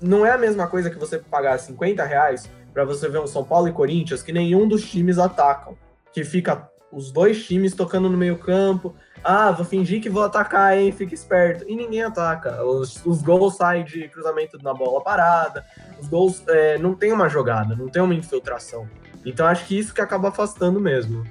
não 0.00 0.26
é 0.26 0.32
a 0.32 0.38
mesma 0.38 0.66
coisa 0.66 0.90
que 0.90 0.98
você 0.98 1.18
pagar 1.18 1.58
50 1.58 2.04
reais 2.04 2.50
para 2.74 2.84
você 2.84 3.08
ver 3.08 3.20
um 3.20 3.26
São 3.26 3.44
Paulo 3.44 3.68
e 3.68 3.72
Corinthians 3.72 4.22
que 4.22 4.32
nenhum 4.32 4.66
dos 4.66 4.88
times 4.88 5.18
atacam 5.18 5.76
que 6.18 6.24
fica 6.24 6.68
os 6.90 7.12
dois 7.12 7.46
times 7.46 7.74
tocando 7.74 8.08
no 8.08 8.18
meio 8.18 8.36
campo. 8.38 8.94
Ah, 9.22 9.52
vou 9.52 9.64
fingir 9.64 10.00
que 10.00 10.10
vou 10.10 10.24
atacar, 10.24 10.76
hein? 10.76 10.90
Fica 10.90 11.14
esperto. 11.14 11.64
E 11.68 11.76
ninguém 11.76 12.02
ataca. 12.02 12.64
Os, 12.64 13.04
os 13.06 13.22
gols 13.22 13.56
saem 13.56 13.84
de 13.84 14.08
cruzamento 14.08 14.58
na 14.62 14.74
bola 14.74 15.00
parada. 15.02 15.64
Os 16.00 16.08
gols 16.08 16.42
é, 16.48 16.76
não 16.78 16.94
tem 16.94 17.12
uma 17.12 17.28
jogada, 17.28 17.76
não 17.76 17.88
tem 17.88 18.02
uma 18.02 18.14
infiltração. 18.14 18.88
Então 19.24 19.46
acho 19.46 19.66
que 19.66 19.78
isso 19.78 19.94
que 19.94 20.00
acaba 20.00 20.28
afastando 20.28 20.80
mesmo. 20.80 21.24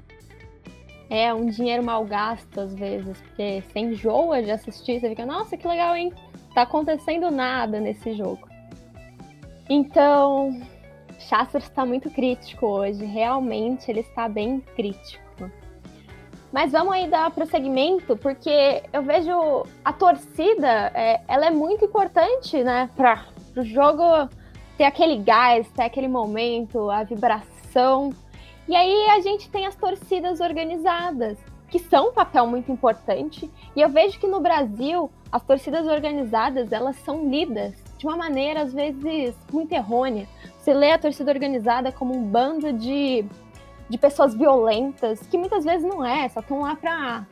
É, 1.10 1.34
um 1.34 1.48
dinheiro 1.48 1.84
mal 1.84 2.06
gasto 2.06 2.60
às 2.60 2.74
vezes, 2.74 3.18
porque 3.22 3.64
você 3.66 3.80
enjoa 3.80 4.44
de 4.44 4.52
assistir, 4.52 5.00
você 5.00 5.10
fica, 5.10 5.26
nossa, 5.26 5.56
que 5.56 5.68
legal, 5.68 5.96
hein? 5.96 6.14
Tá 6.54 6.64
acontecendo 6.64 7.32
nada 7.32 7.80
nesse 7.80 8.14
jogo. 8.14 8.48
Então, 9.70 10.62
Chasser 11.20 11.62
está 11.62 11.86
muito 11.86 12.10
crítico 12.10 12.66
hoje, 12.66 13.04
realmente 13.06 13.90
ele 13.90 14.02
está 14.02 14.28
bem 14.28 14.60
crítico. 14.76 15.28
Mas 16.52 16.72
vamos 16.72 16.94
aí 16.94 17.08
dar 17.08 17.30
prosseguimento, 17.32 18.16
porque 18.16 18.82
eu 18.94 19.04
vejo 19.04 19.64
a 19.84 19.92
torcida, 19.92 20.92
é, 20.94 21.22
ela 21.28 21.48
é 21.48 21.52
muito 21.52 21.86
importante, 21.86 22.64
né, 22.64 22.90
para 22.96 23.26
o 23.56 23.64
jogo 23.64 24.30
ter 24.78 24.86
aquele 24.86 25.18
gás, 25.18 25.68
ter 25.72 25.84
aquele 25.84 26.08
momento, 26.08 26.90
a 26.90 27.04
vibração. 27.04 28.14
E 28.68 28.76
aí 28.76 29.08
a 29.10 29.20
gente 29.20 29.50
tem 29.50 29.66
as 29.66 29.76
torcidas 29.76 30.40
organizadas, 30.40 31.38
que 31.70 31.80
são 31.80 32.10
um 32.10 32.14
papel 32.14 32.48
muito 32.48 32.72
importante. 32.72 33.52
E 33.76 33.82
eu 33.82 33.90
vejo 33.90 34.20
que 34.20 34.28
no 34.28 34.40
Brasil 34.40 35.12
as 35.32 35.44
torcidas 35.44 35.86
organizadas 35.86 36.72
elas 36.72 36.96
são 36.98 37.30
lidas 37.30 37.74
de 37.98 38.06
uma 38.06 38.16
maneira 38.16 38.62
às 38.62 38.74
vezes 38.74 39.36
muito 39.52 39.72
errônea. 39.72 40.28
Você 40.58 40.74
lê 40.74 40.92
a 40.92 40.98
torcida 40.98 41.32
organizada 41.32 41.92
como 41.92 42.16
um 42.16 42.24
bando 42.24 42.72
de 42.74 43.26
de 43.90 43.98
pessoas 43.98 44.36
violentas, 44.36 45.26
que 45.28 45.38
muitas 45.38 45.64
vezes 45.64 45.88
não 45.88 46.04
é, 46.04 46.28
só 46.30 46.42
estão 46.42 46.62
lá 46.62 46.76
para 46.76 47.26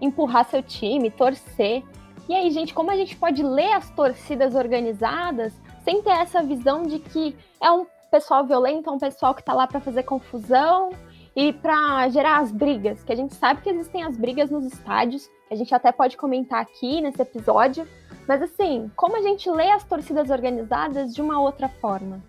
empurrar 0.00 0.44
seu 0.44 0.62
time, 0.62 1.10
torcer. 1.10 1.82
E 2.28 2.34
aí, 2.34 2.50
gente, 2.50 2.74
como 2.74 2.90
a 2.90 2.96
gente 2.96 3.16
pode 3.16 3.42
ler 3.42 3.72
as 3.72 3.90
torcidas 3.90 4.54
organizadas 4.54 5.52
sem 5.84 6.02
ter 6.02 6.10
essa 6.10 6.42
visão 6.42 6.82
de 6.82 6.98
que 6.98 7.36
é 7.60 7.70
um 7.70 7.86
pessoal 8.10 8.44
violento, 8.44 8.90
é 8.90 8.92
um 8.92 8.98
pessoal 8.98 9.34
que 9.34 9.40
está 9.40 9.54
lá 9.54 9.66
para 9.66 9.80
fazer 9.80 10.02
confusão 10.02 10.90
e 11.34 11.52
para 11.52 12.08
gerar 12.10 12.40
as 12.40 12.52
brigas, 12.52 13.02
que 13.02 13.12
a 13.12 13.16
gente 13.16 13.34
sabe 13.34 13.62
que 13.62 13.70
existem 13.70 14.04
as 14.04 14.16
brigas 14.16 14.50
nos 14.50 14.66
estádios, 14.66 15.30
a 15.50 15.54
gente 15.54 15.74
até 15.74 15.90
pode 15.90 16.16
comentar 16.16 16.60
aqui 16.60 17.00
nesse 17.00 17.22
episódio, 17.22 17.88
mas 18.26 18.42
assim, 18.42 18.90
como 18.96 19.16
a 19.16 19.22
gente 19.22 19.50
lê 19.50 19.70
as 19.70 19.84
torcidas 19.84 20.30
organizadas 20.30 21.14
de 21.14 21.20
uma 21.20 21.40
outra 21.40 21.68
forma? 21.68 22.22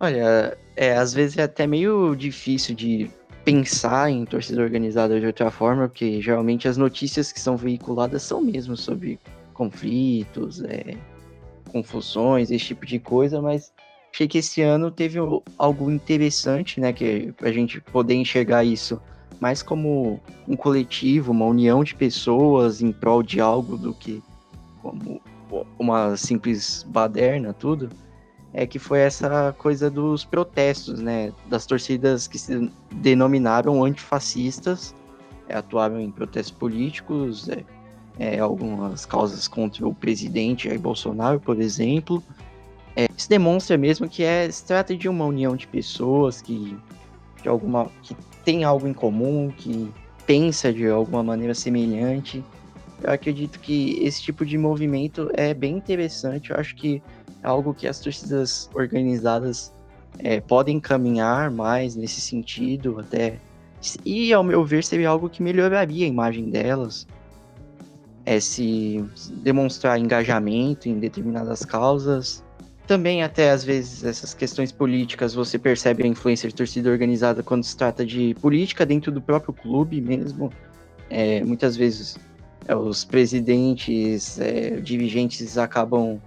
Olha, 0.00 0.56
é, 0.76 0.96
às 0.96 1.12
vezes 1.12 1.38
é 1.38 1.42
até 1.42 1.66
meio 1.66 2.14
difícil 2.14 2.74
de 2.74 3.10
pensar 3.44 4.10
em 4.10 4.24
torcida 4.24 4.62
organizada 4.62 5.18
de 5.18 5.26
outra 5.26 5.50
forma, 5.50 5.88
porque 5.88 6.20
geralmente 6.20 6.68
as 6.68 6.76
notícias 6.76 7.32
que 7.32 7.40
são 7.40 7.56
veiculadas 7.56 8.22
são 8.22 8.40
mesmo 8.40 8.76
sobre 8.76 9.18
conflitos, 9.54 10.62
é, 10.62 10.96
confusões, 11.72 12.50
esse 12.50 12.66
tipo 12.66 12.86
de 12.86 12.98
coisa, 12.98 13.42
mas 13.42 13.72
achei 14.12 14.28
que 14.28 14.38
esse 14.38 14.62
ano 14.62 14.90
teve 14.90 15.18
algo 15.56 15.90
interessante, 15.90 16.80
né, 16.80 16.92
que 16.92 17.34
a 17.42 17.50
gente 17.50 17.80
poder 17.80 18.14
enxergar 18.14 18.64
isso 18.64 19.00
mais 19.40 19.62
como 19.62 20.20
um 20.46 20.56
coletivo, 20.56 21.32
uma 21.32 21.46
união 21.46 21.82
de 21.82 21.94
pessoas 21.94 22.82
em 22.82 22.92
prol 22.92 23.22
de 23.22 23.40
algo 23.40 23.76
do 23.76 23.94
que 23.94 24.22
como 24.90 25.20
uma 25.78 26.16
simples 26.16 26.84
baderna, 26.88 27.52
tudo 27.52 27.88
é 28.52 28.66
que 28.66 28.78
foi 28.78 29.00
essa 29.00 29.54
coisa 29.58 29.90
dos 29.90 30.24
protestos, 30.24 31.00
né? 31.00 31.32
Das 31.48 31.66
torcidas 31.66 32.26
que 32.26 32.38
se 32.38 32.70
denominaram 32.90 33.84
antifascistas, 33.84 34.94
é, 35.48 35.56
atuavam 35.56 36.00
em 36.00 36.10
protestos 36.10 36.56
políticos, 36.56 37.48
é, 37.48 37.64
é, 38.18 38.38
algumas 38.38 39.06
causas 39.06 39.46
contra 39.46 39.86
o 39.86 39.94
presidente 39.94 40.68
Jair 40.68 40.80
Bolsonaro, 40.80 41.38
por 41.38 41.60
exemplo. 41.60 42.22
É, 42.96 43.06
isso 43.16 43.28
demonstra 43.28 43.76
mesmo 43.76 44.08
que 44.08 44.22
é, 44.22 44.50
se 44.50 44.64
trata 44.64 44.96
de 44.96 45.08
uma 45.08 45.24
união 45.24 45.54
de 45.54 45.66
pessoas 45.66 46.42
que, 46.42 46.76
de 47.42 47.48
alguma, 47.48 47.90
que 48.02 48.16
tem 48.44 48.64
algo 48.64 48.88
em 48.88 48.94
comum, 48.94 49.52
que 49.56 49.92
pensa 50.26 50.72
de 50.72 50.88
alguma 50.88 51.22
maneira 51.22 51.54
semelhante. 51.54 52.42
Eu 53.02 53.12
acredito 53.12 53.60
que 53.60 53.98
esse 54.02 54.22
tipo 54.22 54.44
de 54.44 54.58
movimento 54.58 55.30
é 55.34 55.54
bem 55.54 55.76
interessante. 55.76 56.50
Eu 56.50 56.56
acho 56.56 56.74
que 56.74 57.02
é 57.42 57.46
algo 57.46 57.72
que 57.72 57.86
as 57.86 58.00
torcidas 58.00 58.68
organizadas 58.74 59.72
é, 60.18 60.40
podem 60.40 60.80
caminhar 60.80 61.50
mais 61.50 61.94
nesse 61.94 62.20
sentido, 62.20 62.98
até. 62.98 63.38
E, 64.04 64.32
ao 64.32 64.42
meu 64.42 64.64
ver, 64.64 64.82
seria 64.82 65.08
algo 65.08 65.28
que 65.28 65.42
melhoraria 65.42 66.04
a 66.06 66.08
imagem 66.08 66.50
delas. 66.50 67.06
É 68.26 68.40
se 68.40 69.04
demonstrar 69.42 69.98
engajamento 69.98 70.88
em 70.88 70.98
determinadas 70.98 71.64
causas. 71.64 72.44
Também, 72.86 73.22
até 73.22 73.50
às 73.50 73.62
vezes, 73.62 74.02
essas 74.02 74.34
questões 74.34 74.72
políticas, 74.72 75.34
você 75.34 75.58
percebe 75.58 76.02
a 76.02 76.06
influência 76.06 76.48
de 76.48 76.54
torcida 76.54 76.90
organizada 76.90 77.42
quando 77.42 77.62
se 77.62 77.76
trata 77.76 78.04
de 78.04 78.34
política 78.40 78.84
dentro 78.84 79.12
do 79.12 79.20
próprio 79.20 79.54
clube 79.54 80.00
mesmo. 80.00 80.50
É, 81.08 81.42
muitas 81.44 81.76
vezes, 81.76 82.18
é, 82.68 82.76
os 82.76 83.02
presidentes, 83.04 84.38
é, 84.38 84.78
dirigentes 84.78 85.56
acabam 85.56 86.20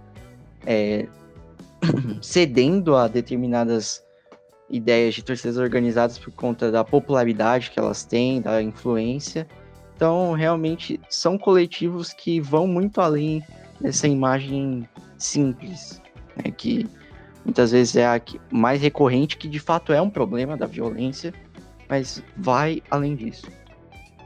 é, 0.65 1.07
cedendo 2.21 2.95
a 2.95 3.07
determinadas 3.07 4.03
ideias 4.67 5.13
de 5.13 5.23
torcidas 5.23 5.57
organizadas 5.57 6.17
por 6.17 6.33
conta 6.33 6.71
da 6.71 6.83
popularidade 6.83 7.69
que 7.69 7.79
elas 7.79 8.03
têm, 8.03 8.41
da 8.41 8.61
influência. 8.61 9.47
Então, 9.95 10.33
realmente, 10.33 10.99
são 11.09 11.37
coletivos 11.37 12.11
que 12.11 12.41
vão 12.41 12.65
muito 12.65 12.99
além 12.99 13.43
dessa 13.79 14.07
imagem 14.07 14.87
simples, 15.19 16.01
né, 16.35 16.51
que 16.51 16.89
muitas 17.45 17.71
vezes 17.71 17.95
é 17.95 18.05
a 18.07 18.19
mais 18.51 18.81
recorrente, 18.81 19.37
que 19.37 19.47
de 19.47 19.59
fato 19.59 19.93
é 19.93 20.01
um 20.01 20.09
problema 20.09 20.57
da 20.57 20.65
violência, 20.65 21.33
mas 21.87 22.23
vai 22.35 22.81
além 22.89 23.15
disso. 23.15 23.45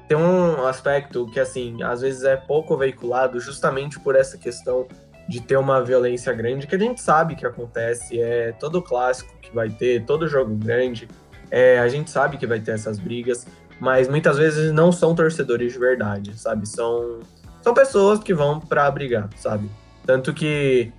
Tem 0.08 0.18
um 0.18 0.66
aspecto 0.66 1.26
que, 1.28 1.39
assim, 1.39 1.82
às 1.82 2.01
vezes 2.01 2.24
é 2.24 2.36
pouco 2.36 2.78
veiculado 2.78 3.39
justamente 3.39 3.99
por 3.99 4.16
essa 4.16 4.38
questão 4.38 4.88
de 5.28 5.41
ter 5.41 5.58
uma 5.58 5.84
violência 5.84 6.32
grande, 6.34 6.68
que 6.68 6.76
a 6.76 6.80
gente 6.80 7.01
sabe 7.01 7.36
que 7.36 7.45
acontece, 7.45 8.22
é 8.22 8.51
todo 8.51 8.82
clássico 8.82 9.36
que 9.41 9.53
vai 9.53 9.70
ter, 9.70 10.06
todo 10.06 10.28
jogo 10.28 10.56
grande, 10.56 11.08
é, 11.49 11.80
a 11.80 11.88
gente 11.88 12.12
sabe 12.12 12.38
que 12.38 12.45
vai 12.45 12.60
ter 12.60 12.72
essas 12.72 12.99
brigas, 12.99 13.47
mas 13.80 14.08
muitas 14.08 14.38
vezes 14.38 14.72
não 14.72 14.91
são 14.91 15.16
torcedores 15.16 15.74
de 15.74 15.80
verdade, 15.80 16.39
sabe? 16.39 16.68
São, 16.68 17.20
são 17.62 17.74
pessoas 17.74 18.20
que 18.20 18.34
vão 18.34 18.60
para 18.60 18.89
brigar, 18.91 19.30
sabe? 19.38 19.70
Tanto 20.06 20.34
que 20.34 20.91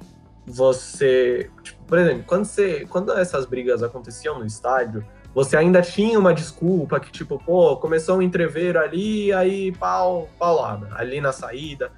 você, 0.45 1.51
tipo, 1.63 1.83
por 1.85 1.99
exemplo, 1.99 2.25
quando, 2.27 2.45
você, 2.45 2.87
quando 2.89 3.13
essas 3.13 3.47
brigas 3.47 3.83
aconteciam 3.83 4.39
no 4.39 4.47
estádio, 4.47 5.05
você 5.37 5.57
ainda 5.57 5.83
tinha 5.83 6.19
uma 6.19 6.35
desculpa 6.35 6.99
que, 6.99 7.13
tipo, 7.13 7.39
pô, 7.39 7.77
começou 7.77 8.17
um 8.17 8.23
entreveiro 8.23 8.81
ali, 8.81 9.33
aí 9.33 9.71
pau, 9.71 10.29
paulada, 10.37 10.89
ali 10.97 11.21
na 11.21 11.31
saída 11.31 11.93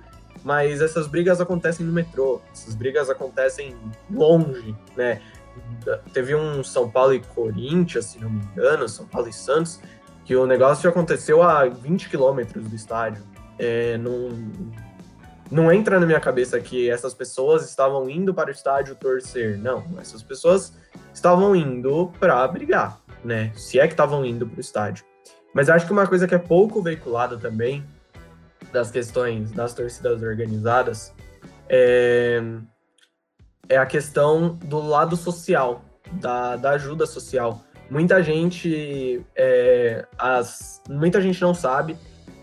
mas 0.44 0.80
essas 0.80 1.06
brigas 1.06 1.40
acontecem 1.40 1.84
no 1.84 1.92
metrô, 1.92 2.40
essas 2.52 2.74
brigas 2.74 3.10
acontecem 3.10 3.76
longe, 4.10 4.74
né? 4.96 5.20
Teve 6.12 6.34
um 6.34 6.62
São 6.62 6.88
Paulo 6.88 7.14
e 7.14 7.20
Corinthians, 7.20 8.06
se 8.06 8.20
não 8.20 8.30
me 8.30 8.42
engano, 8.44 8.88
São 8.88 9.06
Paulo 9.06 9.28
e 9.28 9.32
Santos, 9.32 9.80
que 10.24 10.36
o 10.36 10.46
negócio 10.46 10.88
aconteceu 10.88 11.42
a 11.42 11.66
20 11.66 12.08
quilômetros 12.08 12.68
do 12.68 12.76
estádio. 12.76 13.22
É, 13.58 13.98
não, 13.98 14.30
não 15.50 15.72
entra 15.72 15.98
na 15.98 16.06
minha 16.06 16.20
cabeça 16.20 16.60
que 16.60 16.88
essas 16.88 17.12
pessoas 17.12 17.68
estavam 17.68 18.08
indo 18.08 18.32
para 18.32 18.48
o 18.48 18.52
estádio 18.52 18.94
torcer. 18.94 19.58
Não, 19.58 19.84
essas 20.00 20.22
pessoas 20.22 20.72
estavam 21.12 21.56
indo 21.56 22.12
para 22.20 22.46
brigar, 22.46 23.00
né? 23.24 23.52
Se 23.54 23.78
é 23.78 23.86
que 23.86 23.94
estavam 23.94 24.24
indo 24.24 24.46
para 24.46 24.58
o 24.58 24.60
estádio. 24.60 25.04
Mas 25.54 25.68
acho 25.68 25.86
que 25.86 25.92
uma 25.92 26.06
coisa 26.06 26.26
que 26.26 26.34
é 26.34 26.38
pouco 26.38 26.82
veiculada 26.82 27.36
também 27.36 27.84
das 28.72 28.90
questões 28.90 29.50
das 29.52 29.72
torcidas 29.74 30.22
organizadas 30.22 31.14
é, 31.68 32.42
é 33.68 33.76
a 33.76 33.86
questão 33.86 34.56
do 34.56 34.80
lado 34.80 35.16
social, 35.16 35.84
da, 36.12 36.56
da 36.56 36.70
ajuda 36.70 37.06
social. 37.06 37.62
Muita 37.90 38.22
gente, 38.22 39.24
é, 39.34 40.06
as, 40.18 40.82
muita 40.88 41.20
gente 41.20 41.40
não 41.40 41.54
sabe, 41.54 41.96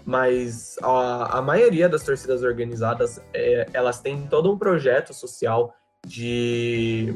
mas 0.05 0.75
a, 0.81 1.39
a 1.39 1.41
maioria 1.41 1.89
das 1.89 2.03
torcidas 2.03 2.43
organizadas, 2.43 3.21
é, 3.33 3.67
elas 3.73 3.99
têm 3.99 4.27
todo 4.27 4.51
um 4.51 4.57
projeto 4.57 5.13
social 5.13 5.73
de, 6.05 7.13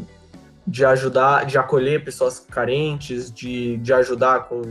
de 0.70 0.86
ajudar, 0.86 1.46
de 1.46 1.58
acolher 1.58 2.04
pessoas 2.04 2.40
carentes, 2.40 3.32
de, 3.32 3.78
de 3.78 3.92
ajudar 3.92 4.48
com 4.48 4.62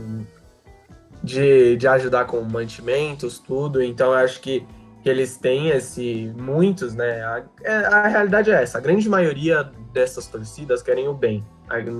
de, 1.21 1.75
de 1.75 1.87
ajudar 1.87 2.25
com 2.25 2.41
mantimentos, 2.41 3.39
tudo. 3.39 3.83
Então, 3.83 4.13
eu 4.13 4.17
acho 4.19 4.39
que, 4.39 4.65
que 5.03 5.09
eles 5.09 5.35
têm 5.35 5.67
esse. 5.69 6.33
Muitos, 6.37 6.95
né? 6.95 7.21
A, 7.21 7.43
é, 7.63 7.75
a 7.85 8.07
realidade 8.07 8.49
é 8.49 8.63
essa: 8.63 8.77
a 8.77 8.81
grande 8.81 9.09
maioria 9.09 9.69
dessas 9.93 10.27
torcidas 10.27 10.81
querem 10.81 11.07
o 11.09 11.13
bem. 11.13 11.45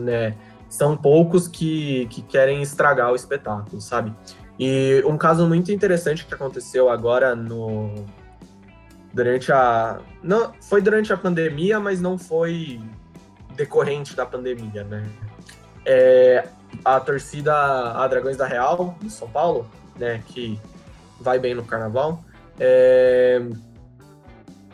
Né? 0.06 0.36
São 0.70 0.96
poucos 0.96 1.48
que, 1.48 2.08
que 2.10 2.22
querem 2.22 2.62
estragar 2.62 3.12
o 3.12 3.16
espetáculo, 3.16 3.82
sabe? 3.82 4.14
E 4.58 5.04
um 5.06 5.18
caso 5.18 5.46
muito 5.46 5.72
interessante 5.72 6.26
que 6.26 6.34
aconteceu 6.34 6.90
agora 6.90 7.36
no. 7.36 8.06
Durante 9.14 9.52
a. 9.52 10.00
Não, 10.24 10.54
foi 10.62 10.82
durante 10.82 11.12
a 11.12 11.18
pandemia, 11.18 11.80
mas 11.80 12.00
não 12.00 12.18
foi 12.18 12.80
decorrente 13.60 14.16
da 14.16 14.26
pandemia, 14.26 14.86
né? 14.86 15.06
É, 15.86 16.48
a 16.86 17.00
torcida 17.00 17.54
a 17.54 18.08
Dragões 18.08 18.38
da 18.38 18.48
Real, 18.48 18.98
de 19.02 19.10
São 19.10 19.30
Paulo, 19.30 19.70
né, 19.98 20.24
que 20.28 20.58
vai 21.20 21.38
bem 21.38 21.54
no 21.54 21.66
carnaval, 21.66 22.24
é, 22.58 23.42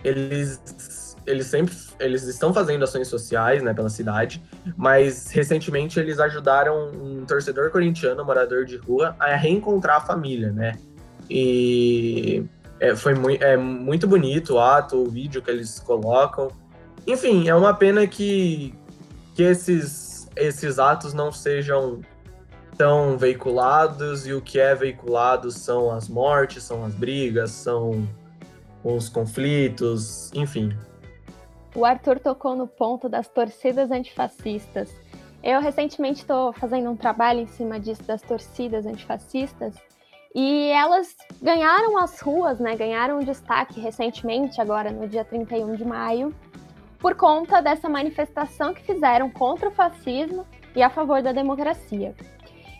eles 0.04 1.16
eles 1.26 1.48
sempre 1.48 1.76
eles 2.00 2.24
estão 2.24 2.54
fazendo 2.54 2.84
ações 2.84 3.08
sociais, 3.08 3.64
né, 3.64 3.74
pela 3.74 3.90
cidade, 3.90 4.44
mas 4.78 5.32
recentemente 5.32 6.00
eles 6.00 6.20
ajudaram 6.20 6.92
um 6.92 7.26
torcedor 7.26 7.72
corintiano, 7.72 8.24
morador 8.24 8.66
de 8.66 8.78
rua, 8.78 9.16
a 9.20 9.36
reencontrar 9.36 9.98
a 9.98 10.02
família, 10.02 10.52
né? 10.52 10.78
E 11.28 12.46
é, 12.80 12.96
foi 12.96 13.14
é 13.40 13.58
muito 13.58 14.06
bonito 14.08 14.56
o 14.56 14.60
ato, 14.60 14.98
o 14.98 15.10
vídeo 15.10 15.42
que 15.42 15.50
eles 15.50 15.80
colocam. 15.80 16.50
Enfim, 17.08 17.48
é 17.48 17.56
uma 17.56 17.74
pena 17.74 18.08
que, 18.08 18.74
que 19.36 19.44
esses, 19.44 20.30
esses 20.36 20.80
atos 20.80 21.14
não 21.14 21.32
sejam 21.32 22.02
tão 22.78 23.18
veiculados 23.18 24.28
e 24.28 24.34
o 24.34 24.42
que 24.42 24.60
é 24.60 24.76
veiculado 24.76 25.52
são 25.52 25.92
as 25.92 26.10
mortes, 26.10 26.64
são 26.64 26.84
as 26.84 26.94
brigas, 26.94 27.52
são 27.52 28.08
os 28.84 29.08
conflitos, 29.10 30.32
enfim. 30.34 30.76
O 31.76 31.86
Arthur 31.86 32.20
tocou 32.20 32.56
no 32.56 32.68
ponto 32.68 33.10
das 33.10 33.28
torcidas 33.28 33.92
antifascistas. 33.92 34.94
Eu 35.44 35.62
recentemente 35.62 36.22
estou 36.22 36.54
fazendo 36.54 36.90
um 36.90 36.96
trabalho 36.96 37.42
em 37.42 37.48
cima 37.48 37.80
disso, 37.80 38.04
das 38.04 38.22
torcidas 38.22 38.86
antifascistas, 38.86 39.76
e 40.34 40.70
elas 40.70 41.16
ganharam 41.42 41.98
as 41.98 42.20
ruas, 42.20 42.60
né? 42.60 42.76
Ganharam 42.76 43.20
destaque 43.20 43.80
recentemente, 43.80 44.60
agora 44.60 44.92
no 44.92 45.08
dia 45.08 45.24
31 45.24 45.76
de 45.76 45.86
maio, 45.86 46.34
por 47.06 47.14
conta 47.14 47.62
dessa 47.62 47.88
manifestação 47.88 48.74
que 48.74 48.82
fizeram 48.82 49.30
contra 49.30 49.70
o 49.70 49.72
fascismo 49.72 50.44
e 50.76 50.82
a 50.82 50.90
favor 50.90 51.22
da 51.22 51.32
democracia. 51.32 52.16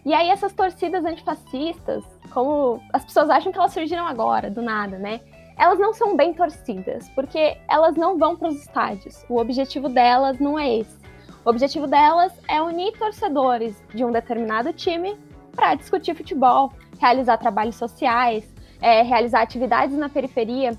E 0.04 0.16
aí 0.16 0.32
essas 0.32 0.52
torcidas 0.52 1.06
antifascistas, 1.06 2.04
como 2.34 2.82
as 2.92 3.06
pessoas 3.06 3.30
acham 3.30 3.52
que 3.52 3.60
elas 3.60 3.72
surgiram 3.72 4.08
agora, 4.08 4.50
do 4.50 4.64
nada, 4.64 4.98
né? 4.98 5.22
Elas 5.56 5.78
não 5.78 5.94
são 5.94 6.18
bem 6.18 6.34
torcidas, 6.34 7.08
porque 7.10 7.56
elas 7.70 7.96
não 7.96 8.18
vão 8.18 8.36
para 8.36 8.48
os 8.48 8.56
estádios. 8.56 9.24
O 9.30 9.38
objetivo 9.38 9.90
delas 9.90 10.40
não 10.40 10.58
é 10.58 10.78
esse. 10.80 10.98
O 11.46 11.50
objetivo 11.52 11.86
delas 11.86 12.34
é 12.50 12.60
unir 12.60 12.98
torcedores 12.98 13.80
de 13.94 14.04
um 14.04 14.12
determinado 14.12 14.74
time 14.74 15.16
para 15.56 15.76
discutir 15.76 16.16
futebol, 16.16 16.74
realizar 17.00 17.38
trabalhos 17.38 17.76
sociais, 17.76 18.52
é, 18.82 19.04
realizar 19.04 19.44
atividades 19.44 19.96
na 19.96 20.10
periferia. 20.10 20.72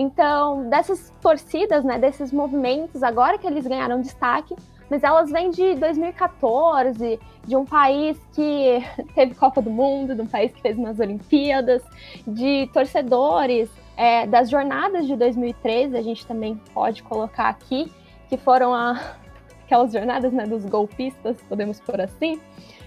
Então, 0.00 0.68
dessas 0.70 1.12
torcidas, 1.20 1.82
né, 1.82 1.98
desses 1.98 2.32
movimentos, 2.32 3.02
agora 3.02 3.36
que 3.36 3.44
eles 3.44 3.66
ganharam 3.66 4.00
destaque, 4.00 4.54
mas 4.88 5.02
elas 5.02 5.28
vêm 5.28 5.50
de 5.50 5.74
2014, 5.74 7.18
de 7.44 7.56
um 7.56 7.64
país 7.64 8.16
que 8.32 8.80
teve 9.12 9.34
Copa 9.34 9.60
do 9.60 9.70
Mundo, 9.70 10.14
de 10.14 10.22
um 10.22 10.26
país 10.26 10.52
que 10.52 10.62
fez 10.62 10.78
umas 10.78 11.00
Olimpíadas, 11.00 11.82
de 12.24 12.70
torcedores 12.72 13.68
é, 13.96 14.24
das 14.24 14.48
jornadas 14.48 15.04
de 15.04 15.16
2013, 15.16 15.96
a 15.96 16.02
gente 16.02 16.24
também 16.24 16.54
pode 16.72 17.02
colocar 17.02 17.48
aqui, 17.48 17.92
que 18.28 18.36
foram 18.36 18.72
a, 18.72 19.00
aquelas 19.66 19.92
jornadas 19.92 20.32
né, 20.32 20.46
dos 20.46 20.64
golpistas, 20.64 21.42
podemos 21.48 21.80
por 21.80 22.00
assim. 22.00 22.40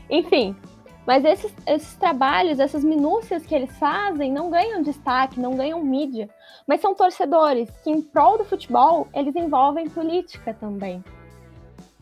Enfim, 0.10 0.56
mas 1.06 1.26
esses, 1.26 1.54
esses 1.66 1.96
trabalhos, 1.96 2.60
essas 2.60 2.84
minúcias 2.84 3.46
que 3.46 3.56
eles 3.56 3.72
fazem, 3.78 4.32
não 4.32 4.50
ganham 4.50 4.82
destaque, 4.82 5.40
não 5.40 5.56
ganham 5.56 5.84
mídia. 5.84 6.30
Mas 6.68 6.82
são 6.82 6.94
torcedores 6.94 7.70
que, 7.84 7.90
em 7.90 8.02
prol 8.02 8.38
do 8.38 8.46
futebol, 8.46 9.08
eles 9.14 9.36
envolvem 9.36 9.90
política 9.90 10.54
também. 10.54 11.04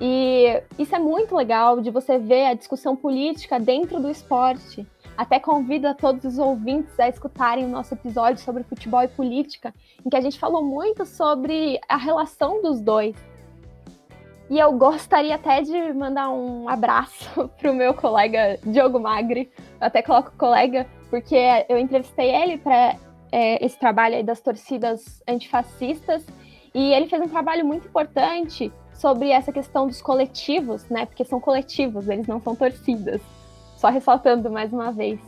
E 0.02 0.62
isso 0.78 0.96
é 0.96 1.00
muito 1.00 1.36
legal 1.36 1.82
de 1.82 1.92
você 1.92 2.18
ver 2.18 2.46
a 2.46 2.54
discussão 2.54 2.96
política 2.96 3.60
dentro 3.60 4.00
do 4.00 4.10
esporte. 4.10 4.88
Até 5.18 5.40
convido 5.40 5.88
a 5.88 5.94
todos 5.94 6.24
os 6.24 6.40
ouvintes 6.40 6.98
a 6.98 7.10
escutarem 7.10 7.66
o 7.66 7.70
nosso 7.70 7.94
episódio 7.94 8.42
sobre 8.42 8.64
futebol 8.64 9.04
e 9.04 9.10
política, 9.10 9.74
em 10.06 10.10
que 10.10 10.16
a 10.16 10.22
gente 10.22 10.40
falou 10.40 10.64
muito 10.64 11.06
sobre 11.06 11.78
a 11.90 11.98
relação 11.98 12.62
dos 12.62 12.80
dois. 12.80 13.16
E 14.50 14.58
eu 14.58 14.74
gostaria 14.74 15.36
até 15.36 15.62
de 15.62 15.94
mandar 15.94 16.30
um 16.32 16.68
abraço 16.68 17.48
pro 17.60 17.74
meu 17.74 17.94
colega 17.94 18.58
Diogo 18.64 19.00
Magri. 19.00 19.52
Eu 19.80 19.88
até 19.88 20.02
coloco 20.02 20.32
colega, 20.38 20.88
porque 21.10 21.38
eu 21.70 21.78
entrevistei 21.78 22.34
ele 22.34 22.58
para 22.58 22.96
é, 23.32 23.64
esse 23.64 23.78
trabalho 23.78 24.16
aí 24.16 24.24
das 24.24 24.40
torcidas 24.40 25.22
antifascistas. 25.28 26.26
E 26.74 26.94
ele 26.94 27.08
fez 27.08 27.22
um 27.22 27.28
trabalho 27.28 27.64
muito 27.64 27.88
importante 27.88 28.72
sobre 28.94 29.30
essa 29.30 29.52
questão 29.52 29.88
dos 29.88 30.02
coletivos, 30.02 30.88
né? 30.90 31.06
Porque 31.06 31.24
são 31.24 31.40
coletivos, 31.40 32.10
eles 32.10 32.28
não 32.28 32.42
são 32.42 32.56
torcidas. 32.56 33.22
Só 33.78 33.90
ressaltando 33.90 34.50
mais 34.50 34.74
uma 34.74 34.92
vez. 34.92 35.20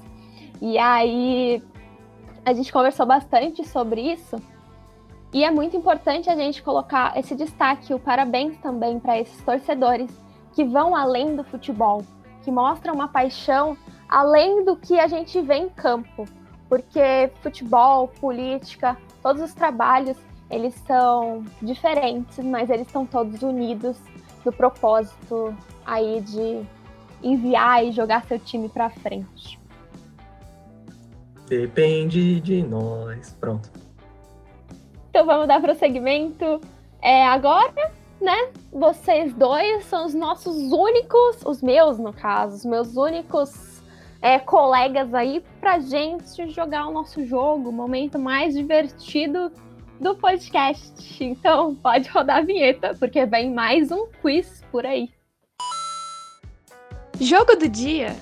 E 0.59 0.77
aí 0.77 1.63
a 2.43 2.53
gente 2.53 2.73
conversou 2.73 3.05
bastante 3.05 3.67
sobre 3.67 4.01
isso. 4.01 4.35
E 5.33 5.43
é 5.45 5.51
muito 5.51 5.77
importante 5.77 6.29
a 6.29 6.35
gente 6.35 6.61
colocar 6.61 7.17
esse 7.17 7.35
destaque, 7.35 7.93
o 7.93 7.99
parabéns 7.99 8.57
também 8.57 8.99
para 8.99 9.17
esses 9.17 9.41
torcedores 9.43 10.09
que 10.53 10.65
vão 10.65 10.93
além 10.93 11.35
do 11.37 11.43
futebol, 11.43 12.03
que 12.43 12.51
mostram 12.51 12.93
uma 12.93 13.07
paixão 13.07 13.77
além 14.09 14.65
do 14.65 14.75
que 14.75 14.99
a 14.99 15.07
gente 15.07 15.39
vê 15.41 15.55
em 15.55 15.69
campo. 15.69 16.25
Porque 16.67 17.31
futebol, 17.41 18.09
política, 18.09 18.97
todos 19.23 19.41
os 19.41 19.53
trabalhos, 19.53 20.17
eles 20.49 20.75
são 20.85 21.45
diferentes, 21.61 22.37
mas 22.39 22.69
eles 22.69 22.87
estão 22.87 23.05
todos 23.05 23.41
unidos 23.41 23.97
no 24.43 24.51
propósito 24.51 25.55
aí 25.85 26.19
de 26.21 26.61
enviar 27.23 27.85
e 27.85 27.91
jogar 27.91 28.25
seu 28.25 28.37
time 28.37 28.67
para 28.67 28.89
frente. 28.89 29.59
Depende 31.47 32.41
de 32.41 32.63
nós. 32.63 33.35
Pronto. 33.39 33.69
Então 35.11 35.25
vamos 35.25 35.45
dar 35.45 35.61
prosseguimento. 35.61 36.61
É, 37.01 37.25
agora, 37.25 37.91
né? 38.21 38.49
Vocês 38.71 39.33
dois 39.33 39.83
são 39.83 40.05
os 40.05 40.13
nossos 40.13 40.71
únicos, 40.71 41.45
os 41.45 41.61
meus, 41.61 41.99
no 41.99 42.13
caso, 42.13 42.55
os 42.55 42.63
meus 42.63 42.95
únicos 42.95 43.83
é, 44.21 44.39
colegas 44.39 45.13
aí 45.13 45.43
pra 45.59 45.79
gente 45.79 46.49
jogar 46.51 46.87
o 46.87 46.93
nosso 46.93 47.25
jogo, 47.25 47.69
o 47.69 47.73
momento 47.73 48.17
mais 48.17 48.53
divertido 48.53 49.51
do 49.99 50.15
podcast. 50.15 51.21
Então 51.21 51.75
pode 51.75 52.07
rodar 52.07 52.37
a 52.37 52.41
vinheta, 52.41 52.95
porque 52.97 53.25
vem 53.25 53.53
mais 53.53 53.91
um 53.91 54.07
quiz 54.21 54.63
por 54.71 54.85
aí. 54.85 55.09
Jogo 57.19 57.57
do 57.57 57.67
dia. 57.67 58.15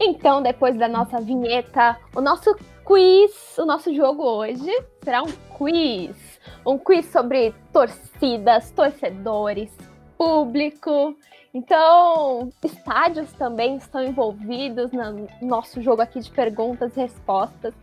Então, 0.00 0.42
depois 0.42 0.76
da 0.76 0.88
nossa 0.88 1.20
vinheta, 1.20 1.96
o 2.14 2.20
nosso 2.20 2.54
quiz, 2.86 3.58
o 3.58 3.66
nosso 3.66 3.92
jogo 3.92 4.22
hoje 4.22 4.70
será 5.02 5.20
um 5.20 5.32
quiz. 5.58 6.16
Um 6.64 6.78
quiz 6.78 7.06
sobre 7.06 7.52
torcidas, 7.72 8.70
torcedores, 8.70 9.76
público. 10.16 11.16
Então, 11.52 12.48
estádios 12.62 13.32
também 13.32 13.76
estão 13.76 14.04
envolvidos 14.04 14.92
no 14.92 15.26
nosso 15.42 15.82
jogo 15.82 16.00
aqui 16.00 16.20
de 16.20 16.30
perguntas 16.30 16.96
e 16.96 17.00
respostas. 17.00 17.74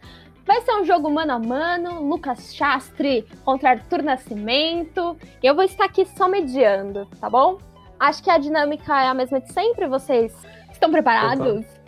Vai 0.45 0.61
ser 0.61 0.73
um 0.73 0.85
jogo 0.85 1.09
mano 1.09 1.33
a 1.33 1.39
mano, 1.39 2.01
Lucas 2.01 2.55
Chastre 2.55 3.27
contra 3.43 3.71
Arthur 3.71 4.03
Nascimento. 4.03 5.17
Eu 5.41 5.53
vou 5.53 5.65
estar 5.65 5.85
aqui 5.85 6.05
só 6.05 6.29
mediando, 6.29 7.07
tá 7.19 7.29
bom? 7.29 7.57
Acho 7.99 8.23
que 8.23 8.29
a 8.29 8.37
dinâmica 8.37 9.01
é 9.01 9.07
a 9.07 9.13
mesma 9.13 9.41
de 9.41 9.51
sempre, 9.51 9.85
vocês 9.87 10.33
estão 10.71 10.91
preparados? 10.91 11.65
Opa. 11.65 11.83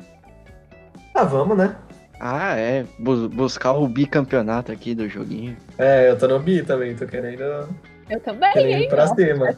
Ah, 1.14 1.24
vamos, 1.24 1.58
né? 1.58 1.85
Ah, 2.20 2.56
é. 2.58 2.86
buscar 3.00 3.74
o 3.74 3.88
bicampeonato 3.88 4.72
aqui 4.72 4.96
do 4.96 5.08
joguinho. 5.08 5.56
É, 5.78 6.10
eu 6.10 6.18
tô 6.18 6.28
no 6.28 6.40
bi 6.40 6.64
também, 6.64 6.96
tô 6.96 7.06
querendo. 7.06 7.70
Eu 8.10 8.20
também, 8.20 8.52
querendo 8.52 8.78
hein? 8.78 8.84
ir 8.84 8.90
pra 8.90 9.08
cima. 9.08 9.58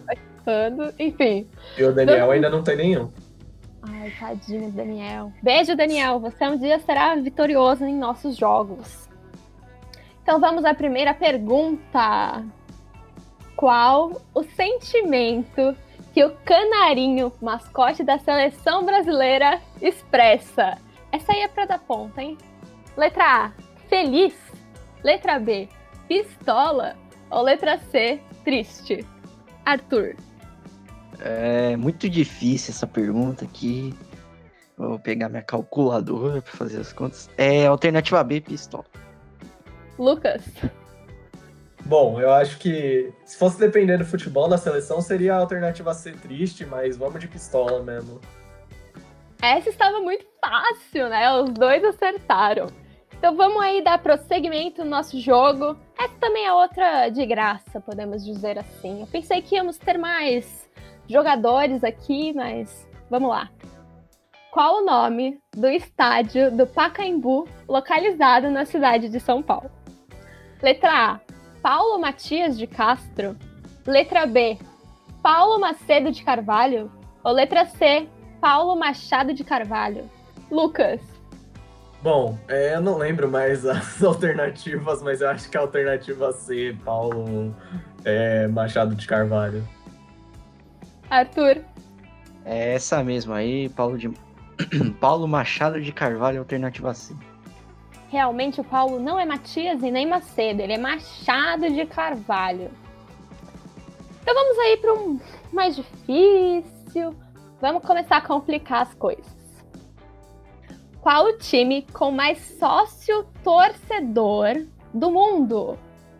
Enfim. 0.97 1.47
E 1.77 1.83
o 1.83 1.93
Daniel 1.93 2.31
ainda 2.31 2.49
não 2.49 2.63
tem 2.63 2.77
nenhum. 2.77 3.11
Ai, 3.81 4.11
tadinho, 4.19 4.71
Daniel. 4.71 5.31
Beijo, 5.41 5.75
Daniel. 5.75 6.19
Você 6.19 6.47
um 6.47 6.57
dia 6.57 6.79
será 6.79 7.15
vitorioso 7.15 7.85
em 7.85 7.97
nossos 7.97 8.35
jogos. 8.35 9.07
Então 10.23 10.39
vamos 10.39 10.65
à 10.65 10.73
primeira 10.73 11.13
pergunta. 11.13 12.43
Qual 13.55 14.21
o 14.33 14.43
sentimento 14.43 15.75
que 16.13 16.23
o 16.23 16.35
canarinho, 16.43 17.31
mascote 17.41 18.03
da 18.03 18.17
seleção 18.17 18.85
brasileira, 18.85 19.59
expressa? 19.81 20.77
Essa 21.11 21.31
aí 21.31 21.41
é 21.41 21.47
pra 21.47 21.65
dar 21.65 21.79
ponta, 21.79 22.21
hein? 22.21 22.37
Letra 22.97 23.45
A, 23.45 23.51
feliz. 23.87 24.33
Letra 25.03 25.37
B, 25.37 25.69
pistola. 26.07 26.95
Ou 27.29 27.43
letra 27.43 27.77
C, 27.77 28.19
triste? 28.43 29.05
Arthur. 29.65 30.15
É 31.19 31.75
muito 31.75 32.09
difícil 32.09 32.71
essa 32.71 32.87
pergunta 32.87 33.45
aqui. 33.45 33.93
Vou 34.75 34.97
pegar 34.97 35.29
minha 35.29 35.43
calculadora 35.43 36.41
para 36.41 36.51
fazer 36.53 36.79
as 36.79 36.91
contas. 36.91 37.29
É 37.37 37.67
alternativa 37.67 38.23
B, 38.23 38.41
pistola. 38.41 38.85
Lucas. 39.99 40.43
Bom, 41.85 42.19
eu 42.19 42.31
acho 42.31 42.57
que 42.57 43.13
se 43.25 43.37
fosse 43.37 43.59
depender 43.59 43.97
do 43.97 44.05
futebol 44.05 44.49
da 44.49 44.57
seleção, 44.57 45.01
seria 45.01 45.35
a 45.35 45.37
alternativa 45.37 45.93
C 45.93 46.13
triste, 46.13 46.65
mas 46.65 46.97
vamos 46.97 47.19
de 47.19 47.27
pistola 47.27 47.83
mesmo. 47.83 48.19
Essa 49.41 49.69
estava 49.69 49.99
muito 49.99 50.25
fácil, 50.43 51.09
né? 51.09 51.31
Os 51.39 51.51
dois 51.51 51.83
acertaram. 51.83 52.67
Então 53.17 53.35
vamos 53.35 53.61
aí 53.61 53.83
dar 53.83 53.97
prosseguimento 53.97 54.83
no 54.83 54.91
nosso 54.91 55.19
jogo. 55.19 55.75
Essa 55.97 56.13
também 56.19 56.45
é 56.45 56.53
outra 56.53 57.09
de 57.09 57.25
graça, 57.25 57.81
podemos 57.81 58.23
dizer 58.23 58.59
assim. 58.59 59.01
Eu 59.01 59.07
pensei 59.07 59.41
que 59.41 59.55
íamos 59.55 59.77
ter 59.77 59.97
mais 59.97 60.69
jogadores 61.07 61.83
aqui, 61.83 62.31
mas 62.33 62.87
vamos 63.09 63.29
lá. 63.29 63.49
Qual 64.51 64.77
o 64.77 64.85
nome 64.85 65.39
do 65.55 65.67
estádio 65.67 66.51
do 66.51 66.67
Pacaembu 66.67 67.47
localizado 67.67 68.49
na 68.49 68.65
cidade 68.65 69.09
de 69.09 69.19
São 69.19 69.41
Paulo? 69.41 69.71
Letra 70.61 71.13
A, 71.13 71.19
Paulo 71.61 71.99
Matias 71.99 72.57
de 72.57 72.67
Castro. 72.67 73.35
Letra 73.85 74.25
B, 74.25 74.57
Paulo 75.23 75.59
Macedo 75.59 76.11
de 76.11 76.23
Carvalho. 76.23 76.91
Ou 77.23 77.31
letra 77.31 77.65
C, 77.65 78.07
Paulo 78.39 78.75
Machado 78.75 79.33
de 79.33 79.43
Carvalho. 79.43 80.09
Lucas. 80.51 81.16
Bom, 82.01 82.37
é, 82.47 82.75
eu 82.75 82.81
não 82.81 82.97
lembro 82.97 83.29
mais 83.29 83.65
as 83.67 84.03
alternativas, 84.03 85.01
mas 85.01 85.21
eu 85.21 85.29
acho 85.29 85.49
que 85.49 85.57
a 85.57 85.61
alternativa 85.61 86.31
C, 86.31 86.75
Paulo 86.85 87.55
é, 88.05 88.47
Machado 88.47 88.95
de 88.95 89.07
Carvalho. 89.07 89.67
Arthur. 91.09 91.61
É 92.45 92.73
essa 92.75 93.03
mesmo 93.03 93.33
aí, 93.33 93.69
Paulo 93.69 93.97
de 93.97 94.09
Paulo 94.99 95.27
Machado 95.27 95.81
de 95.81 95.91
Carvalho, 95.91 96.39
alternativa 96.39 96.93
C. 96.93 97.15
Realmente 98.09 98.61
o 98.61 98.63
Paulo 98.63 98.99
não 98.99 99.19
é 99.19 99.25
Matias 99.25 99.83
e 99.83 99.91
nem 99.91 100.07
Macedo, 100.07 100.61
ele 100.61 100.73
é 100.73 100.77
Machado 100.77 101.69
de 101.69 101.85
Carvalho. 101.85 102.71
Então 104.21 104.33
vamos 104.33 104.57
aí 104.59 104.77
para 104.77 104.93
um 104.93 105.19
mais 105.51 105.75
difícil. 105.75 107.15
Vamos 107.59 107.83
começar 107.83 108.17
a 108.17 108.21
complicar 108.21 108.83
as 108.83 108.93
coisas. 108.93 109.36
Qual 111.07 111.27
o 111.27 111.37
time 111.37 111.87
com 111.93 112.11
mais 112.11 112.37
sócio 112.59 113.25
torcedor 113.41 114.65
do 114.93 115.09
mundo? 115.09 115.79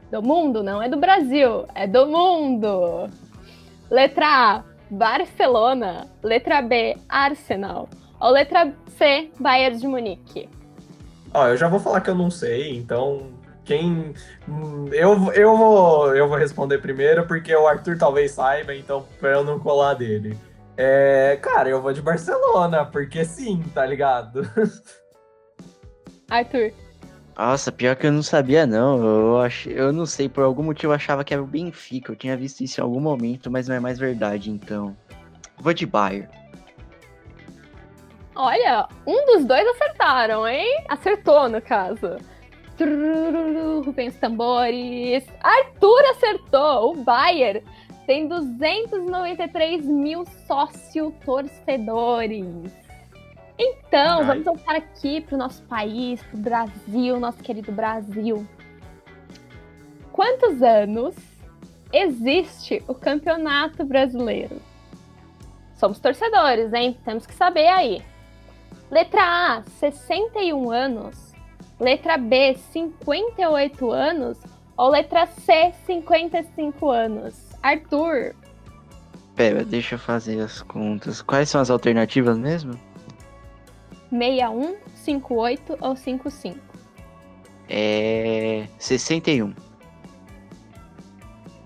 Do 0.10 0.22
mundo, 0.22 0.64
não 0.64 0.82
é 0.82 0.88
do 0.88 0.96
Brasil, 0.96 1.66
é 1.76 1.86
do 1.86 2.08
mundo. 2.08 3.10
Letra 3.92 4.26
A, 4.26 4.64
Barcelona. 4.90 6.08
Letra 6.24 6.62
B, 6.62 6.96
Arsenal. 7.10 7.90
Ou 8.18 8.30
letra 8.30 8.74
C, 8.98 9.30
Bayern 9.38 9.78
de 9.78 9.86
Munique? 9.86 10.50
Ó, 11.34 11.48
eu 11.50 11.58
já 11.58 11.68
vou 11.68 11.82
falar 11.82 12.00
que 12.00 12.10
eu 12.10 12.16
não 12.16 12.32
sei, 12.32 12.78
então 12.78 13.28
quem 13.66 14.14
eu, 14.94 15.34
eu 15.34 15.58
vou 15.58 16.16
eu 16.16 16.30
vou 16.30 16.38
responder 16.38 16.78
primeiro 16.78 17.28
porque 17.28 17.54
o 17.54 17.68
Arthur 17.68 17.98
talvez 17.98 18.32
saiba, 18.32 18.74
então 18.74 19.06
para 19.20 19.32
eu 19.32 19.44
não 19.44 19.60
colar 19.60 19.96
dele. 19.96 20.38
É, 20.78 21.40
cara, 21.42 21.68
eu 21.70 21.82
vou 21.82 21.92
de 21.92 22.02
Barcelona, 22.02 22.86
porque 22.86 23.26
sim, 23.26 23.64
tá 23.74 23.84
ligado? 23.86 24.42
Arthur. 26.30 26.72
Nossa, 27.36 27.72
pior 27.72 27.96
que 27.96 28.06
eu 28.06 28.12
não 28.12 28.22
sabia 28.22 28.66
não. 28.66 29.04
Eu 29.04 29.40
ach... 29.40 29.66
eu 29.68 29.92
não 29.92 30.06
sei, 30.06 30.30
por 30.30 30.44
algum 30.44 30.64
motivo 30.64 30.92
eu 30.92 30.96
achava 30.96 31.24
que 31.24 31.34
era 31.34 31.42
o 31.42 31.48
Benfica. 31.48 32.12
Eu 32.12 32.16
tinha 32.16 32.38
visto 32.38 32.62
isso 32.62 32.80
em 32.80 32.84
algum 32.84 33.00
momento, 33.00 33.50
mas 33.50 33.68
não 33.68 33.76
é 33.76 33.80
mais 33.80 33.98
verdade, 33.98 34.52
então. 34.52 34.96
Vou 35.58 35.74
de 35.74 35.86
Bayern. 35.86 36.28
Olha, 38.36 38.88
um 39.06 39.26
dos 39.26 39.46
dois 39.46 39.68
acertaram, 39.70 40.48
hein? 40.48 40.84
Acertou, 40.90 41.50
no 41.50 41.60
caso. 41.60 42.18
Rubens 43.84 44.16
tambores. 44.18 45.24
Arthur 45.42 46.02
acertou. 46.12 46.92
O 46.92 46.96
Bayer 47.04 47.64
tem 48.08 48.28
293 48.28 49.86
mil 49.86 50.26
sócio-torcedores. 50.48 52.74
Então, 53.60 54.26
vamos 54.26 54.46
voltar 54.46 54.78
aqui 54.78 55.20
para 55.20 55.36
o 55.36 55.38
nosso 55.38 55.62
país, 55.64 56.24
para 56.24 56.38
o 56.38 56.40
Brasil, 56.40 57.20
nosso 57.20 57.44
querido 57.44 57.74
Brasil. 57.74 58.48
Quantos 60.14 60.62
anos 60.62 61.18
existe 61.92 62.82
o 62.88 62.96
Campeonato 62.96 63.84
Brasileiro? 63.84 64.62
Somos 65.76 66.00
torcedores, 66.00 66.72
hein? 66.74 66.98
Temos 67.04 67.28
que 67.28 67.36
saber 67.36 67.68
aí. 67.68 68.02
Letra 68.90 69.58
A, 69.58 69.64
61 69.64 70.72
anos. 70.72 71.34
Letra 71.78 72.16
B, 72.18 72.56
58 72.72 73.92
anos. 73.92 74.40
Ou 74.78 74.90
letra 74.90 75.26
C, 75.26 75.74
55 75.86 76.90
anos. 76.90 77.47
Arthur. 77.62 78.36
Pera, 79.36 79.64
deixa 79.64 79.96
eu 79.96 80.00
fazer 80.00 80.40
as 80.40 80.62
contas. 80.62 81.22
Quais 81.22 81.50
são 81.50 81.62
as 81.62 81.70
alternativas 81.70 82.38
mesmo? 82.38 82.74
61, 84.10 84.76
58 84.96 85.78
ou 85.82 85.96
55? 85.96 86.60
É. 87.70 88.68
61. 88.80 89.54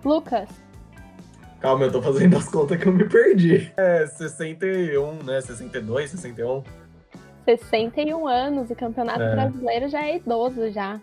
Lucas. 0.03 0.49
Calma, 1.59 1.85
eu 1.85 1.91
tô 1.91 2.01
fazendo 2.01 2.35
as 2.37 2.49
contas 2.49 2.79
que 2.81 2.87
eu 2.87 2.93
me 2.93 3.07
perdi. 3.07 3.71
É 3.77 4.07
61, 4.07 5.23
né? 5.23 5.39
62, 5.39 6.09
61. 6.09 6.63
61 7.45 8.27
anos, 8.27 8.69
o 8.69 8.75
Campeonato 8.75 9.21
é. 9.21 9.31
Brasileiro 9.31 9.87
já 9.87 10.03
é 10.03 10.17
idoso 10.17 10.71
já. 10.71 10.99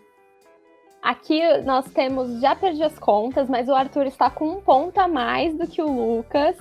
Aqui 1.09 1.41
nós 1.63 1.87
temos, 1.87 2.39
já 2.39 2.55
perdi 2.55 2.83
as 2.83 2.99
contas, 2.99 3.49
mas 3.49 3.67
o 3.67 3.75
Arthur 3.75 4.05
está 4.05 4.29
com 4.29 4.47
um 4.51 4.61
ponto 4.61 4.99
a 4.99 5.09
mais 5.09 5.57
do 5.57 5.67
que 5.67 5.81
o 5.81 5.87
Lucas. 5.91 6.55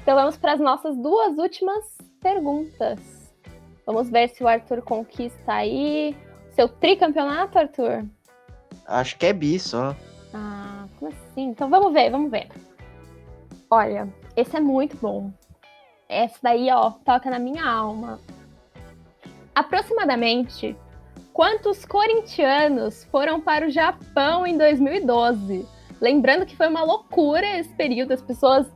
Então 0.00 0.14
vamos 0.14 0.38
para 0.38 0.54
as 0.54 0.58
nossas 0.58 0.96
duas 0.96 1.36
últimas 1.36 1.84
perguntas. 2.18 2.98
Vamos 3.84 4.08
ver 4.08 4.30
se 4.30 4.42
o 4.42 4.48
Arthur 4.48 4.80
conquista 4.80 5.52
aí 5.52 6.16
seu 6.52 6.66
tricampeonato, 6.66 7.58
Arthur. 7.58 8.06
Acho 8.86 9.18
que 9.18 9.26
é 9.26 9.34
bi 9.34 9.60
só. 9.60 9.94
Ah, 10.32 10.86
como 10.98 11.12
assim? 11.12 11.50
Então 11.50 11.68
vamos 11.68 11.92
ver, 11.92 12.10
vamos 12.10 12.30
ver. 12.30 12.48
Olha, 13.70 14.08
esse 14.34 14.56
é 14.56 14.60
muito 14.60 14.96
bom. 14.96 15.30
Esse 16.08 16.42
daí, 16.42 16.70
ó, 16.70 16.92
toca 17.04 17.28
na 17.28 17.38
minha 17.38 17.68
alma. 17.68 18.18
Aproximadamente 19.54 20.74
quantos 21.32 21.84
corintianos 21.84 23.04
foram 23.04 23.40
para 23.40 23.66
o 23.66 23.70
Japão 23.70 24.46
em 24.46 24.56
2012? 24.56 25.66
Lembrando 26.00 26.46
que 26.46 26.56
foi 26.56 26.68
uma 26.68 26.82
loucura 26.82 27.58
esse 27.58 27.74
período, 27.74 28.12
as 28.12 28.22
pessoas 28.22 28.66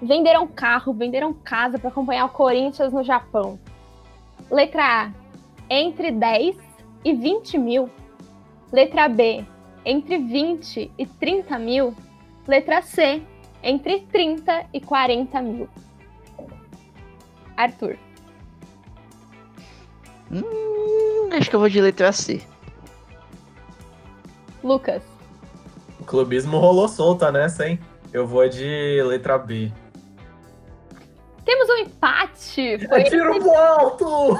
venderam 0.00 0.46
carro, 0.46 0.92
venderam 0.92 1.32
casa 1.32 1.78
para 1.78 1.88
acompanhar 1.88 2.24
o 2.24 2.30
Corinthians 2.30 2.92
no 2.92 3.04
Japão. 3.04 3.58
Letra 4.50 5.04
A, 5.04 5.12
entre 5.70 6.10
10 6.10 6.56
e 7.04 7.14
20 7.14 7.58
mil. 7.58 7.90
Letra 8.72 9.08
B, 9.08 9.44
entre 9.84 10.18
20 10.18 10.90
e 10.98 11.06
30 11.06 11.58
mil. 11.58 11.94
Letra 12.46 12.82
C, 12.82 13.22
entre 13.62 14.00
30 14.00 14.66
e 14.72 14.80
40 14.80 15.40
mil. 15.40 15.68
Arthur. 17.56 17.96
Hum, 20.32 21.28
acho 21.32 21.50
que 21.50 21.56
eu 21.56 21.60
vou 21.60 21.68
de 21.68 21.80
letra 21.80 22.12
C. 22.12 22.40
Lucas. 24.62 25.02
O 26.00 26.04
clubismo 26.04 26.58
rolou 26.58 26.88
solta 26.88 27.30
nessa, 27.30 27.68
hein? 27.68 27.78
Eu 28.12 28.26
vou 28.26 28.48
de 28.48 29.02
letra 29.04 29.38
B. 29.38 29.72
Temos 31.44 31.68
um 31.68 31.76
empate! 31.78 32.86
Foi 32.86 33.04
tiro 33.04 33.28
entre... 33.28 33.40
pro 33.40 33.54
alto! 33.54 34.38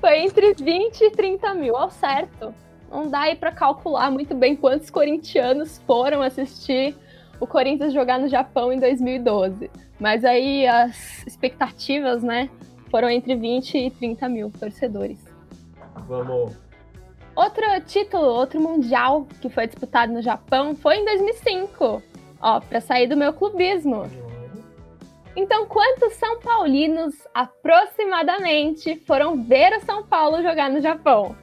Foi 0.00 0.18
entre 0.20 0.54
20 0.54 1.00
e 1.02 1.10
30 1.10 1.54
mil, 1.54 1.76
ao 1.76 1.90
certo. 1.90 2.54
Não 2.90 3.08
dá 3.08 3.20
aí 3.20 3.36
pra 3.36 3.52
calcular 3.52 4.10
muito 4.10 4.34
bem 4.34 4.56
quantos 4.56 4.90
corintianos 4.90 5.80
foram 5.86 6.22
assistir 6.22 6.96
o 7.38 7.46
Corinthians 7.46 7.92
jogar 7.92 8.18
no 8.18 8.28
Japão 8.28 8.72
em 8.72 8.78
2012. 8.78 9.70
Mas 9.98 10.24
aí 10.24 10.66
as 10.66 11.24
expectativas, 11.26 12.22
né, 12.22 12.50
foram 12.90 13.08
entre 13.08 13.34
20 13.34 13.78
e 13.78 13.90
30 13.90 14.28
mil 14.28 14.50
torcedores. 14.50 15.18
Vamos. 16.06 16.56
Outro 17.34 17.64
título, 17.86 18.24
outro 18.24 18.60
mundial 18.60 19.26
que 19.40 19.48
foi 19.48 19.66
disputado 19.66 20.12
no 20.12 20.20
Japão 20.20 20.74
foi 20.74 20.96
em 20.96 21.04
2005. 21.04 22.02
Ó, 22.42 22.60
para 22.60 22.80
sair 22.80 23.06
do 23.06 23.16
meu 23.16 23.32
clubismo. 23.32 24.04
Então, 25.36 25.66
quantos 25.66 26.14
São 26.14 26.40
Paulinos 26.40 27.14
aproximadamente 27.32 28.96
foram 29.06 29.42
ver 29.42 29.76
o 29.76 29.80
São 29.80 30.02
Paulo 30.02 30.42
jogar 30.42 30.68
no 30.68 30.80
Japão? 30.80 31.36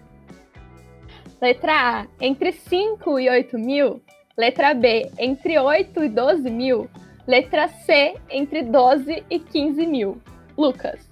Letra 1.42 2.02
A, 2.02 2.08
entre 2.20 2.52
5 2.52 3.20
e 3.20 3.30
8 3.30 3.58
mil. 3.58 4.02
Letra 4.38 4.74
B, 4.74 5.10
entre 5.18 5.58
8 5.58 6.04
e 6.04 6.10
12 6.10 6.50
mil. 6.50 6.90
Letra 7.26 7.68
C, 7.68 8.16
entre 8.30 8.64
12 8.64 9.24
e 9.30 9.40
15 9.40 9.86
mil. 9.86 10.22
Lucas. 10.58 11.07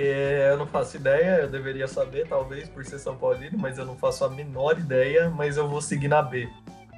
É, 0.00 0.50
eu 0.52 0.56
não 0.56 0.66
faço 0.66 0.96
ideia, 0.96 1.40
eu 1.40 1.48
deveria 1.48 1.88
saber, 1.88 2.24
talvez, 2.28 2.68
por 2.68 2.84
ser 2.84 3.00
São 3.00 3.16
Paulino, 3.16 3.58
mas 3.58 3.78
eu 3.78 3.84
não 3.84 3.96
faço 3.96 4.24
a 4.24 4.30
menor 4.30 4.78
ideia, 4.78 5.28
mas 5.28 5.56
eu 5.56 5.66
vou 5.66 5.82
seguir 5.82 6.06
na 6.06 6.22
B. 6.22 6.48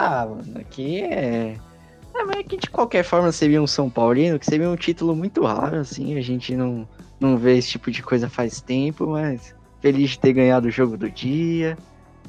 Ah, 0.00 0.24
mano, 0.24 0.60
aqui 0.60 1.00
é. 1.00 1.56
É, 2.14 2.24
mas 2.24 2.46
que 2.46 2.56
de 2.56 2.70
qualquer 2.70 3.02
forma 3.02 3.32
seria 3.32 3.60
um 3.60 3.66
São 3.66 3.90
Paulino, 3.90 4.38
que 4.38 4.46
seria 4.46 4.70
um 4.70 4.76
título 4.76 5.12
muito 5.16 5.42
raro, 5.42 5.78
assim. 5.78 6.16
A 6.16 6.20
gente 6.20 6.54
não, 6.54 6.88
não 7.18 7.36
vê 7.36 7.58
esse 7.58 7.70
tipo 7.70 7.90
de 7.90 8.00
coisa 8.00 8.28
faz 8.28 8.60
tempo, 8.60 9.08
mas 9.08 9.52
feliz 9.80 10.10
de 10.10 10.20
ter 10.20 10.32
ganhado 10.32 10.68
o 10.68 10.70
jogo 10.70 10.96
do 10.96 11.10
dia. 11.10 11.76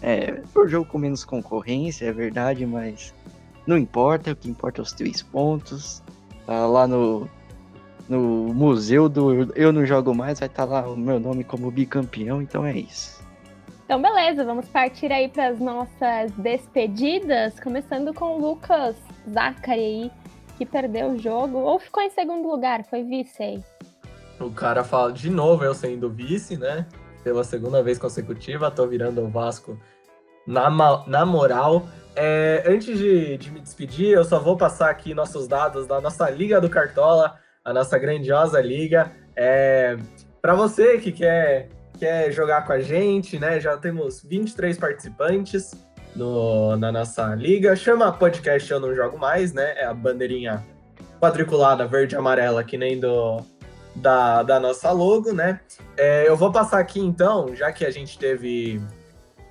É, 0.02 0.42
foi 0.52 0.66
um 0.66 0.68
jogo 0.68 0.90
com 0.90 0.98
menos 0.98 1.24
concorrência, 1.24 2.08
é 2.08 2.12
verdade, 2.12 2.66
mas 2.66 3.14
não 3.68 3.78
importa, 3.78 4.32
o 4.32 4.36
que 4.36 4.50
importa 4.50 4.82
é 4.82 4.84
os 4.84 4.92
três 4.92 5.22
pontos. 5.22 6.02
Tá 6.48 6.66
lá 6.66 6.88
no, 6.88 7.30
no 8.10 8.52
museu 8.52 9.08
do 9.08 9.56
Eu 9.56 9.72
Não 9.72 9.86
Jogo 9.86 10.16
Mais, 10.16 10.40
vai 10.40 10.48
estar 10.48 10.66
lá 10.66 10.90
o 10.90 10.98
meu 10.98 11.20
nome 11.20 11.44
como 11.44 11.70
bicampeão, 11.70 12.42
então 12.42 12.66
é 12.66 12.76
isso. 12.76 13.19
Então, 13.90 14.00
beleza, 14.00 14.46
vamos 14.46 14.70
partir 14.70 15.12
aí 15.12 15.28
para 15.28 15.48
as 15.48 15.60
nossas 15.60 16.32
despedidas, 16.34 17.60
começando 17.60 18.14
com 18.14 18.38
o 18.38 18.40
Lucas 18.40 18.96
Zachary 19.28 20.12
que 20.60 20.64
perdeu 20.64 21.14
o 21.14 21.18
jogo, 21.18 21.58
ou 21.58 21.80
ficou 21.80 22.04
em 22.04 22.12
segundo 22.12 22.48
lugar, 22.48 22.84
foi 22.84 23.02
vice 23.02 23.42
aí. 23.42 23.64
O 24.40 24.52
cara 24.52 24.84
fala 24.84 25.12
de 25.12 25.28
novo, 25.32 25.64
eu 25.64 25.74
sendo 25.74 26.08
vice, 26.08 26.56
né? 26.56 26.86
Pela 27.24 27.44
segunda 27.44 27.82
vez 27.82 27.98
consecutiva, 27.98 28.70
tô 28.70 28.86
virando 28.86 29.24
o 29.24 29.28
Vasco 29.28 29.76
na, 30.46 30.70
na 31.08 31.26
moral. 31.26 31.88
É, 32.16 32.64
antes 32.68 32.96
de, 32.96 33.40
de 33.40 33.50
me 33.50 33.60
despedir, 33.60 34.10
eu 34.10 34.24
só 34.24 34.40
vou 34.40 34.56
passar 34.56 34.92
aqui 34.92 35.16
nossos 35.16 35.48
dados 35.48 35.88
da 35.88 36.00
nossa 36.00 36.30
Liga 36.30 36.62
do 36.62 36.70
Cartola, 36.70 37.40
a 37.66 37.74
nossa 37.74 37.98
grandiosa 37.98 38.62
liga. 38.62 39.12
É, 39.36 39.98
para 40.40 40.54
você 40.54 41.00
que 41.00 41.12
quer, 41.12 41.70
quer 42.00 42.32
jogar 42.32 42.66
com 42.66 42.72
a 42.72 42.80
gente, 42.80 43.38
né? 43.38 43.60
Já 43.60 43.76
temos 43.76 44.24
23 44.24 44.78
participantes 44.78 45.72
no, 46.16 46.78
na 46.78 46.92
nossa 46.92 47.36
liga. 47.36 47.76
Chama 47.76 48.12
podcast 48.12 48.72
Eu 48.72 48.80
Não 48.80 48.96
Jogo 48.96 49.18
Mais, 49.18 49.54
né? 49.54 49.74
É 49.78 49.86
a 49.86 49.94
bandeirinha 49.94 50.66
quadriculada 51.20 51.86
verde 51.86 52.16
e 52.16 52.18
amarela, 52.18 52.64
que 52.64 52.78
nem 52.78 52.98
do, 52.98 53.42
da, 53.96 54.42
da 54.44 54.60
nossa 54.60 54.92
logo, 54.92 55.34
né? 55.34 55.60
É, 55.98 56.28
eu 56.28 56.38
vou 56.38 56.52
passar 56.52 56.80
aqui 56.80 57.02
então, 57.02 57.54
já 57.54 57.72
que 57.72 57.86
a 57.86 57.92
gente 57.92 58.18
teve. 58.18 58.82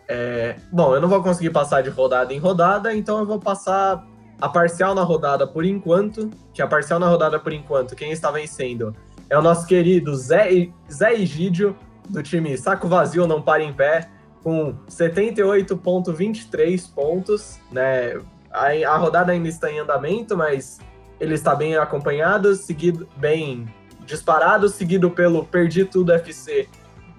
é, 0.09 0.57
bom, 0.73 0.95
eu 0.95 1.01
não 1.03 1.09
vou 1.09 1.23
conseguir 1.23 1.51
passar 1.51 1.83
de 1.83 1.91
rodada 1.91 2.33
em 2.33 2.39
rodada, 2.39 2.95
então 2.95 3.19
eu 3.19 3.27
vou 3.27 3.39
passar 3.39 4.03
a 4.41 4.49
parcial 4.49 4.95
na 4.95 5.03
rodada 5.03 5.47
por 5.47 5.67
enquanto. 5.67 6.31
Que 6.55 6.63
a 6.63 6.67
parcial 6.67 6.99
na 6.99 7.09
rodada 7.09 7.39
por 7.39 7.53
enquanto, 7.53 7.95
quem 7.95 8.11
está 8.11 8.31
vencendo 8.31 8.97
é 9.31 9.39
o 9.39 9.43
nosso 9.43 9.67
querido 9.67 10.17
Zé, 10.17 10.69
Zé 10.91 11.13
Egídio, 11.13 11.77
do 12.09 12.23
time 12.23 12.57
Saco 12.57 12.89
Vazio 12.89 13.27
Não 13.27 13.43
Para 13.43 13.63
em 13.63 13.73
Pé, 13.73 14.09
com 14.43 14.75
78,23 14.89 16.95
pontos, 16.95 17.59
né? 17.71 18.19
A, 18.51 18.69
a 18.93 18.97
rodada 18.97 19.33
ainda 19.33 19.49
está 19.49 19.71
em 19.71 19.79
andamento, 19.79 20.37
mas 20.37 20.79
ele 21.21 21.35
está 21.35 21.55
bem 21.55 21.77
acompanhado, 21.77 22.55
seguido 22.55 23.09
bem 23.17 23.67
disparado, 24.07 24.69
seguido 24.69 25.11
pelo 25.11 25.45
Perdi 25.45 25.85
Tudo 25.85 26.13
FC 26.13 26.69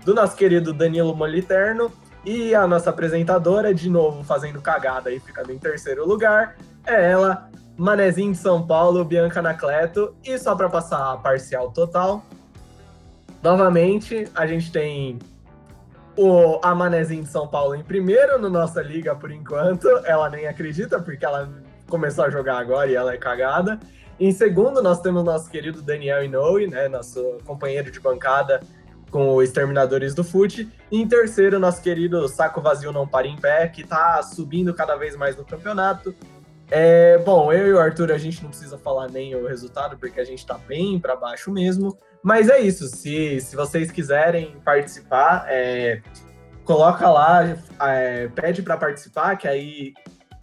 do 0.04 0.14
nosso 0.14 0.36
querido 0.36 0.74
Danilo 0.74 1.16
Moliterno 1.16 1.92
e 2.26 2.56
a 2.56 2.66
nossa 2.66 2.90
apresentadora, 2.90 3.74
de 3.74 3.90
novo 3.90 4.24
fazendo 4.24 4.62
cagada 4.62 5.12
e 5.12 5.20
ficando 5.20 5.52
em 5.52 5.58
terceiro 5.58 6.08
lugar, 6.08 6.56
é 6.86 7.12
ela, 7.12 7.50
Manezinho 7.78 8.34
de 8.34 8.38
São 8.38 8.66
Paulo, 8.66 9.06
Bianca 9.06 9.40
Anacleto. 9.40 10.14
E 10.24 10.38
só 10.38 10.54
para 10.54 10.68
passar 10.68 11.14
a 11.14 11.18
parcial 11.18 11.72
total, 11.72 12.26
novamente 13.42 14.28
a 14.36 14.46
gente 14.46 14.72
tem 14.72 15.20
o 16.18 16.60
a 16.62 16.76
Manezinho 16.76 17.24
de 17.24 17.30
São 17.30 17.48
Paulo 17.48 17.76
em 17.76 17.84
primeiro 17.84 18.38
no 18.40 18.50
nossa 18.50 18.82
liga 18.82 19.16
por 19.16 19.32
enquanto. 19.32 19.88
Ela 20.06 20.30
nem 20.30 20.48
acredita 20.48 21.00
porque 21.00 21.26
ela 21.26 21.50
começou 21.88 22.26
a 22.26 22.30
jogar 22.30 22.58
agora 22.58 22.90
e 22.90 22.96
ela 22.96 23.14
é 23.14 23.18
cagada. 23.18 23.80
Em 24.20 24.32
segundo, 24.34 24.82
nós 24.84 25.00
temos 25.00 25.24
nosso 25.24 25.50
querido 25.50 25.82
Daniel 25.82 26.24
Inoue, 26.24 26.68
né, 26.68 26.90
nosso 26.90 27.38
companheiro 27.46 27.90
de 27.90 28.02
bancada 28.02 28.60
com 29.10 29.36
os 29.36 29.46
Exterminadores 29.46 30.14
do 30.14 30.24
Fute. 30.24 30.70
E 30.92 31.02
em 31.02 31.08
terceiro, 31.08 31.58
nosso 31.58 31.82
querido 31.82 32.28
Saco 32.28 32.62
Vazio 32.62 32.92
Não 32.92 33.08
Para 33.08 33.28
em 33.28 33.38
Pé, 33.38 33.68
que 33.70 33.84
tá 33.84 34.22
subindo 34.22 34.74
cada 34.74 34.96
vez 34.98 35.16
mais 35.16 35.38
no 35.38 35.46
campeonato. 35.46 36.14
É, 36.70 37.18
bom, 37.20 37.52
eu 37.52 37.68
e 37.68 37.74
o 37.74 37.80
Arthur, 37.80 38.12
a 38.12 38.18
gente 38.18 38.44
não 38.44 38.50
precisa 38.50 38.78
falar 38.78 39.10
nem 39.10 39.34
o 39.36 39.48
resultado, 39.48 39.98
porque 39.98 40.20
a 40.20 40.26
gente 40.26 40.46
tá 40.46 40.58
bem 40.68 41.00
para 41.00 41.16
baixo 41.16 41.50
mesmo. 41.50 41.98
Mas 42.24 42.50
é 42.50 42.60
isso, 42.60 42.88
se, 42.88 43.40
se 43.40 43.56
vocês 43.56 43.92
quiserem 43.92 44.56
participar, 44.64 45.46
é, 45.48 46.02
coloca 46.66 47.10
lá, 47.10 47.58
é, 47.82 48.28
pede 48.28 48.62
para 48.62 48.78
participar, 48.78 49.38
que 49.38 49.48
aí 49.48 49.94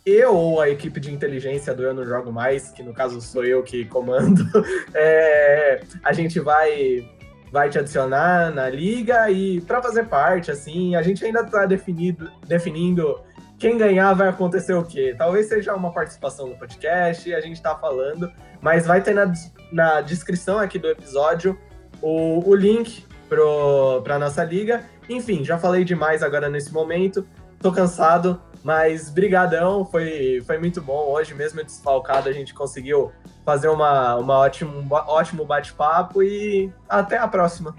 eu 0.05 0.35
ou 0.35 0.61
a 0.61 0.71
equipe 0.71 1.01
de 1.01 1.13
inteligência 1.13 1.75
do 1.75 1.83
Eu 1.83 1.93
Não 1.93 2.07
Jogo 2.07 2.33
Mais, 2.33 2.71
que 2.71 2.83
no 2.83 2.95
caso 2.95 3.21
sou 3.21 3.45
eu 3.45 3.63
que 3.63 3.85
comando, 3.85 4.43
é, 4.95 5.81
a 6.03 6.13
gente 6.13 6.41
vai 6.41 7.11
vai 7.53 7.71
te 7.71 7.79
adicionar 7.79 8.51
na 8.53 8.69
liga 8.69 9.31
e 9.31 9.61
para 9.61 9.81
fazer 9.81 10.07
parte, 10.07 10.51
assim, 10.51 10.95
a 10.97 11.03
gente 11.03 11.25
ainda 11.25 11.41
está 11.41 11.65
definido, 11.65 12.31
definindo 12.47 13.21
quem 13.59 13.79
ganhar 13.79 14.13
vai 14.15 14.29
acontecer 14.29 14.75
o 14.75 14.85
quê? 14.85 15.15
Talvez 15.17 15.47
seja 15.47 15.75
uma 15.75 15.93
participação 15.93 16.47
no 16.49 16.57
podcast, 16.57 17.33
a 17.35 17.41
gente 17.41 17.57
está 17.57 17.75
falando, 17.75 18.31
mas 18.61 18.87
vai 18.87 19.01
ter 19.01 19.15
na, 19.15 19.33
na 19.73 20.01
descrição 20.01 20.59
aqui 20.59 20.79
do 20.79 20.89
episódio 20.89 21.59
o, 22.03 22.49
o 22.49 22.55
link 22.55 23.05
para 23.29 24.19
nossa 24.19 24.45
liga. 24.45 24.85
Enfim, 25.09 25.45
já 25.45 25.59
falei 25.59 25.85
demais 25.85 26.23
agora 26.23 26.49
nesse 26.49 26.73
momento, 26.73 27.27
tô 27.61 27.73
cansado, 27.73 28.41
mas 28.63 29.09
brigadão, 29.09 29.85
foi, 29.85 30.43
foi 30.47 30.59
muito 30.59 30.83
bom. 30.83 31.11
Hoje 31.11 31.35
mesmo 31.35 31.63
desfalcado 31.65 32.29
a 32.29 32.33
gente 32.33 32.53
conseguiu 32.53 33.11
fazer 33.45 33.69
uma, 33.69 34.17
uma 34.17 34.39
ótimo, 34.39 34.79
um 34.79 34.93
ótimo 34.93 35.45
bate-papo 35.45 36.23
e 36.23 36.73
até 36.89 37.17
a 37.17 37.27
próxima. 37.27 37.75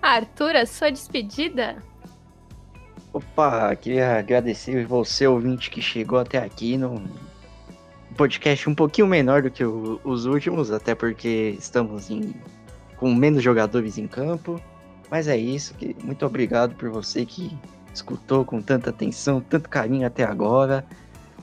Arthur, 0.00 0.56
a 0.56 0.66
sua 0.66 0.90
despedida? 0.90 1.76
Opa, 3.12 3.76
queria 3.76 4.18
agradecer 4.18 4.86
você, 4.86 5.26
ouvinte, 5.26 5.70
que 5.70 5.82
chegou 5.82 6.18
até 6.18 6.38
aqui 6.38 6.78
no 6.78 7.02
podcast 8.16 8.70
um 8.70 8.74
pouquinho 8.74 9.06
menor 9.06 9.42
do 9.42 9.50
que 9.50 9.62
o, 9.62 10.00
os 10.02 10.24
últimos, 10.24 10.70
até 10.70 10.94
porque 10.94 11.54
estamos 11.58 12.10
em, 12.10 12.32
com 12.96 13.14
menos 13.14 13.42
jogadores 13.42 13.98
em 13.98 14.06
campo. 14.06 14.58
Mas 15.10 15.28
é 15.28 15.36
isso, 15.36 15.74
que, 15.74 15.94
muito 16.02 16.24
obrigado 16.24 16.74
por 16.74 16.88
você 16.88 17.26
que 17.26 17.54
escutou 17.92 18.46
com 18.46 18.62
tanta 18.62 18.88
atenção, 18.88 19.42
tanto 19.42 19.68
carinho 19.68 20.06
até 20.06 20.24
agora. 20.24 20.82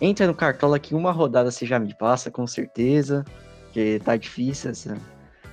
Entra 0.01 0.25
no 0.25 0.33
Cartola 0.33 0.79
que 0.79 0.95
uma 0.95 1.11
rodada 1.11 1.51
você 1.51 1.67
já 1.67 1.77
me 1.77 1.93
passa, 1.93 2.31
com 2.31 2.47
certeza, 2.47 3.23
que 3.71 4.01
tá 4.03 4.17
difícil 4.17 4.71
essa, 4.71 4.97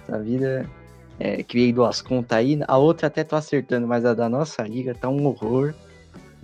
essa 0.02 0.18
vida. 0.22 0.66
É, 1.18 1.42
criei 1.42 1.74
duas 1.74 2.00
contas 2.00 2.38
aí, 2.38 2.58
a 2.66 2.78
outra 2.78 3.08
até 3.08 3.22
tô 3.22 3.36
acertando, 3.36 3.86
mas 3.86 4.06
a 4.06 4.14
da 4.14 4.30
nossa 4.30 4.62
liga 4.62 4.94
tá 4.94 5.10
um 5.10 5.26
horror. 5.26 5.74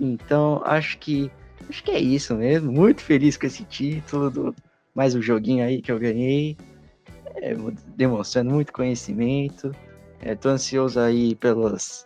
Então, 0.02 0.60
acho 0.64 0.98
que 0.98 1.30
acho 1.70 1.84
que 1.84 1.92
é 1.92 2.00
isso 2.00 2.34
mesmo. 2.34 2.72
Muito 2.72 3.00
feliz 3.00 3.36
com 3.36 3.46
esse 3.46 3.62
título, 3.62 4.30
do, 4.30 4.54
mais 4.92 5.14
um 5.14 5.22
joguinho 5.22 5.64
aí 5.64 5.80
que 5.80 5.92
eu 5.92 5.98
ganhei, 5.98 6.56
é, 7.36 7.54
demonstrando 7.96 8.50
muito 8.50 8.72
conhecimento. 8.72 9.72
É, 10.20 10.34
tô 10.34 10.48
ansioso 10.48 10.98
aí 10.98 11.36
pelos 11.36 12.04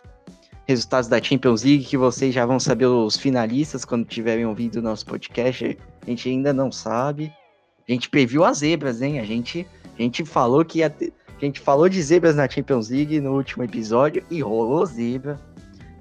resultados 0.68 1.08
da 1.08 1.22
Champions 1.22 1.62
League, 1.62 1.86
que 1.86 1.96
vocês 1.96 2.34
já 2.34 2.44
vão 2.44 2.60
saber 2.60 2.84
os 2.84 3.16
finalistas 3.16 3.82
quando 3.82 4.04
tiverem 4.04 4.44
ouvido 4.44 4.76
o 4.76 4.82
nosso 4.82 5.06
podcast. 5.06 5.78
A 6.02 6.10
gente 6.10 6.28
ainda 6.28 6.52
não 6.52 6.70
sabe. 6.70 7.32
A 7.88 7.92
gente 7.92 8.10
previu 8.10 8.44
as 8.44 8.58
zebras, 8.58 9.00
hein? 9.00 9.20
A 9.20 9.24
gente, 9.24 9.66
a 9.98 10.02
gente 10.02 10.22
falou 10.22 10.62
que 10.66 10.80
ia 10.80 10.90
ter, 10.90 11.14
a 11.34 11.44
gente 11.44 11.60
falou 11.60 11.88
de 11.88 12.02
zebras 12.02 12.36
na 12.36 12.46
Champions 12.46 12.90
League 12.90 13.20
no 13.20 13.36
último 13.36 13.64
episódio 13.64 14.22
e 14.30 14.42
rolou 14.42 14.84
zebra. 14.84 15.40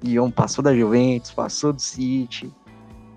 Lyon 0.02 0.30
passou 0.30 0.62
da 0.62 0.74
Juventus, 0.74 1.30
passou 1.30 1.72
do 1.72 1.80
City. 1.80 2.52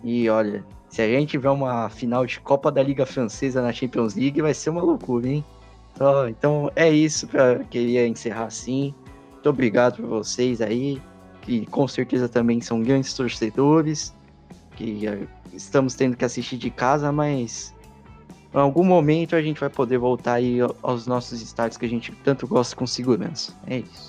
E 0.03 0.29
olha, 0.29 0.65
se 0.89 1.01
a 1.01 1.07
gente 1.07 1.31
tiver 1.31 1.49
uma 1.49 1.89
final 1.89 2.25
de 2.25 2.39
Copa 2.39 2.71
da 2.71 2.81
Liga 2.81 3.05
Francesa 3.05 3.61
na 3.61 3.71
Champions 3.71 4.15
League, 4.15 4.41
vai 4.41 4.53
ser 4.53 4.69
uma 4.69 4.81
loucura, 4.81 5.27
hein? 5.27 5.45
Então, 5.93 6.29
então 6.29 6.71
é 6.75 6.89
isso 6.89 7.27
que 7.27 7.37
eu 7.37 7.59
queria 7.69 8.07
encerrar 8.07 8.45
assim. 8.45 8.93
Muito 9.33 9.49
obrigado 9.49 9.97
por 9.97 10.05
vocês 10.05 10.61
aí, 10.61 11.01
que 11.41 11.65
com 11.67 11.87
certeza 11.87 12.27
também 12.27 12.61
são 12.61 12.81
grandes 12.81 13.13
torcedores, 13.13 14.15
que 14.75 15.05
eh, 15.05 15.27
estamos 15.53 15.95
tendo 15.95 16.15
que 16.15 16.25
assistir 16.25 16.57
de 16.57 16.69
casa, 16.69 17.11
mas 17.11 17.75
em 18.53 18.57
algum 18.57 18.83
momento 18.83 19.35
a 19.35 19.41
gente 19.41 19.59
vai 19.59 19.69
poder 19.69 19.97
voltar 19.97 20.33
aí 20.35 20.59
aos 20.81 21.05
nossos 21.05 21.41
estádios 21.41 21.77
que 21.77 21.85
a 21.85 21.89
gente 21.89 22.11
tanto 22.23 22.47
gosta 22.47 22.75
com 22.75 22.87
segurança. 22.87 23.53
É 23.67 23.79
isso. 23.79 24.08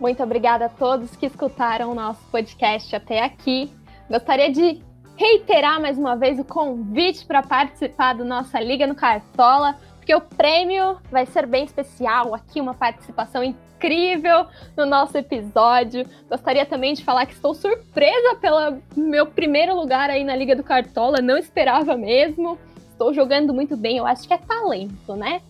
Muito 0.00 0.22
obrigada 0.22 0.64
a 0.64 0.68
todos 0.70 1.14
que 1.14 1.26
escutaram 1.26 1.92
o 1.92 1.94
nosso 1.94 2.26
podcast 2.32 2.96
até 2.96 3.22
aqui. 3.22 3.70
Gostaria 4.08 4.50
de 4.50 4.82
reiterar 5.14 5.78
mais 5.78 5.98
uma 5.98 6.16
vez 6.16 6.38
o 6.38 6.44
convite 6.44 7.26
para 7.26 7.42
participar 7.42 8.14
do 8.14 8.24
nossa 8.24 8.58
Liga 8.58 8.86
no 8.86 8.94
Cartola, 8.94 9.76
porque 9.96 10.14
o 10.14 10.22
prêmio 10.22 10.96
vai 11.10 11.26
ser 11.26 11.46
bem 11.46 11.64
especial. 11.64 12.34
Aqui, 12.34 12.62
uma 12.62 12.72
participação 12.72 13.44
incrível 13.44 14.46
no 14.74 14.86
nosso 14.86 15.18
episódio. 15.18 16.08
Gostaria 16.30 16.64
também 16.64 16.94
de 16.94 17.04
falar 17.04 17.26
que 17.26 17.34
estou 17.34 17.52
surpresa 17.52 18.36
pelo 18.36 18.80
meu 18.96 19.26
primeiro 19.26 19.76
lugar 19.76 20.08
aí 20.08 20.24
na 20.24 20.34
Liga 20.34 20.56
do 20.56 20.64
Cartola, 20.64 21.20
não 21.20 21.36
esperava 21.36 21.94
mesmo. 21.94 22.58
Estou 22.90 23.12
jogando 23.12 23.52
muito 23.52 23.76
bem, 23.76 23.98
eu 23.98 24.06
acho 24.06 24.26
que 24.26 24.32
é 24.32 24.38
talento, 24.38 25.14
né? 25.14 25.42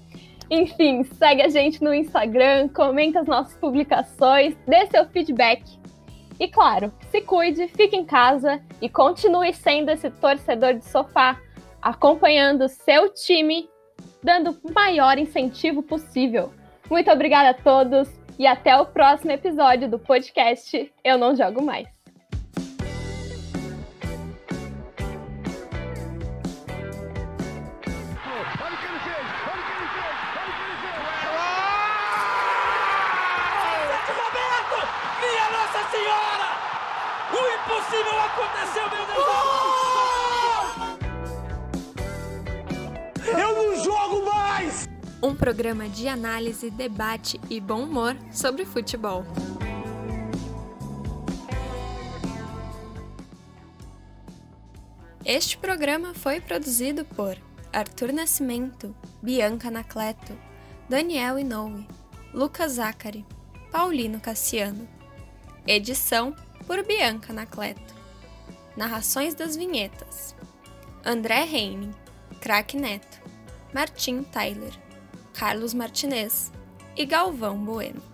Enfim, 0.50 1.04
segue 1.04 1.42
a 1.42 1.48
gente 1.48 1.82
no 1.82 1.94
Instagram, 1.94 2.68
comenta 2.68 3.20
as 3.20 3.26
nossas 3.28 3.54
publicações, 3.56 4.56
dê 4.66 4.86
seu 4.86 5.06
feedback. 5.06 5.62
E 6.40 6.48
claro, 6.48 6.92
se 7.10 7.20
cuide, 7.20 7.68
fique 7.68 7.94
em 7.94 8.04
casa 8.04 8.60
e 8.82 8.88
continue 8.88 9.52
sendo 9.52 9.90
esse 9.90 10.10
torcedor 10.10 10.74
de 10.74 10.84
sofá, 10.84 11.38
acompanhando 11.80 12.68
seu 12.68 13.12
time, 13.12 13.68
dando 14.22 14.58
o 14.64 14.72
maior 14.72 15.18
incentivo 15.18 15.82
possível. 15.82 16.52
Muito 16.90 17.10
obrigada 17.10 17.50
a 17.50 17.54
todos 17.54 18.08
e 18.36 18.46
até 18.46 18.76
o 18.76 18.86
próximo 18.86 19.30
episódio 19.30 19.88
do 19.88 19.98
podcast 19.98 20.92
Eu 21.04 21.16
Não 21.16 21.36
Jogo 21.36 21.62
Mais. 21.62 21.99
Programa 45.40 45.88
de 45.88 46.06
análise, 46.06 46.68
debate 46.68 47.40
e 47.48 47.58
bom 47.58 47.84
humor 47.84 48.14
sobre 48.30 48.66
futebol. 48.66 49.24
Este 55.24 55.56
programa 55.56 56.12
foi 56.12 56.42
produzido 56.42 57.06
por 57.06 57.38
Arthur 57.72 58.12
Nascimento, 58.12 58.94
Bianca 59.22 59.68
Anacleto, 59.68 60.36
Daniel 60.90 61.38
Inoue, 61.38 61.88
Lucas 62.34 62.72
Zacari, 62.72 63.24
Paulino 63.72 64.20
Cassiano. 64.20 64.86
Edição 65.66 66.36
por 66.66 66.84
Bianca 66.84 67.32
Anacleto. 67.32 67.94
Narrações 68.76 69.34
das 69.34 69.56
vinhetas: 69.56 70.36
André 71.02 71.44
Reine, 71.44 71.94
Crack 72.42 72.76
Neto, 72.76 73.22
Martim 73.72 74.22
Tyler, 74.22 74.89
Carlos 75.32 75.74
Martinez 75.74 76.52
e 76.96 77.04
Galvão 77.06 77.56
Bueno. 77.56 78.09